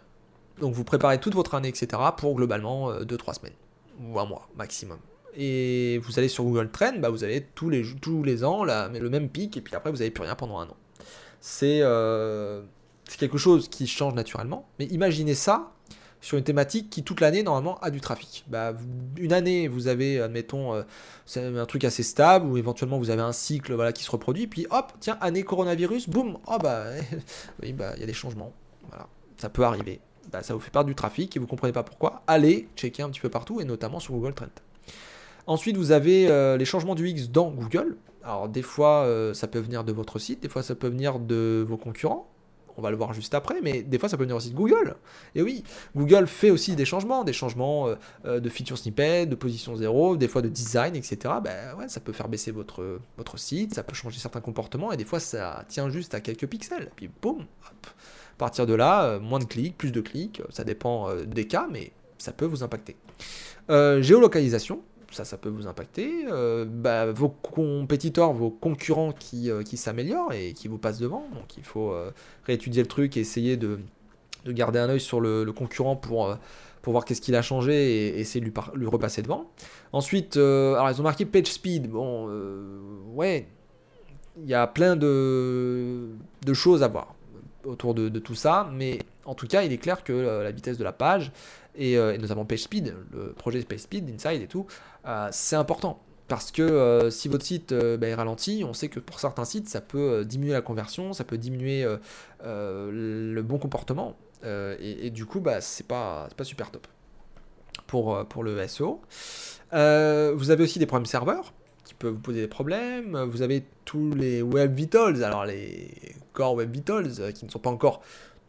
Donc 0.61 0.73
vous 0.73 0.85
préparez 0.85 1.19
toute 1.19 1.35
votre 1.35 1.55
année, 1.57 1.69
etc., 1.69 1.88
pour 2.17 2.37
globalement 2.37 2.93
2-3 3.01 3.35
semaines, 3.35 3.55
ou 4.01 4.21
un 4.21 4.25
mois 4.25 4.49
maximum. 4.57 4.99
Et 5.37 5.99
vous 6.05 6.17
allez 6.21 6.29
sur 6.29 6.45
Google 6.45 6.71
Trends, 6.71 6.99
bah, 7.01 7.11
vous 7.11 7.25
avez 7.25 7.40
tous 7.57 7.71
les, 7.71 7.85
tous 8.01 8.23
les 8.23 8.45
ans 8.45 8.62
le 8.62 9.09
même 9.11 9.29
pic, 9.29 9.57
et 9.57 9.61
puis 9.61 9.75
après, 9.75 9.90
vous 9.90 9.97
n'avez 9.97 10.12
plus 10.12 10.23
rien 10.23 10.37
pendant 10.37 10.59
un 10.61 10.67
an. 10.67 10.77
C'est 11.40 11.81
euh, 11.83 12.62
c'est 13.09 13.19
quelque 13.19 13.38
chose 13.38 13.69
qui 13.69 13.87
change 13.87 14.14
naturellement, 14.14 14.69
mais 14.79 14.87
imaginez 14.87 15.35
ça 15.35 15.73
sur 16.25 16.38
une 16.38 16.45
thématique 16.45 16.88
qui 16.88 17.03
toute 17.03 17.21
l'année 17.21 17.43
normalement 17.43 17.79
a 17.81 17.90
du 17.90 18.01
trafic. 18.01 18.45
Bah, 18.49 18.73
une 19.19 19.33
année 19.33 19.69
vous 19.69 19.88
avez 19.88 20.21
admettons 20.21 20.75
euh, 20.75 20.83
un 21.37 21.67
truc 21.67 21.85
assez 21.85 22.03
stable 22.03 22.47
ou 22.47 22.57
éventuellement 22.57 22.99
vous 22.99 23.11
avez 23.11 23.21
un 23.21 23.33
cycle 23.33 23.75
voilà 23.75 23.93
qui 23.93 24.05
se 24.05 24.11
reproduit 24.11 24.47
puis 24.47 24.67
hop 24.71 24.93
tiens 25.01 25.19
année 25.21 25.43
coronavirus 25.43 26.09
boum 26.09 26.38
oh 26.47 26.57
bah 26.62 26.85
oui 27.62 27.75
bah 27.75 27.93
il 27.97 28.01
y 28.01 28.05
a 28.05 28.07
des 28.07 28.14
changements 28.14 28.55
voilà 28.88 29.07
ça 29.37 29.51
peut 29.51 29.64
arriver 29.64 30.01
bah, 30.33 30.43
ça 30.43 30.55
vous 30.55 30.61
fait 30.61 30.71
perdre 30.71 30.88
du 30.88 30.95
trafic 30.95 31.37
et 31.37 31.38
vous 31.38 31.47
comprenez 31.47 31.73
pas 31.73 31.83
pourquoi 31.83 32.23
allez 32.27 32.69
checker 32.75 33.03
un 33.03 33.11
petit 33.11 33.21
peu 33.21 33.29
partout 33.29 33.61
et 33.61 33.64
notamment 33.64 34.01
sur 34.01 34.14
Google 34.14 34.33
Trends. 34.33 34.47
Ensuite 35.47 35.77
vous 35.77 35.93
avez 35.93 36.29
euh, 36.31 36.57
les 36.57 36.64
changements 36.64 36.95
du 36.95 37.09
X 37.09 37.29
dans 37.29 37.51
Google. 37.51 37.99
Alors 38.23 38.49
des 38.49 38.62
fois 38.62 39.05
euh, 39.05 39.35
ça 39.35 39.47
peut 39.47 39.59
venir 39.59 39.85
de 39.85 39.93
votre 39.93 40.19
site, 40.19 40.40
des 40.40 40.49
fois 40.49 40.62
ça 40.62 40.75
peut 40.75 40.88
venir 40.88 41.19
de 41.19 41.64
vos 41.69 41.77
concurrents 41.77 42.31
on 42.76 42.82
va 42.82 42.90
le 42.90 42.96
voir 42.96 43.12
juste 43.12 43.34
après, 43.34 43.60
mais 43.62 43.82
des 43.82 43.98
fois 43.98 44.08
ça 44.08 44.16
peut 44.16 44.24
venir 44.24 44.37
aussi 44.37 44.50
de 44.50 44.56
Google. 44.56 44.96
Et 45.34 45.42
oui, 45.42 45.64
Google 45.94 46.26
fait 46.26 46.50
aussi 46.50 46.76
des 46.76 46.84
changements, 46.84 47.24
des 47.24 47.32
changements 47.32 47.88
euh, 47.88 47.94
euh, 48.24 48.40
de 48.40 48.48
feature 48.48 48.78
snippet, 48.78 49.26
de 49.26 49.34
position 49.34 49.76
zéro, 49.76 50.16
des 50.16 50.28
fois 50.28 50.42
de 50.42 50.48
design, 50.48 50.96
etc. 50.96 51.16
Ben 51.42 51.74
ouais, 51.78 51.88
ça 51.88 52.00
peut 52.00 52.12
faire 52.12 52.28
baisser 52.28 52.50
votre, 52.50 53.00
site, 53.37 53.74
ça 53.74 53.82
peut 53.82 53.94
changer 53.94 54.18
certains 54.18 54.40
comportements, 54.40 54.92
et 54.92 54.96
des 54.96 55.04
fois 55.04 55.20
ça 55.20 55.64
tient 55.68 55.88
juste 55.88 56.14
à 56.14 56.20
quelques 56.20 56.46
pixels. 56.46 56.90
Puis 56.96 57.10
boum, 57.22 57.40
hop. 57.40 57.87
À 57.87 58.37
partir 58.37 58.66
de 58.66 58.74
là, 58.74 59.04
euh, 59.04 59.20
moins 59.20 59.38
de 59.38 59.44
clics, 59.44 59.76
plus 59.76 59.92
de 59.92 60.00
clics, 60.00 60.42
ça 60.50 60.64
dépend 60.64 61.14
des 61.14 61.46
cas, 61.46 61.68
mais 61.70 61.92
ça 62.18 62.32
peut 62.32 62.46
vous 62.46 62.62
impacter. 62.62 62.96
Géolocalisation, 63.68 64.82
ça, 65.14 65.24
ça 65.24 65.37
peut 65.37 65.48
vous 65.48 65.66
impacter. 65.66 66.27
Euh, 66.29 66.64
bah, 66.68 67.11
vos 67.12 67.29
compétiteurs, 67.29 68.33
vos 68.33 68.50
concurrents 68.50 69.12
qui, 69.12 69.50
euh, 69.50 69.62
qui 69.62 69.77
s'améliorent 69.77 70.33
et 70.33 70.53
qui 70.53 70.68
vous 70.68 70.79
passent 70.79 70.98
devant. 70.98 71.27
Donc 71.35 71.57
il 71.57 71.64
faut 71.64 71.92
euh, 71.92 72.11
réétudier 72.44 72.83
le 72.83 72.88
truc 72.88 73.16
et 73.16 73.20
essayer 73.20 73.57
de, 73.57 73.79
de 74.44 74.53
garder 74.53 74.79
un 74.79 74.88
œil 74.88 75.00
sur 75.00 75.20
le, 75.20 75.50
concurrent 75.53 75.96
pour, 75.96 76.37
pour 76.83 76.92
voir 76.92 77.05
qu'est-ce 77.05 77.20
qu'il 77.20 77.37
a 77.37 77.42
changé 77.42 78.09
et, 78.09 78.20
essayer 78.20 78.44
de 78.44 78.50
lui, 78.74 78.87
repasser 78.87 79.22
devant. 79.22 79.50
Ensuite, 79.92 80.37
alors 80.37 80.90
ils 80.90 81.00
ont 81.00 81.05
marqué 81.05 81.24
page 81.24 81.46
speed. 81.46 81.88
Bon, 81.88 82.29
ouais, 83.14 83.46
il 84.42 84.48
y 84.48 84.55
a 84.55 84.66
plein 84.66 84.96
de, 84.96 86.09
de 86.44 86.55
choses 86.55 86.83
à 86.83 86.88
voir 86.88 87.14
autour 87.64 87.94
de, 87.94 88.18
tout 88.18 88.35
ça, 88.35 88.68
mais 88.74 88.98
en 89.24 89.35
tout 89.35 89.46
cas, 89.46 89.62
il 89.62 89.72
est 89.72 89.79
clair 89.79 90.05
que 90.05 90.12
la 90.12 90.50
vitesse 90.50 90.77
de 90.77 90.85
la 90.85 90.92
page, 90.92 91.33
et, 91.76 91.98
euh, 91.98 92.14
et 92.14 92.18
notamment 92.18 92.44
PageSpeed, 92.44 92.94
le 93.12 93.32
projet 93.32 93.62
PageSpeed, 93.62 94.08
Inside 94.08 94.42
et 94.42 94.46
tout, 94.46 94.66
euh, 95.06 95.28
c'est 95.32 95.56
important. 95.56 96.00
Parce 96.26 96.50
que 96.50 96.62
euh, 96.62 97.10
si 97.10 97.28
votre 97.28 97.44
site 97.44 97.74
bah, 97.74 98.06
est 98.06 98.14
ralenti, 98.14 98.64
on 98.66 98.72
sait 98.72 98.88
que 98.88 98.98
pour 98.98 99.20
certains 99.20 99.44
sites, 99.44 99.68
ça 99.68 99.80
peut 99.80 100.24
diminuer 100.24 100.52
la 100.52 100.62
conversion, 100.62 101.12
ça 101.12 101.24
peut 101.24 101.37
diminuer 101.37 101.87
le 102.42 103.42
bon 103.42 103.58
comportement, 103.58 104.16
et, 104.42 105.10
du 105.10 105.26
coup, 105.26 105.40
bah, 105.40 105.60
c'est 105.60 105.87
pas, 105.87 106.28
super 106.42 106.70
top 106.70 106.87
pour, 107.87 108.42
le 108.42 108.66
SEO. 108.66 109.02
Vous 109.72 110.50
avez 110.50 110.62
aussi 110.62 110.78
des 110.78 110.87
problèmes 110.87 111.06
serveurs 111.06 111.52
qui 111.84 111.92
peuvent 111.92 112.14
vous 112.14 112.20
poser 112.20 112.40
des 112.40 112.48
problèmes. 112.48 113.18
Vous 113.24 113.42
avez 113.42 113.62
tous 113.84 114.14
les 114.14 114.40
Web 114.40 114.74
Vitals, 114.74 115.22
alors 115.22 115.44
les 115.44 115.90
Core 116.32 116.54
Web 116.54 116.72
Vitals 116.72 117.34
qui 117.34 117.44
ne 117.44 117.50
sont 117.50 117.58
pas 117.58 117.70
encore 117.70 118.00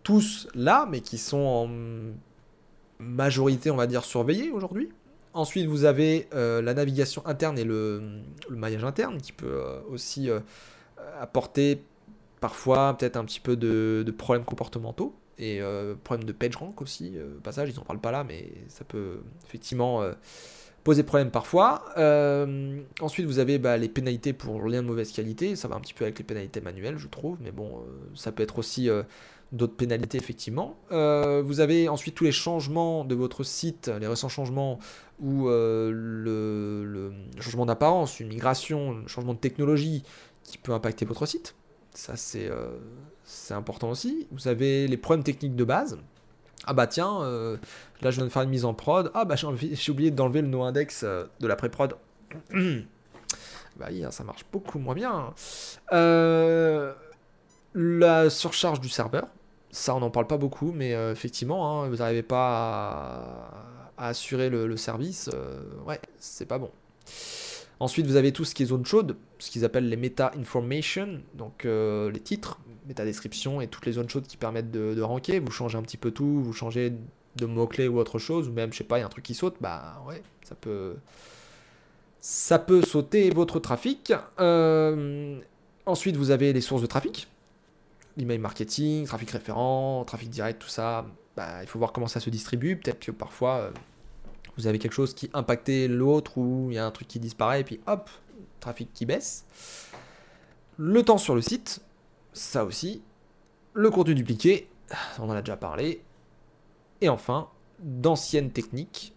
tous 0.03 0.47
là, 0.55 0.87
mais 0.89 1.01
qui 1.01 1.17
sont 1.17 1.37
en 1.37 1.69
majorité, 2.99 3.71
on 3.71 3.75
va 3.75 3.87
dire, 3.87 4.03
surveillés 4.03 4.51
aujourd'hui. 4.51 4.89
Ensuite, 5.35 5.67
vous 5.67 5.83
avez 5.83 6.29
euh, 6.33 6.61
la 6.61 6.73
navigation 6.73 7.21
interne 7.27 7.59
et 7.59 7.65
le, 7.65 8.01
maillage 8.49 8.85
interne 8.85 9.19
qui 9.19 9.33
peut 9.33 9.47
euh, 9.47 9.81
aussi 9.91 10.29
euh, 10.29 10.39
apporter 11.19 11.83
parfois 12.39 12.97
peut-être 12.97 13.17
un 13.17 13.25
petit 13.25 13.41
peu 13.41 13.57
de, 13.57 14.09
problèmes 14.17 14.45
comportementaux 14.45 15.13
et 15.37 15.59
problèmes 16.05 16.25
de 16.25 16.31
PageRank 16.31 16.81
aussi. 16.81 17.17
euh, 17.17 17.35
au 17.37 17.41
passage, 17.41 17.69
ils 17.69 17.75
n'en 17.75 17.83
parlent 17.83 17.99
pas 17.99 18.11
là, 18.11 18.23
mais 18.23 18.49
ça 18.69 18.85
peut 18.85 19.19
effectivement 19.45 20.01
poser 20.85 21.03
problème 21.03 21.31
parfois. 21.31 21.83
Ensuite, 23.01 23.25
vous 23.25 23.39
avez 23.39 23.59
bah, 23.59 23.75
les 23.75 23.89
pénalités 23.89 24.31
pour 24.31 24.61
lien 24.69 24.81
de 24.81 24.87
mauvaise 24.87 25.11
qualité. 25.11 25.57
Ça 25.57 25.67
va 25.67 25.75
un 25.75 25.81
petit 25.81 25.93
peu 25.93 26.05
avec 26.05 26.17
les 26.17 26.23
pénalités 26.23 26.61
manuelles, 26.61 26.97
je 26.97 27.07
trouve, 27.07 27.37
mais 27.41 27.51
bon, 27.51 27.83
ça 28.13 28.31
peut 28.31 28.43
être 28.43 28.57
aussi 28.57 28.89
d'autres 29.51 29.75
pénalités, 29.75 30.17
effectivement. 30.17 30.77
Euh, 30.91 31.41
vous 31.45 31.59
avez 31.59 31.87
ensuite 31.89 32.15
tous 32.15 32.23
les 32.23 32.31
changements 32.31 33.05
de 33.05 33.15
votre 33.15 33.43
site, 33.43 33.91
les 33.99 34.07
récents 34.07 34.29
changements 34.29 34.79
ou 35.19 35.47
euh, 35.47 35.91
le, 35.93 37.13
changement 37.39 37.65
d'apparence, 37.65 38.19
une 38.19 38.27
migration, 38.27 38.97
un 39.03 39.07
changement 39.07 39.33
de 39.33 39.39
technologie 39.39 40.03
qui 40.43 40.57
peut 40.57 40.73
impacter 40.73 41.05
votre 41.05 41.25
site. 41.25 41.55
Ça, 41.93 42.15
c'est 42.15 42.49
euh, 42.49 42.77
c'est 43.23 43.53
important 43.53 43.89
aussi. 43.89 44.27
Vous 44.31 44.47
avez 44.47 44.87
les 44.87 44.97
problèmes 44.97 45.23
techniques 45.23 45.55
de 45.55 45.63
base. 45.63 45.97
Ah 46.67 46.73
bah 46.73 46.87
tiens, 46.87 47.19
là 48.01 48.09
je 48.09 48.15
viens 48.15 48.25
de 48.25 48.29
faire 48.29 48.41
une 48.41 48.49
mise 48.49 48.65
en 48.65 48.73
prod. 48.73 49.11
Ah 49.13 49.23
bah 49.25 49.35
j'ai 49.35 49.91
oublié 49.91 50.09
d'enlever 50.09 50.41
le 50.41 50.47
no-index 50.47 51.03
de 51.03 51.47
la 51.47 51.55
pré-prod. 51.55 51.95
bah 53.77 53.87
oui, 53.89 54.03
hein, 54.03 54.11
ça 54.11 54.23
marche 54.23 54.45
beaucoup 54.51 54.79
moins 54.79 54.95
bien. 54.95 55.33
Euh, 55.91 56.93
la 57.75 58.29
surcharge 58.29 58.79
du 58.79 58.89
serveur. 58.89 59.27
Ça, 59.71 59.93
on 59.95 59.99
n'en 59.99 60.09
parle 60.09 60.25
pas 60.25 60.37
beaucoup, 60.37 60.71
mais 60.71 60.93
euh, 60.93 61.11
effectivement, 61.11 61.83
hein, 61.83 61.89
vous 61.89 61.97
n'arrivez 61.97 62.23
pas 62.23 63.51
à 63.97 64.07
assurer 64.07 64.49
le, 64.49 64.75
service, 64.77 65.29
ouais, 65.85 65.99
c'est 66.17 66.45
pas 66.45 66.57
bon. 66.57 66.71
Ensuite, 67.79 68.07
vous 68.07 68.15
avez 68.15 68.31
tout 68.31 68.43
ce 68.43 68.55
qui 68.55 68.63
est 68.63 68.67
zone 68.67 68.85
chaude, 68.85 69.15
ce 69.39 69.51
qu'ils 69.51 69.63
appellent 69.63 69.87
les 69.87 69.97
meta 69.97 70.31
information, 70.37 71.19
donc 71.33 71.63
les 71.65 72.19
titres, 72.19 72.59
méta 72.87 73.05
description 73.05 73.61
et 73.61 73.67
toutes 73.67 73.85
les 73.85 73.93
zones 73.93 74.09
chaudes 74.09 74.27
qui 74.27 74.35
permettent 74.35 74.71
de, 74.71 74.93
de 74.93 75.01
ranker. 75.01 75.39
Vous 75.39 75.51
changez 75.51 75.77
un 75.77 75.81
petit 75.81 75.97
peu 75.97 76.11
tout, 76.11 76.41
vous 76.41 76.51
changez 76.51 76.93
de 77.35 77.45
mots-clés 77.45 77.87
ou 77.87 77.99
autre 77.99 78.19
chose, 78.19 78.47
ou 78.47 78.51
même, 78.51 78.71
je 78.71 78.79
sais 78.79 78.83
pas, 78.83 78.97
il 78.97 79.01
y 79.01 79.03
a 79.03 79.05
un 79.05 79.09
truc 79.09 79.23
qui 79.23 79.33
saute, 79.33 79.55
bah 79.59 80.01
ouais, 80.07 80.21
ça 80.43 80.55
peut, 80.55 80.95
ça 82.21 82.59
peut 82.59 82.81
sauter 82.81 83.29
votre 83.29 83.59
trafic. 83.59 84.13
Euh, 84.39 85.39
ensuite, 85.85 86.15
vous 86.15 86.31
avez 86.31 86.53
les 86.53 86.61
sources 86.61 86.81
de 86.81 86.87
trafic, 86.87 87.27
l'email 88.17 88.39
marketing, 88.39 89.05
trafic 89.05 89.31
référent, 89.31 90.03
trafic 90.05 90.29
direct, 90.29 90.61
tout 90.61 90.69
ça. 90.69 91.05
Bah, 91.35 91.61
il 91.61 91.67
faut 91.67 91.79
voir 91.79 91.91
comment 91.91 92.07
ça 92.07 92.19
se 92.19 92.29
distribue. 92.29 92.77
Peut-être 92.77 92.99
que 92.99 93.11
parfois, 93.11 93.55
euh, 93.55 93.71
vous 94.57 94.67
avez 94.67 94.79
quelque 94.79 94.93
chose 94.93 95.13
qui 95.13 95.29
impactait 95.33 95.87
l'autre, 95.87 96.37
ou 96.37 96.67
il 96.69 96.75
y 96.75 96.77
a 96.77 96.85
un 96.85 96.91
truc 96.91 97.07
qui 97.07 97.19
disparaît, 97.19 97.61
et 97.61 97.63
puis 97.63 97.79
hop, 97.87 98.09
trafic 98.59 98.91
qui 98.93 99.05
baisse. 99.05 99.45
Le 100.77 101.03
temps 101.03 101.17
sur 101.17 101.35
le 101.35 101.41
site, 101.41 101.81
ça 102.33 102.65
aussi. 102.65 103.01
Le 103.73 103.89
contenu 103.89 104.15
dupliqué, 104.15 104.69
on 105.19 105.29
en 105.29 105.31
a 105.31 105.41
déjà 105.41 105.57
parlé. 105.57 106.01
Et 107.01 107.09
enfin, 107.09 107.49
d'anciennes 107.79 108.51
techniques, 108.51 109.13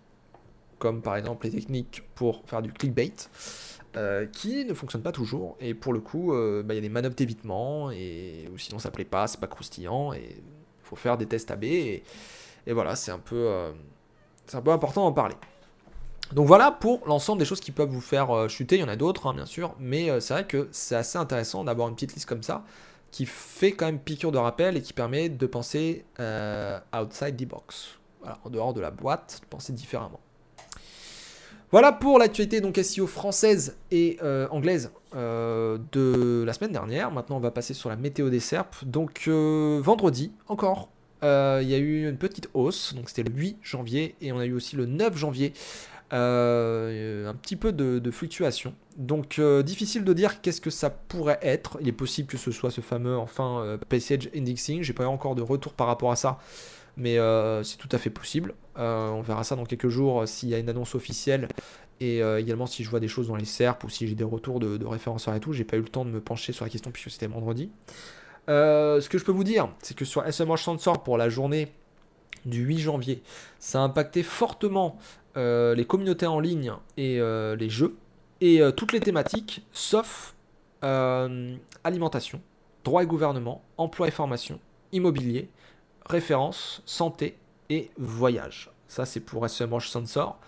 comme 0.78 1.02
par 1.02 1.16
exemple 1.16 1.46
les 1.46 1.52
techniques 1.52 2.02
pour 2.14 2.42
faire 2.46 2.62
du 2.62 2.72
clickbait, 2.72 3.12
euh, 3.98 4.26
qui 4.26 4.64
ne 4.64 4.74
fonctionnent 4.74 5.02
pas 5.02 5.10
toujours. 5.10 5.56
Et 5.58 5.74
pour 5.74 5.92
le 5.92 5.98
coup, 5.98 6.32
euh, 6.32 6.62
bah, 6.62 6.74
il 6.74 6.76
y 6.76 6.78
a 6.78 6.82
des 6.82 6.88
manœuvres 6.88 7.16
d'évitement, 7.16 7.90
et 7.90 8.48
ou 8.54 8.56
sinon 8.56 8.78
ça 8.78 8.92
plaît 8.92 9.04
pas, 9.04 9.26
c'est 9.26 9.40
pas 9.40 9.48
croustillant, 9.48 10.12
et 10.12 10.40
faut 10.84 10.94
faire 10.94 11.18
des 11.18 11.26
tests 11.26 11.50
AB. 11.50 11.64
Et, 11.64 12.04
voilà, 12.68 12.94
c'est 12.94 13.10
un, 13.10 13.18
peu, 13.18 13.34
euh, 13.34 13.72
un 14.52 14.60
peu 14.60 14.70
important 14.70 15.02
d'en 15.02 15.12
parler. 15.12 15.34
Donc 16.32 16.46
voilà 16.46 16.70
pour 16.70 17.08
l'ensemble 17.08 17.40
des 17.40 17.44
choses 17.44 17.60
qui 17.60 17.72
peuvent 17.72 17.88
vous 17.88 18.00
faire 18.00 18.48
chuter. 18.48 18.76
Il 18.76 18.82
y 18.82 18.84
en 18.84 18.88
a 18.88 18.94
d'autres, 18.94 19.26
hein, 19.26 19.34
bien 19.34 19.46
sûr, 19.46 19.74
mais 19.80 20.20
c'est 20.20 20.34
vrai 20.34 20.46
que 20.46 20.68
c'est 20.70 20.94
assez 20.94 21.18
intéressant 21.18 21.64
d'avoir 21.64 21.88
une 21.88 21.94
petite 21.94 22.14
liste 22.14 22.28
comme 22.28 22.42
ça 22.42 22.64
qui 23.10 23.26
fait 23.26 23.72
quand 23.72 23.86
même 23.86 23.98
piqûre 23.98 24.30
de 24.30 24.38
rappel 24.38 24.76
et 24.76 24.82
qui 24.82 24.92
permet 24.92 25.28
de 25.28 25.46
penser 25.46 26.04
outside 26.94 27.36
the 27.36 27.48
box. 27.48 27.98
En 28.44 28.50
dehors 28.50 28.74
de 28.74 28.80
la 28.80 28.90
boîte, 28.90 29.40
de 29.42 29.46
penser 29.46 29.72
différemment. 29.72 30.20
Voilà 31.70 31.92
pour 31.92 32.18
l'actualité 32.18 32.60
donc 32.60 32.78
SEO 32.78 33.06
française 33.06 33.76
et 33.90 34.18
euh, 34.22 34.48
anglaise 34.50 34.90
euh, 35.14 35.78
de 35.92 36.42
la 36.46 36.52
semaine 36.52 36.72
dernière. 36.72 37.10
Maintenant, 37.10 37.36
on 37.36 37.40
va 37.40 37.50
passer 37.50 37.74
sur 37.74 37.90
la 37.90 37.96
météo 37.96 38.30
des 38.30 38.40
SERP. 38.40 38.84
Donc 38.84 39.28
vendredi, 39.28 40.32
encore, 40.48 40.88
il 41.22 41.26
y 41.68 41.74
a 41.74 41.78
eu 41.78 42.08
une 42.08 42.16
petite 42.16 42.48
hausse. 42.54 42.94
Donc 42.94 43.08
c'était 43.10 43.28
le 43.28 43.34
8 43.34 43.58
janvier 43.62 44.14
et 44.20 44.32
on 44.32 44.38
a 44.38 44.46
eu 44.46 44.52
aussi 44.52 44.76
le 44.76 44.86
9 44.86 45.16
janvier 45.16 45.52
euh, 46.14 47.28
un 47.28 47.34
petit 47.34 47.56
peu 47.56 47.72
de, 47.72 48.10
fluctuation. 48.10 48.74
Donc 48.96 49.38
euh, 49.38 49.62
difficile 49.62 50.04
de 50.04 50.12
dire 50.14 50.40
qu'est-ce 50.40 50.60
que 50.60 50.70
ça 50.70 50.88
pourrait 50.88 51.38
être. 51.42 51.76
Il 51.80 51.88
est 51.88 51.92
possible 51.92 52.28
que 52.28 52.38
ce 52.38 52.50
soit 52.50 52.70
ce 52.70 52.80
fameux 52.80 53.18
enfin 53.18 53.60
euh, 53.60 53.76
passage 53.76 54.30
indexing. 54.34 54.82
J'ai 54.82 54.94
pas 54.94 55.04
eu 55.04 55.08
encore 55.08 55.34
de 55.34 55.42
retour 55.42 55.74
par 55.74 55.86
rapport 55.86 56.10
à 56.10 56.16
ça, 56.16 56.38
mais 56.98 57.16
c'est 57.64 57.78
tout 57.78 57.88
à 57.92 57.98
fait 57.98 58.10
possible. 58.10 58.54
on 58.76 59.22
verra 59.22 59.44
ça 59.44 59.56
dans 59.56 59.64
quelques 59.64 59.88
jours 59.88 60.28
s'il 60.28 60.50
y 60.50 60.54
a 60.54 60.58
une 60.58 60.68
annonce 60.68 60.94
officielle 60.94 61.48
et 62.00 62.18
également 62.38 62.66
si 62.66 62.84
je 62.84 62.90
vois 62.90 63.00
des 63.00 63.08
choses 63.08 63.28
dans 63.28 63.36
les 63.36 63.46
SERP 63.46 63.84
ou 63.84 63.88
si 63.88 64.06
j'ai 64.06 64.14
des 64.14 64.24
retours 64.24 64.60
de, 64.60 64.76
de 64.76 64.86
référenceurs 64.86 65.34
et 65.34 65.40
tout. 65.40 65.52
J'ai 65.52 65.64
pas 65.64 65.76
eu 65.76 65.82
le 65.82 65.88
temps 65.88 66.04
de 66.04 66.10
me 66.10 66.20
pencher 66.20 66.52
sur 66.52 66.64
la 66.64 66.70
question 66.70 66.90
puisque 66.90 67.10
c'était 67.10 67.26
vendredi. 67.26 67.70
ce 68.48 69.08
que 69.08 69.16
je 69.16 69.24
peux 69.24 69.32
vous 69.32 69.44
dire, 69.44 69.70
c'est 69.82 69.96
que 69.96 70.04
sur 70.04 70.22
SMH 70.30 70.58
Sensor 70.58 71.02
pour 71.02 71.16
la 71.16 71.28
journée 71.28 71.68
du 72.44 72.62
8 72.62 72.78
janvier, 72.78 73.22
ça 73.58 73.80
a 73.80 73.82
impacté 73.82 74.22
fortement 74.22 74.98
euh, 75.36 75.74
les 75.74 75.84
communautés 75.84 76.26
en 76.26 76.40
ligne 76.40 76.72
et 76.96 77.20
euh, 77.20 77.56
les 77.56 77.70
jeux, 77.70 77.96
et 78.40 78.60
euh, 78.60 78.70
toutes 78.70 78.92
les 78.92 79.00
thématiques, 79.00 79.64
sauf 79.72 80.34
alimentation, 80.80 82.40
droit 82.84 83.02
et 83.02 83.06
gouvernement, 83.06 83.64
emploi 83.78 84.06
et 84.06 84.12
formation, 84.12 84.60
immobilier, 84.92 85.48
référence, 86.08 86.82
santé 86.86 87.36
et 87.70 87.90
voyage. 87.98 88.70
Ça, 88.88 89.04
c'est 89.04 89.20
pour 89.20 89.48
SEMrush 89.48 89.88
Sensor. 89.88 90.38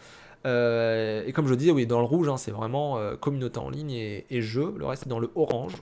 et 0.44 1.32
comme 1.34 1.46
je 1.46 1.54
dis, 1.54 1.70
oui, 1.70 1.86
dans 1.86 2.00
le 2.00 2.06
rouge, 2.06 2.28
hein, 2.28 2.36
c'est 2.36 2.50
vraiment 2.50 2.98
communauté 3.20 3.58
en 3.58 3.68
ligne 3.68 3.90
et, 3.90 4.26
et, 4.30 4.40
jeux. 4.40 4.74
Le 4.78 4.86
reste 4.86 5.06
est 5.06 5.08
dans 5.10 5.18
le 5.18 5.30
orange. 5.34 5.74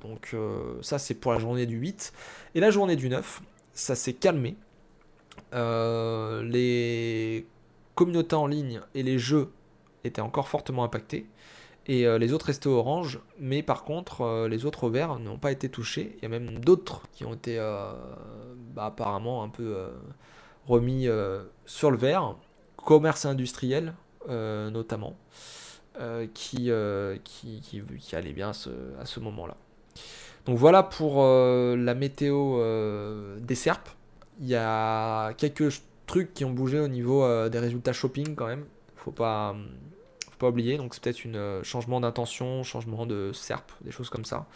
donc 0.00 0.34
ça, 0.82 0.98
c'est 0.98 1.14
pour 1.14 1.32
la 1.32 1.38
journée 1.38 1.66
du 1.66 1.76
8. 1.76 2.12
Et 2.56 2.60
la 2.60 2.70
journée 2.70 2.96
du 2.96 3.08
9, 3.08 3.42
ça 3.72 3.94
s'est 3.94 4.14
calmé. 4.14 4.56
les 5.52 7.46
communauté 7.96 8.36
en 8.36 8.46
ligne 8.46 8.80
et 8.94 9.02
les 9.02 9.18
jeux 9.18 9.50
étaient 10.04 10.20
encore 10.20 10.46
fortement 10.46 10.84
impactés. 10.84 11.26
Et 11.88 12.06
euh, 12.06 12.18
les 12.18 12.32
autres 12.32 12.46
restaient 12.46 12.68
orange, 12.68 13.20
mais 13.40 13.62
par 13.62 13.84
contre, 13.84 14.22
euh, 14.22 14.48
les 14.48 14.64
autres 14.66 14.84
au 14.84 14.90
vert 14.90 15.18
n'ont 15.18 15.38
pas 15.38 15.50
été 15.50 15.68
touchés. 15.68 16.16
Il 16.18 16.22
y 16.22 16.26
a 16.26 16.28
même 16.28 16.58
d'autres 16.58 17.02
qui 17.12 17.24
ont 17.24 17.34
été 17.34 17.58
euh, 17.58 17.92
bah, 18.76 18.86
apparemment 18.86 19.42
un 19.42 19.48
peu 19.48 19.74
remis 20.66 21.08
sur 21.64 21.90
le 21.90 21.96
vert. 21.96 22.36
Commerce 22.76 23.24
industriel, 23.24 23.94
notamment, 24.28 25.16
qui, 26.34 26.70
allait 26.70 28.32
bien 28.32 28.50
à 28.50 28.52
ce, 28.52 29.20
moment-là. 29.20 29.56
Donc 30.44 30.56
voilà 30.58 30.84
pour 30.84 31.22
la 31.24 31.94
météo 31.94 32.60
des 33.40 33.54
serpes. 33.56 33.88
Il 34.38 34.46
y 34.46 34.54
a 34.54 35.32
quelques 35.34 35.72
trucs 36.06 36.32
qui 36.34 36.44
ont 36.44 36.50
bougé 36.50 36.80
au 36.80 36.88
niveau 36.88 37.24
euh, 37.24 37.48
des 37.48 37.58
résultats 37.58 37.92
shopping 37.92 38.34
quand 38.34 38.46
même. 38.46 38.64
Faut 38.96 39.10
pas, 39.10 39.54
faut 40.30 40.38
pas 40.38 40.48
oublier. 40.48 40.78
Donc 40.78 40.94
c'est 40.94 41.02
peut-être 41.02 41.26
un 41.26 41.34
euh, 41.34 41.62
changement 41.62 42.00
d'intention, 42.00 42.62
changement 42.62 43.06
de 43.06 43.32
SERP, 43.32 43.72
des 43.82 43.90
choses 43.90 44.08
comme 44.08 44.24
ça. 44.24 44.46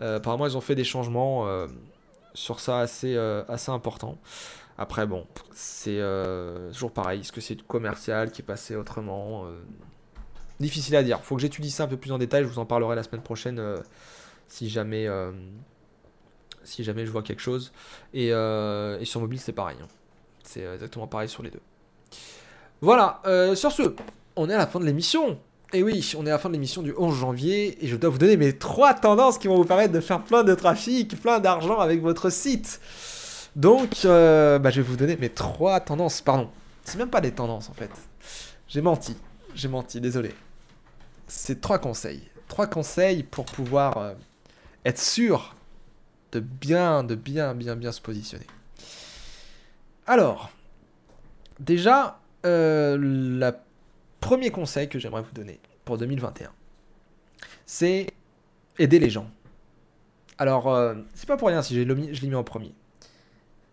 Euh, 0.00 0.16
apparemment 0.16 0.46
ils 0.46 0.56
ont 0.56 0.60
fait 0.60 0.74
des 0.74 0.84
changements 0.84 1.46
sur 2.34 2.60
ça 2.60 2.80
assez, 2.80 3.16
assez 3.48 3.70
importants. 3.70 4.18
Après 4.76 5.06
bon, 5.06 5.26
c'est 5.52 6.00
toujours 6.72 6.92
pareil. 6.92 7.20
Est-ce 7.20 7.32
que 7.32 7.40
c'est 7.40 7.62
commercial 7.62 8.30
qui 8.30 8.42
est 8.42 8.44
passé 8.44 8.76
autrement 8.76 9.46
Difficile 10.60 10.96
à 10.96 11.02
dire. 11.02 11.20
Faut 11.22 11.36
que 11.36 11.42
j'étudie 11.42 11.70
ça 11.70 11.84
un 11.84 11.88
peu 11.88 11.96
plus 11.96 12.12
en 12.12 12.18
détail. 12.18 12.42
Je 12.42 12.48
vous 12.48 12.58
en 12.58 12.66
parlerai 12.66 12.96
la 12.96 13.02
semaine 13.02 13.22
prochaine 13.22 13.62
si 14.48 14.68
jamais 14.68 15.08
si 16.64 16.82
jamais 16.82 17.06
je 17.06 17.10
vois 17.10 17.22
quelque 17.22 17.42
chose. 17.42 17.72
Et, 18.12 18.30
sur 19.04 19.20
mobile, 19.20 19.40
c'est 19.40 19.52
pareil. 19.52 19.78
Hein. 19.80 19.88
C'est 20.42 20.64
exactement 20.64 21.06
pareil 21.06 21.28
sur 21.28 21.42
les 21.42 21.50
deux. 21.50 21.62
Voilà, 22.80 23.22
euh, 23.24 23.54
sur 23.54 23.72
ce, 23.72 23.94
on 24.36 24.50
est 24.50 24.54
à 24.54 24.58
la 24.58 24.66
fin 24.66 24.78
de 24.78 24.84
l'émission. 24.84 25.40
Et 25.74 25.82
oui, 25.82 26.08
on 26.16 26.24
est 26.24 26.30
à 26.30 26.34
la 26.34 26.38
fin 26.38 26.48
de 26.48 26.54
l'émission 26.54 26.82
du 26.82 26.94
11 26.96 27.18
janvier 27.18 27.84
et 27.84 27.88
je 27.88 27.96
dois 27.96 28.08
vous 28.08 28.18
donner 28.18 28.36
mes 28.36 28.56
trois 28.56 28.94
tendances 28.94 29.38
qui 29.38 29.48
vont 29.48 29.56
vous 29.56 29.64
permettre 29.64 29.92
de 29.92 29.98
faire 29.98 30.22
plein 30.22 30.44
de 30.44 30.54
trafic, 30.54 31.20
plein 31.20 31.40
d'argent 31.40 31.80
avec 31.80 32.00
votre 32.00 32.30
site. 32.30 32.80
Donc, 33.56 34.04
euh, 34.04 34.60
bah, 34.60 34.70
je 34.70 34.80
vais 34.80 34.86
vous 34.86 34.96
donner 34.96 35.16
mes 35.16 35.30
trois 35.30 35.80
tendances. 35.80 36.20
Pardon, 36.20 36.48
c'est 36.84 36.96
même 36.96 37.10
pas 37.10 37.20
des 37.20 37.32
tendances 37.32 37.70
en 37.70 37.72
fait. 37.72 37.90
J'ai 38.68 38.82
menti, 38.82 39.16
j'ai 39.56 39.66
menti, 39.66 40.00
désolé. 40.00 40.32
C'est 41.26 41.60
trois 41.60 41.80
conseils. 41.80 42.22
Trois 42.46 42.68
conseils 42.68 43.24
pour 43.24 43.44
pouvoir 43.44 43.98
euh, 43.98 44.14
être 44.84 45.00
sûr 45.00 45.56
de 46.30 46.38
bien, 46.38 47.02
de 47.02 47.16
bien, 47.16 47.52
bien, 47.52 47.74
bien 47.74 47.90
se 47.90 48.00
positionner. 48.00 48.46
Alors, 50.06 50.52
déjà, 51.58 52.20
euh, 52.46 52.96
le 52.96 53.52
premier 54.24 54.50
conseil 54.50 54.88
que 54.88 54.98
j'aimerais 54.98 55.20
vous 55.20 55.32
donner 55.32 55.60
pour 55.84 55.98
2021, 55.98 56.50
c'est 57.66 58.06
aider 58.78 58.98
les 58.98 59.10
gens. 59.10 59.30
Alors, 60.38 60.72
euh, 60.72 60.94
c'est 61.12 61.26
pas 61.26 61.36
pour 61.36 61.48
rien 61.48 61.60
si 61.60 61.74
je 61.74 61.82
l'ai 61.82 62.28
mis 62.28 62.34
en 62.34 62.42
premier. 62.42 62.72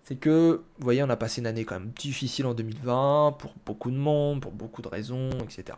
C'est 0.04 0.18
que, 0.18 0.62
vous 0.78 0.84
voyez, 0.84 1.02
on 1.04 1.10
a 1.10 1.16
passé 1.16 1.40
une 1.40 1.48
année 1.48 1.64
quand 1.64 1.80
même 1.80 1.92
difficile 1.98 2.46
en 2.48 2.54
2020, 2.54 3.38
pour 3.40 3.54
beaucoup 3.66 3.92
de 3.92 3.96
monde, 3.96 4.42
pour 4.42 4.52
beaucoup 4.52 4.82
de 4.82 4.90
raisons, 4.90 5.30
etc. 5.42 5.78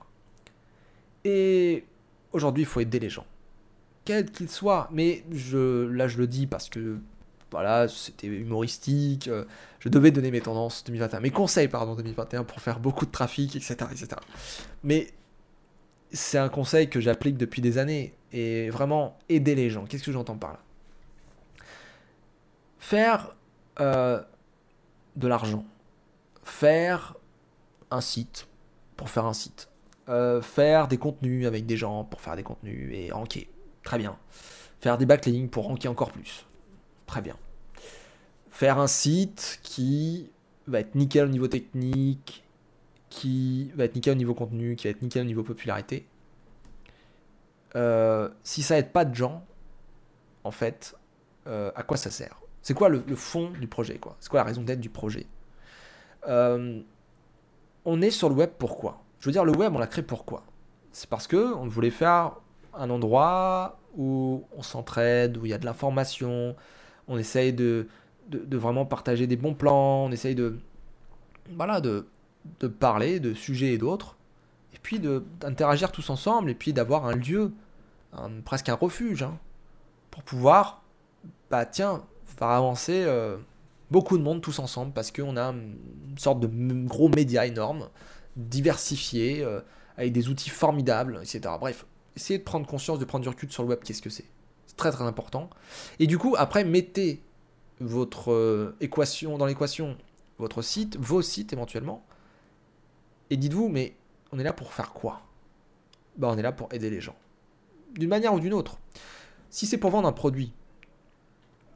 Et 1.24 1.86
aujourd'hui, 2.32 2.64
il 2.64 2.66
faut 2.66 2.80
aider 2.80 3.00
les 3.00 3.12
gens. 3.12 3.28
Quels 4.06 4.32
qu'ils 4.32 4.50
soient. 4.50 4.90
Mais 4.92 5.24
je, 5.32 5.86
là, 5.86 6.08
je 6.08 6.18
le 6.18 6.26
dis 6.26 6.48
parce 6.48 6.70
que 6.70 6.98
voilà, 7.54 7.88
c'était 7.88 8.26
humoristique, 8.26 9.28
euh, 9.28 9.46
je 9.80 9.88
devais 9.88 10.10
donner 10.10 10.32
mes 10.32 10.42
tendances 10.42 10.84
2021, 10.86 11.20
mes 11.20 11.30
conseils, 11.30 11.68
pardon, 11.68 11.94
2021 11.94 12.44
pour 12.44 12.60
faire 12.60 12.80
beaucoup 12.80 13.06
de 13.06 13.12
trafic, 13.12 13.56
etc. 13.56 13.76
etc. 13.92 14.08
Mais 14.84 15.14
c'est 16.12 16.40
un 16.40 16.50
conseil 16.50 16.90
que 16.90 17.00
j'applique 17.00 17.38
depuis 17.38 17.62
des 17.62 17.78
années 17.78 18.16
et 18.32 18.72
vraiment 18.72 19.20
aider 19.30 19.54
les 19.54 19.70
gens. 19.70 19.86
Qu'est-ce 19.86 20.04
que 20.04 20.12
j'entends 20.12 20.36
par 20.36 20.54
là? 20.54 20.60
Faire 22.80 23.36
euh, 23.80 24.20
de 25.16 25.28
l'argent, 25.28 25.64
faire 26.44 27.16
un 27.92 28.02
site 28.02 28.48
pour 28.98 29.12
faire 29.12 29.26
un 29.26 29.34
site, 29.34 29.70
euh, 30.10 30.42
faire 30.42 30.88
des 30.88 30.98
contenus 30.98 31.46
avec 31.46 31.68
des 31.68 31.78
gens 31.78 32.04
pour 32.04 32.20
faire 32.20 32.36
des 32.36 32.44
contenus 32.44 32.90
et 32.94 33.12
ranker, 33.12 33.48
très 33.84 34.00
bien. 34.00 34.18
Faire 34.82 34.98
des 34.98 35.06
backlinks 35.06 35.52
pour 35.52 35.66
ranker 35.66 35.88
encore 35.88 36.12
plus, 36.12 36.48
très 37.06 37.22
bien 37.22 37.38
faire 38.54 38.78
un 38.78 38.88
site 38.88 39.60
qui 39.64 40.30
va 40.68 40.80
être 40.80 40.94
nickel 40.94 41.26
au 41.26 41.30
niveau 41.30 41.48
technique, 41.48 42.44
qui 43.10 43.72
va 43.76 43.86
être 43.86 43.96
nickel 43.96 44.14
au 44.14 44.18
niveau 44.18 44.36
contenu, 44.36 44.76
qui 44.76 44.86
va 44.86 44.92
être 44.92 45.02
nickel 45.02 45.24
au 45.24 45.26
niveau 45.26 45.42
popularité, 45.42 46.06
euh, 47.76 48.30
si 48.44 48.62
ça 48.62 48.78
aide 48.78 48.92
pas 48.92 49.06
de 49.06 49.16
gens, 49.16 49.44
en 50.44 50.52
fait, 50.52 50.96
euh, 51.48 51.72
à 51.76 51.82
quoi 51.82 51.98
ça 51.98 52.12
sert? 52.12 52.40
C'est 52.62 52.76
quoi 52.76 52.90
le, 52.90 53.02
fond 53.16 53.50
du 53.60 53.68
projet 53.68 53.98
quoi? 53.98 54.16
C'est 54.20 54.30
quoi 54.30 54.42
la 54.42 54.46
raison 54.46 54.62
d'être 54.62 54.80
du 54.80 54.90
projet? 54.90 55.26
Euh, 56.28 56.80
On 57.86 58.02
est 58.04 58.12
sur 58.12 58.30
le 58.30 58.36
web 58.36 58.52
pourquoi? 58.60 59.02
Je 59.20 59.26
veux 59.26 59.32
dire, 59.32 59.46
le 59.46 59.58
web, 59.58 59.76
on 59.76 59.80
l'a 59.80 59.88
créé 59.88 60.04
pourquoi? 60.04 60.44
C'est 60.92 61.10
parce 61.10 61.26
que 61.26 61.56
on 61.56 61.68
voulait 61.68 61.90
faire 61.90 62.34
un 62.76 62.92
endroit 62.92 63.80
où 63.98 64.44
on 64.56 64.62
s'entraide, 64.62 65.38
où 65.38 65.46
il 65.48 65.50
y 65.50 65.54
a 65.54 65.58
de 65.58 65.66
l'information, 65.66 66.56
on 67.08 67.18
essaye 67.18 67.52
de, 67.52 67.88
de, 68.34 68.58
vraiment 68.58 68.86
partager 68.86 69.28
des 69.28 69.36
bons 69.36 69.54
plans, 69.54 70.06
on 70.06 70.12
essaye 70.12 70.36
de, 70.36 70.58
voilà, 71.56 71.82
de, 71.82 72.08
de 72.60 72.68
parler 72.68 73.20
de 73.20 73.34
sujets 73.34 73.74
et 73.74 73.78
d'autres, 73.78 74.18
et 74.74 74.80
puis 74.82 75.00
d'interagir 75.00 75.92
tous 75.92 76.10
ensemble, 76.10 76.50
et 76.50 76.56
puis 76.56 76.74
d'avoir 76.74 77.06
un 77.06 77.16
lieu, 77.16 77.54
presque 78.46 78.70
un 78.70 78.76
refuge, 78.76 79.24
hein, 79.24 79.38
pour 80.12 80.24
pouvoir, 80.24 80.84
bah 81.50 81.66
tiens, 81.66 82.04
faire 82.26 82.50
avancer 82.50 83.04
euh, 83.06 83.38
beaucoup 83.92 84.18
de 84.18 84.24
monde 84.24 84.42
tous 84.42 84.60
ensemble, 84.60 84.92
parce 84.94 85.12
qu'on 85.12 85.38
a 85.38 85.50
une 85.50 86.18
sorte 86.18 86.40
de 86.40 86.48
gros 86.88 87.10
média 87.10 87.46
énorme, 87.46 87.90
diversifié, 88.36 89.44
euh, 89.44 89.62
avec 89.98 90.12
des 90.12 90.30
outils 90.30 90.50
formidables, 90.50 91.20
etc. 91.22 91.42
Bref, 91.60 91.86
essayez 92.16 92.40
de 92.40 92.44
prendre 92.44 92.66
conscience, 92.66 93.00
de 93.00 93.06
prendre 93.06 93.24
du 93.24 93.30
recul 93.30 93.52
sur 93.52 93.64
le 93.64 93.70
web, 93.70 93.80
qu'est-ce 93.84 94.02
que 94.02 94.10
c'est. 94.10 94.26
C'est 94.66 94.78
très 94.78 94.92
très 94.92 95.04
important. 95.04 95.50
Et 96.00 96.08
du 96.08 96.18
coup, 96.18 96.36
après, 96.38 96.64
mettez 96.64 97.22
votre 97.86 98.32
euh, 98.32 98.76
équation 98.80 99.38
dans 99.38 99.46
l'équation, 99.46 99.98
votre 100.38 100.62
site, 100.62 100.98
vos 100.98 101.22
sites 101.22 101.54
éventuellement, 101.54 102.06
et 103.30 103.38
dites-vous, 103.38 103.70
mais 103.70 103.96
on 104.32 104.40
est 104.40 104.44
là 104.44 104.54
pour 104.54 104.74
faire 104.74 104.92
quoi? 104.94 105.22
Bah, 106.18 106.30
On 106.32 106.38
est 106.38 106.42
là 106.42 106.52
pour 106.52 106.72
aider 106.74 106.90
les 106.90 107.02
gens. 107.02 107.16
D'une 107.94 108.10
manière 108.10 108.34
ou 108.34 108.40
d'une 108.40 108.54
autre. 108.54 108.78
Si 109.50 109.66
c'est 109.66 109.78
pour 109.78 109.92
vendre 109.92 110.08
un 110.08 110.14
produit, 110.14 110.54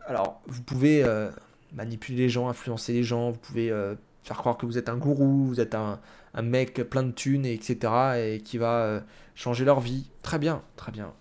alors 0.05 0.41
vous 0.47 0.63
pouvez 0.63 1.03
euh, 1.03 1.29
manipuler 1.73 2.17
les 2.17 2.29
gens, 2.29 2.49
influencer 2.49 2.93
les 2.93 3.03
gens, 3.03 3.31
vous 3.31 3.39
pouvez 3.39 3.69
euh, 3.69 3.95
faire 4.23 4.37
croire 4.37 4.57
que 4.57 4.65
vous 4.65 4.77
êtes 4.77 4.89
un 4.89 4.97
gourou, 4.97 5.45
vous 5.45 5.59
êtes 5.59 5.75
un, 5.75 5.99
un 6.33 6.41
mec 6.41 6.75
plein 6.89 7.03
de 7.03 7.11
thunes, 7.11 7.45
etc. 7.45 7.93
et 8.17 8.41
qui 8.43 8.57
va 8.57 9.03
changer 9.35 9.65
leur 9.65 9.79
vie. 9.79 10.09
Très 10.21 10.39
bien, 10.39 10.63
très 10.75 10.91
bien. 10.91 11.13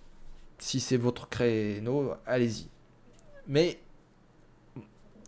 Si 0.59 0.81
c'est 0.81 0.97
votre 0.97 1.29
créneau, 1.29 2.15
allez-y. 2.27 2.69
Mais 3.47 3.79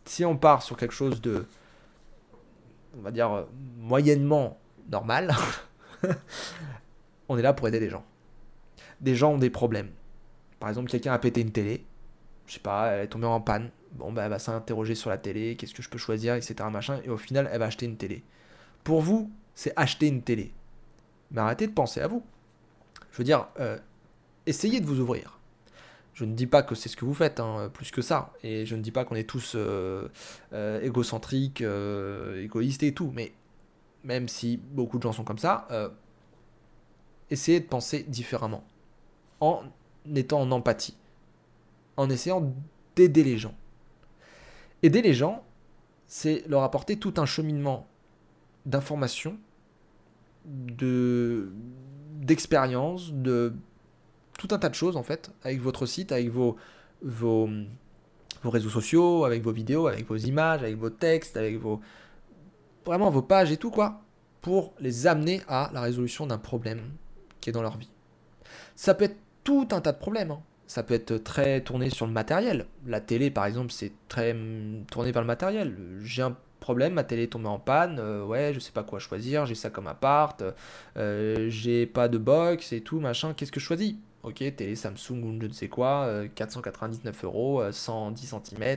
si 0.09 0.25
on 0.25 0.37
part 0.37 0.63
sur 0.63 0.77
quelque 0.77 0.95
chose 0.95 1.21
de, 1.21 1.47
on 2.97 3.03
va 3.03 3.11
dire, 3.11 3.47
moyennement 3.79 4.59
normal, 4.91 5.35
on 7.29 7.39
est 7.39 7.43
là 7.43 7.53
pour 7.53 7.69
aider 7.69 7.81
les 7.81 7.91
gens. 7.91 8.05
Des 9.01 9.15
gens 9.15 9.33
ont 9.33 9.39
des 9.39 9.51
problèmes. 9.51 9.91
Par 10.61 10.69
exemple, 10.69 10.91
quelqu'un 10.91 11.13
a 11.13 11.19
pété 11.19 11.41
une 11.41 11.53
télé, 11.53 11.85
je 12.47 12.55
sais 12.55 12.61
pas, 12.61 12.89
elle 12.89 13.05
est 13.05 13.09
tombée 13.09 13.27
en 13.27 13.41
panne. 13.41 13.71
Bon, 13.93 14.13
bah, 14.13 14.25
elle 14.25 14.31
va 14.31 14.39
s'interroger 14.39 14.95
sur 14.95 15.11
la 15.11 15.19
télé, 15.19 15.57
qu'est-ce 15.57 15.75
que 15.75 15.83
je 15.83 15.89
peux 15.89 15.99
choisir, 15.99 16.35
etc. 16.35 16.57
Machin, 16.71 17.01
et 17.05 17.11
au 17.11 17.17
final, 17.17 17.49
elle 17.53 17.59
va 17.59 17.67
acheter 17.67 17.87
une 17.87 17.97
télé. 17.97 18.23
Pour 18.85 19.01
vous, 19.01 19.31
c'est 19.55 19.73
acheter 19.77 20.09
une 20.09 20.23
télé. 20.23 20.53
Mais 21.31 21.41
arrêtez 21.41 21.67
de 21.67 21.73
penser 21.73 22.01
à 22.01 22.09
vous. 22.09 22.25
Je 23.13 23.19
veux 23.19 23.25
dire, 23.25 23.49
euh, 23.61 23.79
essayez 24.47 24.81
de 24.81 24.87
vous 24.87 25.01
ouvrir. 25.01 25.38
Je 26.19 26.25
ne 26.25 26.35
dis 26.35 26.49
pas 26.49 26.65
que 26.65 26.75
c'est 26.75 26.89
ce 26.89 26.97
que 26.97 27.05
vous 27.05 27.15
faites, 27.15 27.39
hein, 27.39 27.71
plus 27.73 27.93
que 27.93 28.03
ça. 28.03 28.33
Et 28.43 28.67
je 28.67 28.75
ne 28.75 28.83
dis 28.83 28.91
pas 28.91 29.05
qu'on 29.05 29.15
est 29.15 29.29
tous 29.29 29.53
euh, 29.55 30.09
euh, 30.53 30.81
égocentriques, 30.83 31.61
égoïstes 31.63 32.83
et 32.83 32.93
tout. 32.93 33.13
Mais 33.15 33.35
même 34.03 34.27
si 34.27 34.57
beaucoup 34.57 34.99
de 34.99 35.05
gens 35.05 35.13
sont 35.13 35.23
comme 35.23 35.39
ça, 35.39 35.69
essayez 37.31 37.61
de 37.61 37.67
penser 37.67 38.03
différemment. 38.03 38.65
En 39.39 39.63
étant 40.13 40.41
en 40.41 40.51
empathie. 40.51 40.97
En 41.97 42.11
essayant 42.11 42.53
d'aider 42.97 43.23
les 43.23 43.39
gens. 43.39 43.55
Aider 44.83 45.03
les 45.03 45.15
gens, 45.15 45.45
c'est 46.09 46.43
leur 46.49 46.65
apporter 46.65 46.97
tout 46.97 47.15
un 47.19 47.27
cheminement 47.27 47.87
d'information, 48.67 49.39
de 50.45 51.53
d'expérience, 52.15 53.13
de 53.13 53.55
tout 54.39 54.49
un 54.53 54.59
tas 54.59 54.71
de 54.71 54.75
choses 54.75 54.97
en 54.97 55.03
fait, 55.03 55.31
avec 55.43 55.61
votre 55.61 55.85
site, 55.85 56.13
avec 56.13 56.31
vos, 56.31 56.57
vos, 57.03 57.51
vos 58.43 58.51
réseaux 58.51 58.71
sociaux, 58.71 59.27
avec 59.27 59.43
vos 59.43 59.53
vidéos, 59.53 59.89
avec 59.89 60.07
vos 60.07 60.17
images, 60.17 60.63
avec 60.63 60.79
vos 60.79 60.89
textes, 60.89 61.37
avec 61.37 61.59
vos. 61.59 61.83
Vraiment 62.87 63.11
vos 63.11 63.21
pages 63.21 63.53
et 63.53 63.59
tout 63.59 63.71
quoi, 63.71 64.01
pour 64.41 64.73
les 64.81 65.07
amener 65.07 65.43
à 65.47 65.71
la 65.75 65.83
résolution 65.83 66.27
d'un 66.27 66.39
problème 66.39 66.81
qui 67.43 67.51
est 67.51 67.53
dans 67.53 67.61
leur 67.61 67.77
vie. 67.77 67.91
Ça 68.77 68.95
peut 68.95 69.05
être 69.05 69.19
tout 69.45 69.69
un 69.73 69.83
tas 69.83 69.93
de 69.93 69.99
problèmes. 69.99 70.31
Hein. 70.31 70.41
Ça 70.67 70.83
peut 70.83 70.95
être 70.95 71.17
très 71.19 71.61
tourné 71.61 71.91
sur 71.91 72.07
le 72.07 72.13
matériel. 72.13 72.67
La 72.87 73.01
télé, 73.01 73.31
par 73.31 73.45
exemple, 73.47 73.73
c'est 73.73 73.93
très 74.09 74.35
tourné 74.91 75.13
vers 75.13 75.23
le 75.23 75.27
matériel. 75.27 75.77
J'ai 76.03 76.23
un 76.23 76.37
problème, 76.61 76.95
ma 76.95 77.05
télé 77.05 77.25
est 77.25 77.29
tombée 77.29 77.49
en 77.49 77.59
panne, 77.59 77.99
euh, 77.99 78.25
ouais, 78.25 78.53
je 78.55 78.61
sais 78.61 78.73
pas 78.73 78.83
quoi 78.83 78.99
choisir, 78.99 79.47
j'ai 79.47 79.55
ça 79.55 79.71
comme 79.71 79.87
appart, 79.87 80.43
euh, 80.97 81.47
j'ai 81.49 81.87
pas 81.87 82.09
de 82.09 82.19
box 82.19 82.73
et 82.73 82.81
tout, 82.83 83.01
machin, 83.01 83.33
qu'est-ce 83.33 83.53
que 83.53 83.61
je 83.61 83.65
choisis? 83.65 83.95
Ok, 84.23 84.37
télé 84.57 84.75
Samsung 84.75 85.23
ou 85.23 85.41
je 85.41 85.47
ne 85.47 85.53
sais 85.53 85.69
quoi, 85.69 86.25
499 86.35 87.17
euh, 87.25 87.27
euros, 87.27 87.63
110 87.71 88.35
cm, 88.45 88.77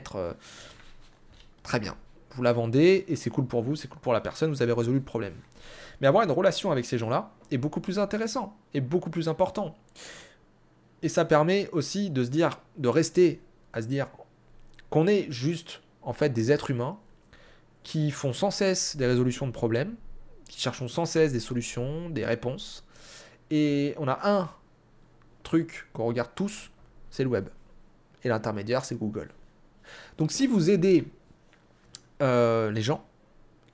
très 1.62 1.80
bien. 1.80 1.96
Vous 2.34 2.42
la 2.42 2.52
vendez 2.52 3.04
et 3.08 3.16
c'est 3.16 3.28
cool 3.28 3.46
pour 3.46 3.62
vous, 3.62 3.76
c'est 3.76 3.88
cool 3.88 4.00
pour 4.00 4.12
la 4.12 4.20
personne, 4.20 4.50
vous 4.50 4.62
avez 4.62 4.72
résolu 4.72 4.98
le 4.98 5.04
problème. 5.04 5.34
Mais 6.00 6.06
avoir 6.06 6.24
une 6.24 6.30
relation 6.30 6.70
avec 6.70 6.84
ces 6.84 6.96
gens-là 6.96 7.32
est 7.50 7.58
beaucoup 7.58 7.80
plus 7.80 7.98
intéressant 7.98 8.56
et 8.72 8.80
beaucoup 8.80 9.10
plus 9.10 9.28
important. 9.28 9.76
Et 11.02 11.08
ça 11.08 11.24
permet 11.24 11.68
aussi 11.72 12.10
de 12.10 12.24
se 12.24 12.30
dire, 12.30 12.60
de 12.78 12.88
rester 12.88 13.40
à 13.72 13.82
se 13.82 13.88
dire 13.88 14.08
qu'on 14.90 15.06
est 15.06 15.30
juste 15.30 15.82
en 16.02 16.12
fait 16.12 16.30
des 16.30 16.52
êtres 16.52 16.70
humains 16.70 16.98
qui 17.82 18.10
font 18.10 18.32
sans 18.32 18.50
cesse 18.50 18.96
des 18.96 19.06
résolutions 19.06 19.46
de 19.46 19.52
problèmes, 19.52 19.96
qui 20.48 20.60
cherchent 20.60 20.86
sans 20.86 21.04
cesse 21.04 21.32
des 21.32 21.40
solutions, 21.40 22.10
des 22.10 22.24
réponses. 22.24 22.84
Et 23.50 23.94
on 23.98 24.06
a 24.08 24.20
un 24.28 24.50
truc 25.42 25.88
qu'on 25.92 26.06
regarde 26.06 26.30
tous, 26.34 26.70
c'est 27.10 27.24
le 27.24 27.30
web. 27.30 27.48
Et 28.24 28.28
l'intermédiaire, 28.28 28.84
c'est 28.84 28.96
Google. 28.96 29.30
Donc 30.18 30.32
si 30.32 30.46
vous 30.46 30.70
aidez 30.70 31.04
euh, 32.22 32.70
les 32.70 32.82
gens, 32.82 33.04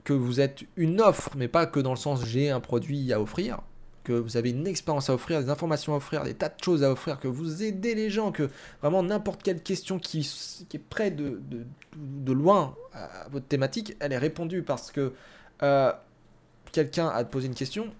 que 0.03 0.13
vous 0.13 0.39
êtes 0.41 0.61
une 0.75 1.01
offre, 1.01 1.31
mais 1.37 1.47
pas 1.47 1.67
que 1.67 1.79
dans 1.79 1.91
le 1.91 1.97
sens 1.97 2.25
j'ai 2.25 2.49
un 2.49 2.59
produit 2.59 3.13
à 3.13 3.21
offrir, 3.21 3.59
que 4.03 4.13
vous 4.13 4.37
avez 4.37 4.49
une 4.49 4.65
expérience 4.65 5.09
à 5.09 5.13
offrir, 5.13 5.39
des 5.39 5.49
informations 5.49 5.93
à 5.93 5.97
offrir, 5.97 6.23
des 6.23 6.33
tas 6.33 6.49
de 6.49 6.63
choses 6.63 6.83
à 6.83 6.91
offrir, 6.91 7.19
que 7.19 7.27
vous 7.27 7.61
aidez 7.61 7.93
les 7.93 8.09
gens, 8.09 8.31
que 8.31 8.49
vraiment 8.81 9.03
n'importe 9.03 9.43
quelle 9.43 9.61
question 9.61 9.99
qui, 9.99 10.27
est 10.73 10.79
près 10.79 11.11
de, 11.11 11.41
de, 11.95 12.33
loin 12.33 12.75
à 12.93 13.27
votre 13.29 13.45
thématique, 13.45 13.95
elle 13.99 14.13
est 14.13 14.17
répondue 14.17 14.63
parce 14.63 14.91
que 14.91 15.13
euh, 15.61 15.93
quelqu'un 16.71 17.07
a 17.07 17.23
posé 17.23 17.45
une 17.47 17.53
question, 17.53 17.93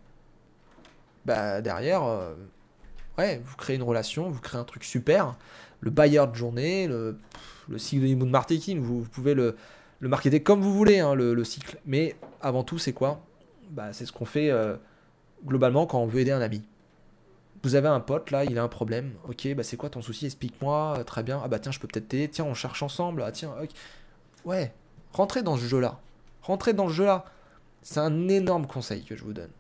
bah 1.26 1.62
derrière, 1.62 2.04
euh, 2.04 2.34
ouais, 3.20 3.42
vous 3.44 3.56
créez 3.56 3.76
une 3.76 3.84
relation, 3.84 4.30
vous 4.30 4.40
créez 4.40 4.60
un 4.60 4.64
truc 4.64 4.84
super, 4.84 5.36
le 5.82 5.92
buyer 5.92 6.26
de 6.28 6.36
journée, 6.36 6.88
le, 6.88 7.18
le 7.68 7.78
cycle 7.78 8.08
de 8.08 8.26
marketing, 8.26 8.80
vous, 8.80 9.02
vous 9.04 9.10
pouvez 9.10 9.34
le, 9.34 9.56
le 10.00 10.10
marketer 10.10 10.42
comme 10.42 10.62
vous 10.62 10.74
voulez, 10.74 11.00
hein, 11.00 11.14
le, 11.14 11.44
cycle. 11.44 11.78
Mais 11.86 12.16
avant 12.42 12.64
tout, 12.64 12.78
c'est 12.78 12.94
quoi? 12.94 13.22
Bah, 13.72 13.94
C'est 13.94 14.06
ce 14.06 14.12
qu'on 14.12 14.26
fait 14.26 14.50
euh, 14.50 14.76
globalement 15.46 15.86
quand 15.86 16.00
on 16.00 16.06
veut 16.08 16.22
aider 16.22 16.32
un 16.32 16.42
ami. 16.42 16.64
Vous 17.62 17.76
avez 17.76 17.90
un 17.90 18.00
pote 18.00 18.32
là, 18.32 18.46
il 18.46 18.58
a 18.58 18.64
un 18.64 18.70
problème. 18.70 19.12
Ok, 19.28 19.54
bah 19.54 19.64
c'est 19.64 19.76
quoi 19.76 19.90
ton 19.90 20.02
souci? 20.02 20.26
Explique-moi. 20.26 20.96
Euh, 21.00 21.04
très 21.04 21.24
bien. 21.24 21.42
Ah 21.44 21.50
bah 21.50 21.60
tiens, 21.60 21.74
je 21.74 21.80
peux 21.80 21.90
peut-être 21.90 22.08
t'aider. 22.08 22.30
Tiens, 22.30 22.46
on 22.46 22.54
cherche 22.54 22.82
ensemble. 22.84 23.22
Ah 23.22 23.34
tiens. 23.34 23.54
Ouais, 24.46 24.74
rentrez 25.12 25.44
dans 25.44 25.58
ce 25.58 25.66
jeu-là. 25.66 26.00
Rentrez 26.42 26.72
dans 26.72 26.88
ce 26.88 26.94
jeu-là. 26.94 27.26
C'est 27.82 28.00
un 28.00 28.30
énorme 28.30 28.66
conseil 28.66 29.04
que 29.04 29.18
je 29.18 29.26
vous 29.26 29.34
donne. 29.34 29.52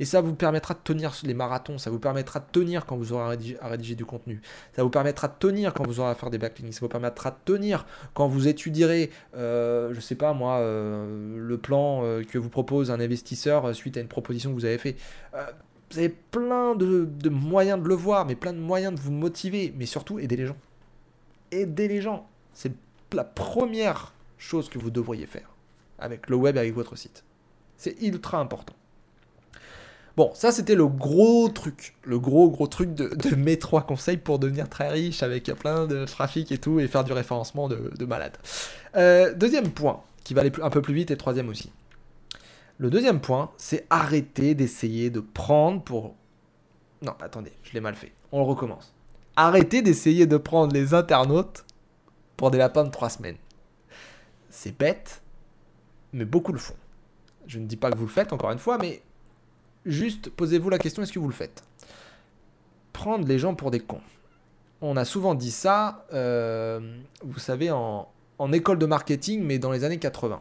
Et 0.00 0.04
ça 0.04 0.20
vous 0.20 0.34
permettra 0.34 0.74
de 0.74 0.80
tenir 0.82 1.12
les 1.22 1.34
marathons, 1.34 1.78
ça 1.78 1.90
vous 1.90 1.98
permettra 1.98 2.40
de 2.40 2.46
tenir 2.50 2.86
quand 2.86 2.96
vous 2.96 3.12
aurez 3.12 3.56
à 3.60 3.68
rédiger, 3.68 3.94
du 3.94 4.04
contenu, 4.04 4.40
ça 4.74 4.82
vous 4.82 4.90
permettra 4.90 5.28
de 5.28 5.34
tenir 5.38 5.72
quand 5.72 5.86
vous 5.86 6.00
aurez 6.00 6.10
à 6.10 6.14
faire 6.14 6.30
des 6.30 6.38
backlinks, 6.38 6.74
ça 6.74 6.80
vous 6.80 6.88
permettra 6.88 7.30
de 7.30 7.36
tenir 7.44 7.86
quand 8.12 8.26
vous 8.26 8.48
étudierez, 8.48 9.10
euh, 9.36 9.92
je 9.92 10.00
sais 10.00 10.14
pas 10.14 10.32
moi, 10.32 10.58
euh, 10.58 11.36
le 11.38 11.58
plan 11.58 12.00
euh, 12.02 12.22
que 12.22 12.38
vous 12.38 12.48
propose 12.48 12.90
un 12.90 13.00
investisseur 13.00 13.74
suite 13.74 13.96
à 13.96 14.00
une 14.00 14.08
proposition 14.08 14.50
que 14.50 14.54
vous 14.54 14.64
avez 14.64 14.78
fait. 14.78 14.96
vous 15.90 15.98
avez 15.98 16.08
plein 16.08 16.74
de, 16.74 17.28
moyens 17.28 17.82
de 17.82 17.88
le 17.88 17.94
voir, 17.94 18.26
mais 18.26 18.34
plein 18.34 18.52
de 18.52 18.58
moyens 18.58 18.94
de 18.94 19.00
vous 19.00 19.12
motiver, 19.12 19.72
mais 19.76 19.86
surtout 19.86 20.18
aider 20.18 20.36
les 20.36 20.46
gens. 20.46 20.56
Aider 21.52 21.88
les 21.88 22.00
gens, 22.00 22.26
c'est 22.52 22.72
la 23.12 23.24
première 23.24 24.12
chose 24.38 24.68
que 24.68 24.78
vous 24.78 24.90
devriez 24.90 25.26
faire 25.26 25.54
avec 25.98 26.28
le 26.28 26.36
web, 26.36 26.58
avec 26.58 26.74
votre 26.74 26.96
site. 26.96 27.24
C'est 27.76 28.00
ultra 28.02 28.38
important. 28.38 28.74
Bon, 30.16 30.30
ça 30.34 30.52
c'était 30.52 30.76
le 30.76 30.86
gros 30.86 31.48
truc, 31.48 31.96
le 32.04 32.20
gros 32.20 32.48
gros 32.48 32.68
truc 32.68 32.94
de, 32.94 33.34
mes 33.34 33.58
trois 33.58 33.82
conseils 33.82 34.16
pour 34.16 34.38
devenir 34.38 34.68
très 34.68 34.88
riche 34.88 35.24
avec 35.24 35.52
plein 35.54 35.86
de 35.86 36.04
trafic 36.04 36.52
et 36.52 36.58
tout 36.58 36.78
et 36.78 36.86
faire 36.86 37.02
du 37.02 37.12
référencement 37.12 37.68
de, 37.68 38.04
malade. 38.04 38.36
Euh, 38.96 39.34
deuxième 39.34 39.70
point, 39.70 40.02
qui 40.22 40.32
va 40.34 40.42
aller 40.42 40.52
un 40.62 40.70
peu 40.70 40.82
plus 40.82 40.94
vite 40.94 41.10
et 41.10 41.16
troisième 41.16 41.48
aussi. 41.48 41.72
Le 42.78 42.90
deuxième 42.90 43.20
point, 43.20 43.50
c'est 43.56 43.86
arrêter 43.90 44.54
d'essayer 44.54 45.10
de 45.10 45.20
prendre 45.20 45.82
pour... 45.82 46.14
Non, 47.02 47.14
attendez, 47.20 47.52
je 47.62 47.72
l'ai 47.72 47.80
mal 47.80 47.94
fait. 47.94 48.12
On 48.30 48.38
le 48.38 48.44
recommence. 48.44 48.94
Arrêtez 49.36 49.82
d'essayer 49.82 50.26
de 50.26 50.36
prendre 50.36 50.72
les 50.72 50.94
internautes 50.94 51.64
pour 52.36 52.50
des 52.50 52.58
lapins 52.58 52.84
de 52.84 52.90
trois 52.90 53.10
semaines. 53.10 53.36
C'est 54.48 54.76
bête, 54.76 55.22
mais 56.12 56.24
beaucoup 56.24 56.52
le 56.52 56.58
font. 56.58 56.76
Je 57.46 57.58
ne 57.58 57.66
dis 57.66 57.76
pas 57.76 57.90
que 57.90 57.96
vous 57.96 58.06
le 58.06 58.10
faites, 58.10 58.32
encore 58.32 58.50
une 58.50 58.58
fois, 58.58 58.78
mais 58.78 59.02
juste 59.84 60.30
posez-vous 60.30 60.70
la 60.70 60.78
question, 60.78 61.02
est-ce 61.02 61.12
que 61.12 61.18
vous 61.18 61.28
le 61.28 61.34
faites? 61.34 61.62
Prendre 62.92 63.26
les 63.26 63.38
gens 63.38 63.54
pour 63.54 63.70
des 63.70 63.80
cons. 63.80 64.00
On 64.80 64.96
a 64.96 65.04
souvent 65.04 65.34
dit 65.34 65.50
ça, 65.50 66.06
euh, 66.12 66.98
vous 67.22 67.38
savez, 67.38 67.70
en, 67.70 68.08
en 68.38 68.52
école 68.52 68.78
de 68.78 68.86
marketing, 68.86 69.42
mais 69.42 69.58
dans 69.58 69.72
les 69.72 69.84
années 69.84 69.98
80. 69.98 70.40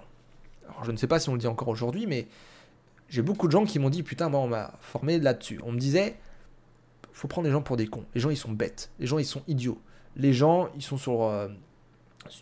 Alors 0.69 0.83
je 0.83 0.91
ne 0.91 0.97
sais 0.97 1.07
pas 1.07 1.19
si 1.19 1.29
on 1.29 1.33
le 1.33 1.39
dit 1.39 1.47
encore 1.47 1.69
aujourd'hui, 1.69 2.07
mais 2.07 2.27
j'ai 3.09 3.21
beaucoup 3.21 3.47
de 3.47 3.51
gens 3.51 3.65
qui 3.65 3.79
m'ont 3.79 3.89
dit, 3.89 4.03
putain, 4.03 4.29
moi 4.29 4.39
on 4.39 4.47
m'a 4.47 4.73
formé 4.81 5.19
là-dessus. 5.19 5.59
On 5.63 5.71
me 5.71 5.79
disait, 5.79 6.17
faut 7.13 7.27
prendre 7.27 7.45
les 7.45 7.51
gens 7.51 7.61
pour 7.61 7.77
des 7.77 7.87
cons. 7.87 8.05
Les 8.15 8.21
gens, 8.21 8.31
ils 8.31 8.37
sont 8.37 8.51
bêtes. 8.51 8.91
Les 8.99 9.05
gens, 9.05 9.19
ils 9.19 9.25
sont 9.25 9.43
idiots. 9.47 9.79
Les 10.17 10.33
gens, 10.33 10.69
ils 10.75 10.81
sont 10.81 10.97
sur... 10.97 11.23
Euh, 11.23 11.47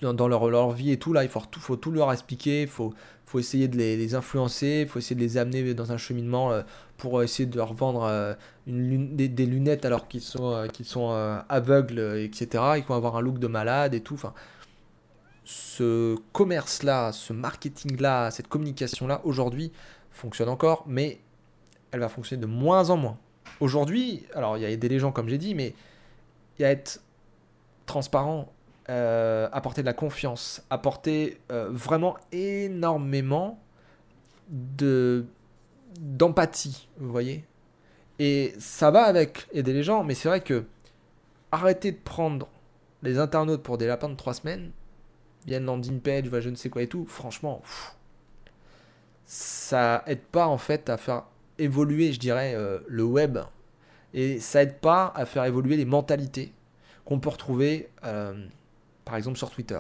dans 0.02 0.28
leur, 0.28 0.50
leur, 0.50 0.72
vie 0.72 0.92
et 0.92 0.98
tout, 0.98 1.14
là, 1.14 1.24
il 1.24 1.30
faut 1.30 1.42
tout, 1.50 1.60
faut 1.60 1.76
tout 1.76 1.92
leur 1.92 2.12
expliquer, 2.12 2.64
il 2.64 2.68
faut, 2.68 2.94
faut 3.26 3.40
essayer 3.40 3.68
de 3.68 3.78
les, 3.78 4.16
influencer, 4.16 4.82
il 4.84 4.88
faut 4.88 5.00
essayer 5.00 5.16
de 5.16 5.22
les 5.22 5.38
amener 5.38 5.74
dans 5.74 5.92
un 5.92 5.98
cheminement 5.98 6.52
euh, 6.52 6.62
pour 6.98 7.24
essayer 7.24 7.48
de 7.48 7.58
leur 7.58 7.74
vendre 7.74 8.04
euh, 8.04 8.34
une, 8.68 9.16
des, 9.16 9.46
lunettes 9.46 9.86
alors 9.86 10.08
qu'ils 10.08 10.22
sont, 10.22 10.68
qu'ils 10.72 10.86
sont 10.86 11.10
aveugles, 11.50 12.00
etc. 12.20 12.64
Ils 12.78 12.84
vont 12.84 12.96
avoir 12.96 13.16
un 13.18 13.22
look 13.22 13.40
de 13.40 13.48
malade 13.48 13.94
et 13.94 14.02
tout. 14.02 14.14
Enfin, 14.14 14.34
ce 15.44 16.16
commerce-là, 16.32 17.12
ce 17.12 17.34
marketing-là, 17.34 18.32
cette 18.32 18.48
communication-là, 18.48 19.22
aujourd'hui, 19.24 19.72
fonctionne 20.12 20.50
encore, 20.50 20.86
mais 20.88 21.20
elle 21.92 22.00
va 22.00 22.10
fonctionner 22.10 22.42
de 22.42 22.48
moins 22.48 22.90
en 22.90 22.98
moins. 22.98 23.18
Aujourd'hui, 23.60 24.24
alors 24.34 24.58
il 24.58 24.64
y 24.64 24.66
a 24.66 24.76
les 24.76 25.00
gens 25.00 25.12
comme 25.12 25.30
j'ai 25.30 25.38
dit, 25.38 25.56
mais 25.56 25.74
il 26.58 26.62
y 26.62 26.66
a 26.66 26.72
être 26.72 27.02
transparent, 27.86 28.52
euh, 28.92 29.48
apporter 29.54 29.82
de 29.84 29.86
la 29.86 29.94
confiance, 29.94 30.66
apporter 30.70 31.40
euh, 31.50 31.70
vraiment 31.72 32.18
énormément 32.34 33.58
de 34.50 35.26
d'empathie, 35.98 36.90
vous 36.98 37.10
voyez. 37.10 37.46
Et 38.20 38.54
ça 38.60 38.92
va 38.92 39.04
avec 39.04 39.48
aider 39.54 39.72
les 39.72 39.84
gens, 39.84 40.04
mais 40.04 40.14
c'est 40.14 40.28
vrai 40.28 40.42
que 40.42 40.66
arrêter 41.54 41.94
de 41.94 42.00
prendre 42.04 42.50
les 43.02 43.18
internautes 43.18 43.64
pour 43.64 43.78
des 43.78 43.88
lapins 43.88 44.10
de 44.10 44.16
trois 44.16 44.34
semaines, 44.34 44.72
bien 45.46 45.62
landing 45.62 46.02
page, 46.02 46.26
je 46.26 46.50
ne 46.50 46.56
sais 46.56 46.70
quoi 46.70 46.82
et 46.82 46.88
tout, 46.88 47.06
franchement, 47.06 47.62
ça 49.26 50.04
aide 50.06 50.24
pas 50.34 50.48
en 50.48 50.58
fait 50.58 50.90
à 50.90 50.98
faire 50.98 51.24
évoluer, 51.60 52.12
je 52.12 52.20
dirais, 52.20 52.56
euh, 52.56 52.80
le 52.88 53.04
web. 53.04 53.40
Et 54.14 54.42
ça 54.42 54.64
aide 54.64 54.80
pas 54.80 55.14
à 55.16 55.26
faire 55.26 55.46
évoluer 55.46 55.78
les 55.78 55.86
mentalités 55.86 56.52
qu'on 57.06 57.20
peut 57.20 57.30
retrouver, 57.30 57.90
par 59.06 59.16
exemple, 59.16 59.38
sur 59.38 59.50
Twitter. 59.50 59.80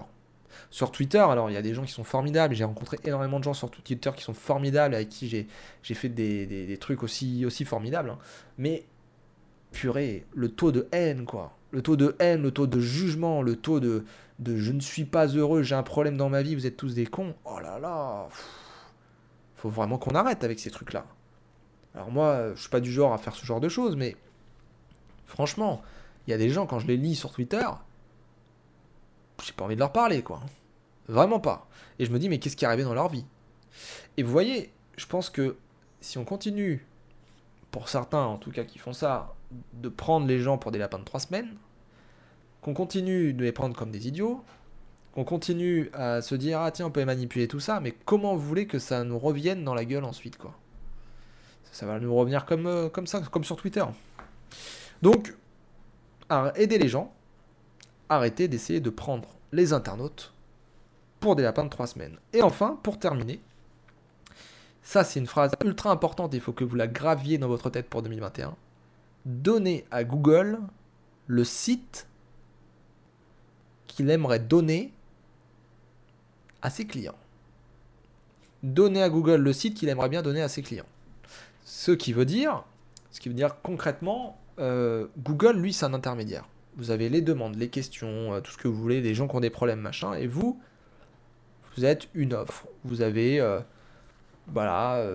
Sur 0.69 0.91
Twitter, 0.91 1.19
alors 1.19 1.49
il 1.49 1.53
y 1.53 1.57
a 1.57 1.61
des 1.61 1.74
gens 1.74 1.84
qui 1.84 1.91
sont 1.91 2.03
formidables, 2.03 2.55
j'ai 2.55 2.63
rencontré 2.63 2.97
énormément 3.05 3.39
de 3.39 3.43
gens 3.43 3.53
sur 3.53 3.72
Twitter 3.72 4.11
qui 4.15 4.24
sont 4.24 4.34
formidables, 4.34 4.95
avec 4.95 5.09
qui 5.09 5.28
j'ai 5.30 5.93
fait 5.93 6.09
des, 6.09 6.78
trucs 6.80 7.03
aussi, 7.03 7.45
formidables. 7.65 8.09
Hein. 8.09 8.17
Mais, 8.57 8.86
purée, 9.72 10.26
le 10.34 10.49
taux 10.49 10.72
de 10.72 10.88
haine, 10.91 11.26
quoi. 11.26 11.57
Le 11.72 11.82
taux 11.82 11.95
de 11.95 12.15
haine, 12.19 12.41
le 12.41 12.51
taux 12.51 12.67
de 12.67 12.80
jugement, 12.82 13.41
le 13.41 13.55
taux 13.55 13.80
de, 13.80 14.03
de 14.39 14.57
je 14.57 14.74
ne 14.74 14.82
suis 14.82 15.05
pas 15.05 15.28
heureux, 15.28 15.63
j'ai 15.63 15.76
un 15.76 15.84
problème 15.84 16.17
dans 16.17 16.30
ma 16.30 16.41
vie, 16.41 16.55
vous 16.55 16.65
êtes 16.65 16.76
tous 16.76 16.95
des 16.95 17.05
cons. 17.05 17.34
Oh 17.45 17.59
là 17.59 17.80
là 17.80 18.28
Faut 19.55 19.69
vraiment 19.69 19.97
qu'on 19.97 20.15
arrête 20.15 20.43
avec 20.43 20.59
ces 20.59 20.69
trucs-là. 20.69 21.05
Alors 21.95 22.11
moi, 22.11 22.53
je 22.55 22.59
suis 22.61 22.69
pas 22.69 22.80
du 22.80 22.91
genre 22.91 23.13
à 23.13 23.17
faire 23.17 23.36
ce 23.36 23.45
genre 23.45 23.59
de 23.59 23.69
choses, 23.69 23.95
mais 23.95 24.15
franchement, 25.26 25.82
il 26.28 26.32
y 26.32 26.34
a 26.34 26.38
des 26.38 26.49
gens, 26.49 26.65
quand 26.65 26.80
je 26.80 26.88
les 26.88 26.97
lis 26.97 27.15
sur 27.15 27.32
Twitter, 27.32 27.65
j'ai 29.43 29.53
pas 29.53 29.65
envie 29.65 29.75
de 29.75 29.79
leur 29.79 29.91
parler, 29.91 30.21
quoi. 30.21 30.41
Vraiment 31.07 31.39
pas. 31.39 31.67
Et 31.99 32.05
je 32.05 32.11
me 32.11 32.19
dis, 32.19 32.29
mais 32.29 32.39
qu'est-ce 32.39 32.55
qui 32.55 32.65
est 32.65 32.67
arrivé 32.67 32.83
dans 32.83 32.93
leur 32.93 33.09
vie? 33.09 33.25
Et 34.17 34.23
vous 34.23 34.31
voyez, 34.31 34.71
je 34.97 35.05
pense 35.05 35.29
que 35.29 35.57
si 35.99 36.17
on 36.17 36.25
continue, 36.25 36.85
pour 37.71 37.89
certains 37.89 38.23
en 38.23 38.37
tout 38.37 38.51
cas 38.51 38.63
qui 38.63 38.79
font 38.79 38.93
ça, 38.93 39.33
de 39.73 39.89
prendre 39.89 40.27
les 40.27 40.39
gens 40.39 40.57
pour 40.57 40.71
des 40.71 40.79
lapins 40.79 40.99
de 40.99 41.03
trois 41.03 41.19
semaines, 41.19 41.55
qu'on 42.61 42.73
continue 42.73 43.33
de 43.33 43.43
les 43.43 43.51
prendre 43.51 43.75
comme 43.75 43.91
des 43.91 44.07
idiots, 44.07 44.43
qu'on 45.13 45.23
continue 45.23 45.89
à 45.93 46.21
se 46.21 46.35
dire, 46.35 46.59
ah 46.59 46.71
tiens, 46.71 46.87
on 46.87 46.91
peut 46.91 47.03
manipuler 47.03 47.47
tout 47.47 47.59
ça, 47.59 47.79
mais 47.79 47.91
comment 48.05 48.35
vous 48.35 48.47
voulez 48.47 48.67
que 48.67 48.79
ça 48.79 49.03
nous 49.03 49.19
revienne 49.19 49.63
dans 49.63 49.73
la 49.73 49.85
gueule 49.85 50.05
ensuite, 50.05 50.37
quoi? 50.37 50.55
Ça 51.71 51.85
va 51.85 51.99
nous 51.99 52.13
revenir 52.13 52.45
comme, 52.45 52.67
euh, 52.67 52.89
comme 52.89 53.07
ça, 53.07 53.21
comme 53.21 53.43
sur 53.43 53.55
Twitter. 53.55 53.83
Donc, 55.01 55.35
aider 56.55 56.77
les 56.77 56.87
gens, 56.87 57.13
arrêtez 58.12 58.49
d'essayer 58.49 58.82
de 58.82 58.89
prendre 58.89 59.30
les 59.53 59.72
internautes 59.72 60.34
pour 61.22 61.36
des 61.36 61.43
lapins 61.43 61.64
de 61.64 61.70
trois 61.70 61.88
semaines. 61.88 62.18
Et 62.34 62.41
enfin, 62.41 62.78
pour 62.84 62.99
terminer, 62.99 63.41
ça 64.84 65.03
c'est 65.03 65.20
une 65.20 65.28
phrase 65.28 65.53
ultra 65.64 65.91
importante, 65.91 66.34
il 66.34 66.41
faut 66.41 66.51
que 66.51 66.66
vous 66.66 66.76
la 66.76 66.88
graviez 66.88 67.38
dans 67.38 67.47
votre 67.47 67.70
tête 67.70 67.89
pour 67.89 68.01
2021. 68.01 68.55
Donnez 69.26 69.86
à 69.91 70.03
Google 70.03 70.59
le 71.28 71.43
site 71.45 72.07
qu'il 73.88 74.09
aimerait 74.09 74.39
donner 74.39 74.91
à 76.62 76.70
ses 76.70 76.86
clients. 76.86 77.16
Donnez 78.62 79.01
à 79.01 79.09
Google 79.09 79.41
le 79.41 79.53
site 79.53 79.78
qu'il 79.78 79.88
aimerait 79.89 80.09
bien 80.09 80.22
donner 80.22 80.41
à 80.41 80.49
ses 80.49 80.62
clients. 80.62 80.86
Ce 81.64 81.91
qui 81.91 82.12
veut 82.12 82.26
dire, 82.26 82.64
ce 83.12 83.22
qui 83.22 83.30
veut 83.30 83.36
dire 83.36 83.62
concrètement, 83.62 84.38
euh, 84.59 85.07
Google, 85.18 85.57
lui, 85.57 85.72
c'est 85.74 85.86
un 85.86 85.93
intermédiaire. 85.93 86.45
Vous 86.78 86.91
avez 86.91 87.09
les 87.09 87.22
demandes, 87.22 87.55
les 87.55 87.69
questions, 87.69 88.34
euh, 88.34 88.41
tout 88.41 88.51
ce 88.51 88.57
que 88.57 88.67
vous 88.67 88.82
voulez, 88.82 89.01
les 89.01 89.13
gens 89.13 89.28
qui 89.28 89.36
ont 89.36 89.41
des 89.41 89.49
problèmes, 89.49 89.82
machin, 89.82 90.13
et 90.13 90.28
vous, 90.28 90.59
vous 91.76 91.86
êtes 91.86 92.07
une 92.13 92.34
offre. 92.34 92.67
Vous 92.84 93.01
avez, 93.01 93.39
euh, 93.39 93.59
voilà, 94.47 95.05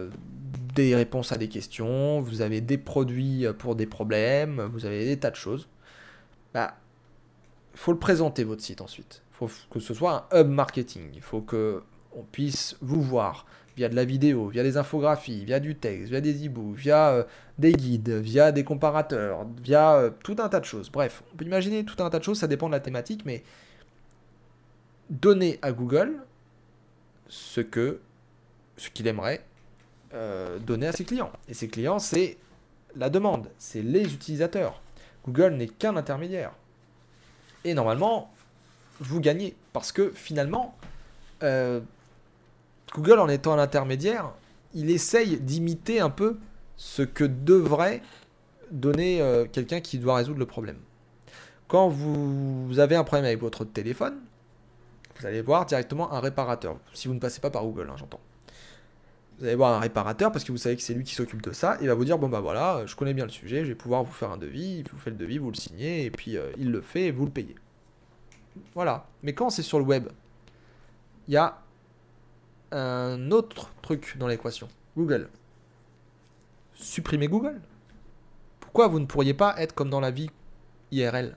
des 0.74 0.94
réponses 0.94 1.32
à 1.32 1.36
des 1.36 1.48
questions, 1.48 2.20
vous 2.20 2.40
avez 2.40 2.60
des 2.60 2.78
produits 2.78 3.46
pour 3.58 3.74
des 3.74 3.86
problèmes, 3.86 4.62
vous 4.72 4.86
avez 4.86 5.04
des 5.04 5.18
tas 5.18 5.30
de 5.30 5.36
choses. 5.36 5.68
Bah, 6.54 6.76
il 7.74 7.78
faut 7.78 7.92
le 7.92 7.98
présenter 7.98 8.44
votre 8.44 8.62
site 8.62 8.80
ensuite. 8.80 9.22
Il 9.32 9.36
faut 9.36 9.50
que 9.70 9.80
ce 9.80 9.92
soit 9.92 10.26
un 10.30 10.40
hub 10.40 10.48
marketing. 10.48 11.10
Il 11.14 11.20
faut 11.20 11.42
que 11.42 11.82
on 12.16 12.22
puisse 12.22 12.76
vous 12.80 13.02
voir, 13.02 13.44
via 13.76 13.88
de 13.88 13.94
la 13.94 14.04
vidéo, 14.04 14.48
via 14.48 14.62
des 14.62 14.76
infographies, 14.76 15.44
via 15.44 15.60
du 15.60 15.74
texte, 15.74 16.08
via 16.08 16.20
des 16.20 16.46
e-books, 16.46 16.76
via 16.76 17.10
euh, 17.10 17.24
des 17.58 17.72
guides, 17.72 18.10
via 18.10 18.50
des 18.50 18.64
comparateurs, 18.64 19.46
via 19.62 19.96
euh, 19.96 20.10
tout 20.24 20.36
un 20.38 20.48
tas 20.48 20.60
de 20.60 20.64
choses. 20.64 20.90
Bref, 20.90 21.22
on 21.32 21.36
peut 21.36 21.44
imaginer 21.44 21.84
tout 21.84 22.02
un 22.02 22.08
tas 22.08 22.18
de 22.18 22.24
choses, 22.24 22.38
ça 22.38 22.46
dépend 22.46 22.68
de 22.68 22.72
la 22.72 22.80
thématique, 22.80 23.24
mais 23.26 23.44
donner 25.10 25.58
à 25.62 25.72
Google 25.72 26.16
ce 27.28 27.60
qu'il 27.60 29.06
aimerait 29.06 29.44
euh, 30.14 30.58
donner 30.58 30.86
à 30.86 30.92
ses 30.92 31.04
clients. 31.04 31.32
Et 31.48 31.54
ses 31.54 31.68
clients, 31.68 31.98
c'est 31.98 32.38
la 32.96 33.10
demande, 33.10 33.50
c'est 33.58 33.82
les 33.82 34.14
utilisateurs. 34.14 34.80
Google 35.26 35.54
n'est 35.54 35.68
qu'un 35.68 35.96
intermédiaire. 35.96 36.52
Et 37.64 37.74
normalement, 37.74 38.32
vous 39.00 39.20
gagnez 39.20 39.54
parce 39.72 39.92
que 39.92 40.10
finalement, 40.14 40.74
Google, 42.94 43.18
en 43.18 43.28
étant 43.28 43.52
un 43.52 43.58
intermédiaire, 43.58 44.32
il 44.74 44.90
essaye 44.90 45.38
d'imiter 45.38 46.00
un 46.00 46.10
peu 46.10 46.38
ce 46.76 47.02
que 47.02 47.24
devrait 47.24 48.02
donner 48.70 49.20
euh, 49.20 49.46
quelqu'un 49.50 49.80
qui 49.80 49.98
doit 49.98 50.16
résoudre 50.16 50.38
le 50.38 50.46
problème. 50.46 50.78
Quand 51.68 51.88
vous 51.88 52.78
avez 52.78 52.94
un 52.94 53.04
problème 53.04 53.24
avec 53.24 53.40
votre 53.40 53.64
téléphone, 53.64 54.18
vous 55.18 55.26
allez 55.26 55.42
voir 55.42 55.66
directement 55.66 56.12
un 56.12 56.20
réparateur. 56.20 56.76
Si 56.92 57.08
vous 57.08 57.14
ne 57.14 57.18
passez 57.18 57.40
pas 57.40 57.50
par 57.50 57.64
Google, 57.64 57.88
hein, 57.90 57.96
j'entends. 57.96 58.20
Vous 59.38 59.44
allez 59.44 59.54
voir 59.54 59.74
un 59.74 59.80
réparateur 59.80 60.32
parce 60.32 60.44
que 60.44 60.52
vous 60.52 60.58
savez 60.58 60.76
que 60.76 60.82
c'est 60.82 60.94
lui 60.94 61.04
qui 61.04 61.14
s'occupe 61.14 61.42
de 61.42 61.52
ça. 61.52 61.76
Il 61.80 61.88
va 61.88 61.94
vous 61.94 62.04
dire 62.04 62.18
bon 62.18 62.28
bah 62.28 62.40
voilà, 62.40 62.86
je 62.86 62.96
connais 62.96 63.12
bien 63.12 63.24
le 63.24 63.30
sujet, 63.30 63.64
je 63.64 63.68
vais 63.68 63.74
pouvoir 63.74 64.02
vous 64.02 64.12
faire 64.12 64.30
un 64.30 64.38
devis. 64.38 64.82
Vous 64.90 64.98
fait 64.98 65.10
le 65.10 65.16
devis, 65.16 65.38
vous 65.38 65.50
le 65.50 65.56
signez 65.56 66.04
et 66.04 66.10
puis 66.10 66.36
euh, 66.36 66.52
il 66.56 66.70
le 66.70 66.80
fait 66.80 67.06
et 67.06 67.10
vous 67.10 67.24
le 67.24 67.30
payez. 67.30 67.54
Voilà. 68.74 69.06
Mais 69.22 69.34
quand 69.34 69.50
c'est 69.50 69.62
sur 69.62 69.78
le 69.78 69.84
web, 69.84 70.08
il 71.28 71.34
y 71.34 71.36
a 71.36 71.58
un 72.72 73.30
autre 73.30 73.70
truc 73.82 74.16
dans 74.18 74.26
l'équation. 74.26 74.68
Google. 74.96 75.28
Supprimez 76.74 77.28
Google. 77.28 77.60
Pourquoi 78.60 78.88
vous 78.88 79.00
ne 79.00 79.06
pourriez 79.06 79.34
pas 79.34 79.54
être 79.58 79.74
comme 79.74 79.90
dans 79.90 80.00
la 80.00 80.10
vie 80.10 80.30
IRL 80.92 81.36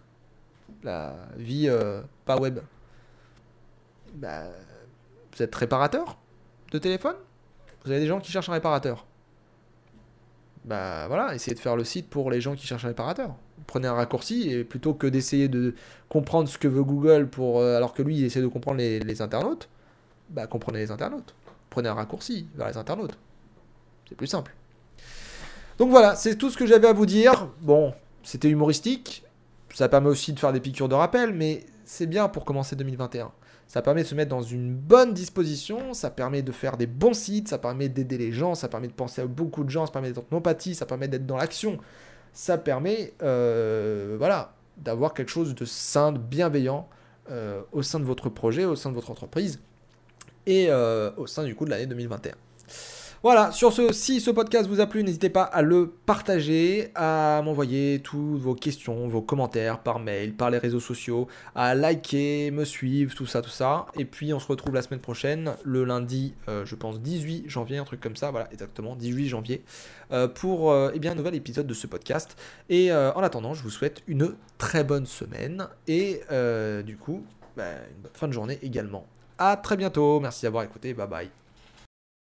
La 0.83 1.15
vie 1.37 1.67
euh, 1.69 2.01
pas 2.25 2.37
web 2.37 2.59
bah, 4.15 4.45
Vous 5.35 5.43
êtes 5.43 5.55
réparateur 5.55 6.17
de 6.71 6.77
téléphone? 6.77 7.15
Vous 7.85 7.91
avez 7.91 7.99
des 7.99 8.07
gens 8.07 8.19
qui 8.19 8.31
cherchent 8.31 8.49
un 8.49 8.53
réparateur 8.53 9.05
bah 10.65 11.07
voilà, 11.07 11.33
essayez 11.33 11.55
de 11.55 11.59
faire 11.59 11.77
le 11.77 11.85
site 11.85 12.09
pour 12.09 12.29
les 12.29 12.41
gens 12.41 12.53
qui 12.53 12.67
cherchent 12.67 12.83
un 12.83 12.89
réparateur. 12.89 13.33
Prenez 13.65 13.87
un 13.87 13.93
raccourci 13.93 14.51
et 14.51 14.63
plutôt 14.65 14.93
que 14.93 15.07
d'essayer 15.07 15.47
de 15.47 15.73
comprendre 16.09 16.49
ce 16.49 16.57
que 16.57 16.67
veut 16.67 16.83
Google 16.83 17.29
euh, 17.39 17.77
alors 17.77 17.93
que 17.93 18.03
lui 18.03 18.17
il 18.17 18.25
essaie 18.25 18.41
de 18.41 18.47
comprendre 18.47 18.77
les 18.77 19.21
internautes, 19.21 19.69
bah, 20.29 20.47
comprenez 20.47 20.79
les 20.79 20.91
internautes. 20.91 21.35
Prenez 21.69 21.89
un 21.89 21.93
raccourci 21.93 22.47
vers 22.55 22.67
les 22.67 22.77
internautes. 22.77 23.17
C'est 24.07 24.15
plus 24.15 24.27
simple. 24.27 24.55
Donc 25.77 25.89
voilà, 25.91 26.15
c'est 26.15 26.35
tout 26.35 26.49
ce 26.49 26.57
que 26.57 26.65
j'avais 26.65 26.87
à 26.87 26.93
vous 26.93 27.05
dire. 27.05 27.47
Bon, 27.61 27.93
c'était 28.23 28.49
humoristique. 28.49 29.23
Ça 29.73 29.87
permet 29.87 30.09
aussi 30.09 30.33
de 30.33 30.39
faire 30.39 30.51
des 30.51 30.59
piqûres 30.59 30.89
de 30.89 30.95
rappel, 30.95 31.33
mais 31.33 31.65
c'est 31.85 32.07
bien 32.07 32.27
pour 32.27 32.43
commencer 32.43 32.75
2021. 32.75 33.31
Ça 33.67 33.83
permet 33.83 34.01
de 34.01 34.07
se 34.07 34.15
mettre 34.15 34.29
dans 34.29 34.41
une 34.41 34.73
bonne 34.73 35.13
disposition, 35.13 35.93
ça 35.93 36.09
permet 36.09 36.41
de 36.41 36.51
faire 36.51 36.75
des 36.75 36.87
bons 36.87 37.13
sites, 37.13 37.49
ça 37.49 37.59
permet 37.59 37.87
d'aider 37.87 38.17
les 38.17 38.31
gens, 38.31 38.55
ça 38.55 38.67
permet 38.67 38.87
de 38.87 38.93
penser 38.93 39.21
à 39.21 39.27
beaucoup 39.27 39.63
de 39.63 39.69
gens, 39.69 39.85
ça 39.85 39.91
permet 39.91 40.11
d'être 40.11 40.25
en 40.33 40.37
empathie, 40.37 40.73
ça 40.73 40.87
permet 40.87 41.07
d'être 41.07 41.27
dans 41.27 41.37
l'action. 41.37 41.77
Ça 42.33 42.57
permet, 42.57 43.13
euh, 43.21 44.15
voilà, 44.17 44.55
d'avoir 44.77 45.13
quelque 45.13 45.29
chose 45.29 45.53
de 45.53 45.65
sain, 45.65 46.11
de 46.11 46.17
bienveillant 46.17 46.89
euh, 47.29 47.61
au 47.71 47.83
sein 47.83 47.99
de 47.99 48.05
votre 48.05 48.29
projet, 48.29 48.65
au 48.65 48.75
sein 48.75 48.89
de 48.89 48.95
votre 48.95 49.11
entreprise 49.11 49.59
et 50.45 50.67
euh, 50.69 51.11
au 51.17 51.27
sein 51.27 51.43
du 51.43 51.55
coup 51.55 51.65
de 51.65 51.69
l'année 51.69 51.85
2021. 51.85 52.33
Voilà, 53.21 53.51
sur 53.51 53.73
ce, 53.73 53.91
si 53.91 54.21
ce 54.21 54.31
podcast 54.31 54.69
vous 54.69 54.79
a 54.79 54.87
plu, 54.87 55.03
n'hésitez 55.03 55.29
pas 55.29 55.43
à 55.43 55.61
le 55.61 55.91
partager, 56.05 56.89
à 56.95 57.41
m'envoyer 57.43 57.99
toutes 58.01 58.39
vos 58.39 58.55
questions, 58.55 59.09
vos 59.09 59.21
commentaires 59.21 59.79
par 59.79 59.99
mail, 59.99 60.33
par 60.33 60.49
les 60.49 60.57
réseaux 60.57 60.79
sociaux, 60.79 61.27
à 61.53 61.75
liker, 61.75 62.49
me 62.51 62.63
suivre, 62.63 63.13
tout 63.13 63.25
ça, 63.25 63.41
tout 63.41 63.49
ça. 63.49 63.87
Et 63.97 64.05
puis 64.05 64.33
on 64.33 64.39
se 64.39 64.47
retrouve 64.47 64.73
la 64.73 64.81
semaine 64.81 65.01
prochaine, 65.01 65.51
le 65.65 65.83
lundi, 65.83 66.33
euh, 66.47 66.65
je 66.65 66.75
pense 66.75 67.01
18 67.01 67.49
janvier, 67.49 67.77
un 67.77 67.83
truc 67.83 67.99
comme 67.99 68.15
ça, 68.15 68.31
voilà, 68.31 68.47
exactement, 68.53 68.95
18 68.95 69.27
janvier, 69.27 69.65
euh, 70.13 70.29
pour 70.29 70.73
eh 70.93 70.97
bien, 70.99 71.11
un 71.11 71.15
nouvel 71.15 71.35
épisode 71.35 71.67
de 71.67 71.73
ce 71.73 71.87
podcast. 71.87 72.37
Et 72.69 72.93
en 72.93 73.21
attendant, 73.21 73.53
je 73.53 73.63
vous 73.63 73.69
souhaite 73.69 74.01
une 74.07 74.33
très 74.57 74.85
bonne 74.85 75.05
semaine 75.05 75.67
et 75.89 76.21
du 76.85 76.95
coup, 76.95 77.25
bah, 77.57 77.65
une 77.93 78.01
bonne 78.01 78.11
fin 78.13 78.29
de 78.29 78.33
journée 78.33 78.59
également. 78.61 79.05
A 79.39 79.55
très 79.57 79.75
bientôt, 79.75 80.19
merci 80.19 80.43
d'avoir 80.43 80.63
écouté, 80.65 80.93
bye 80.93 81.07
bye. 81.07 81.29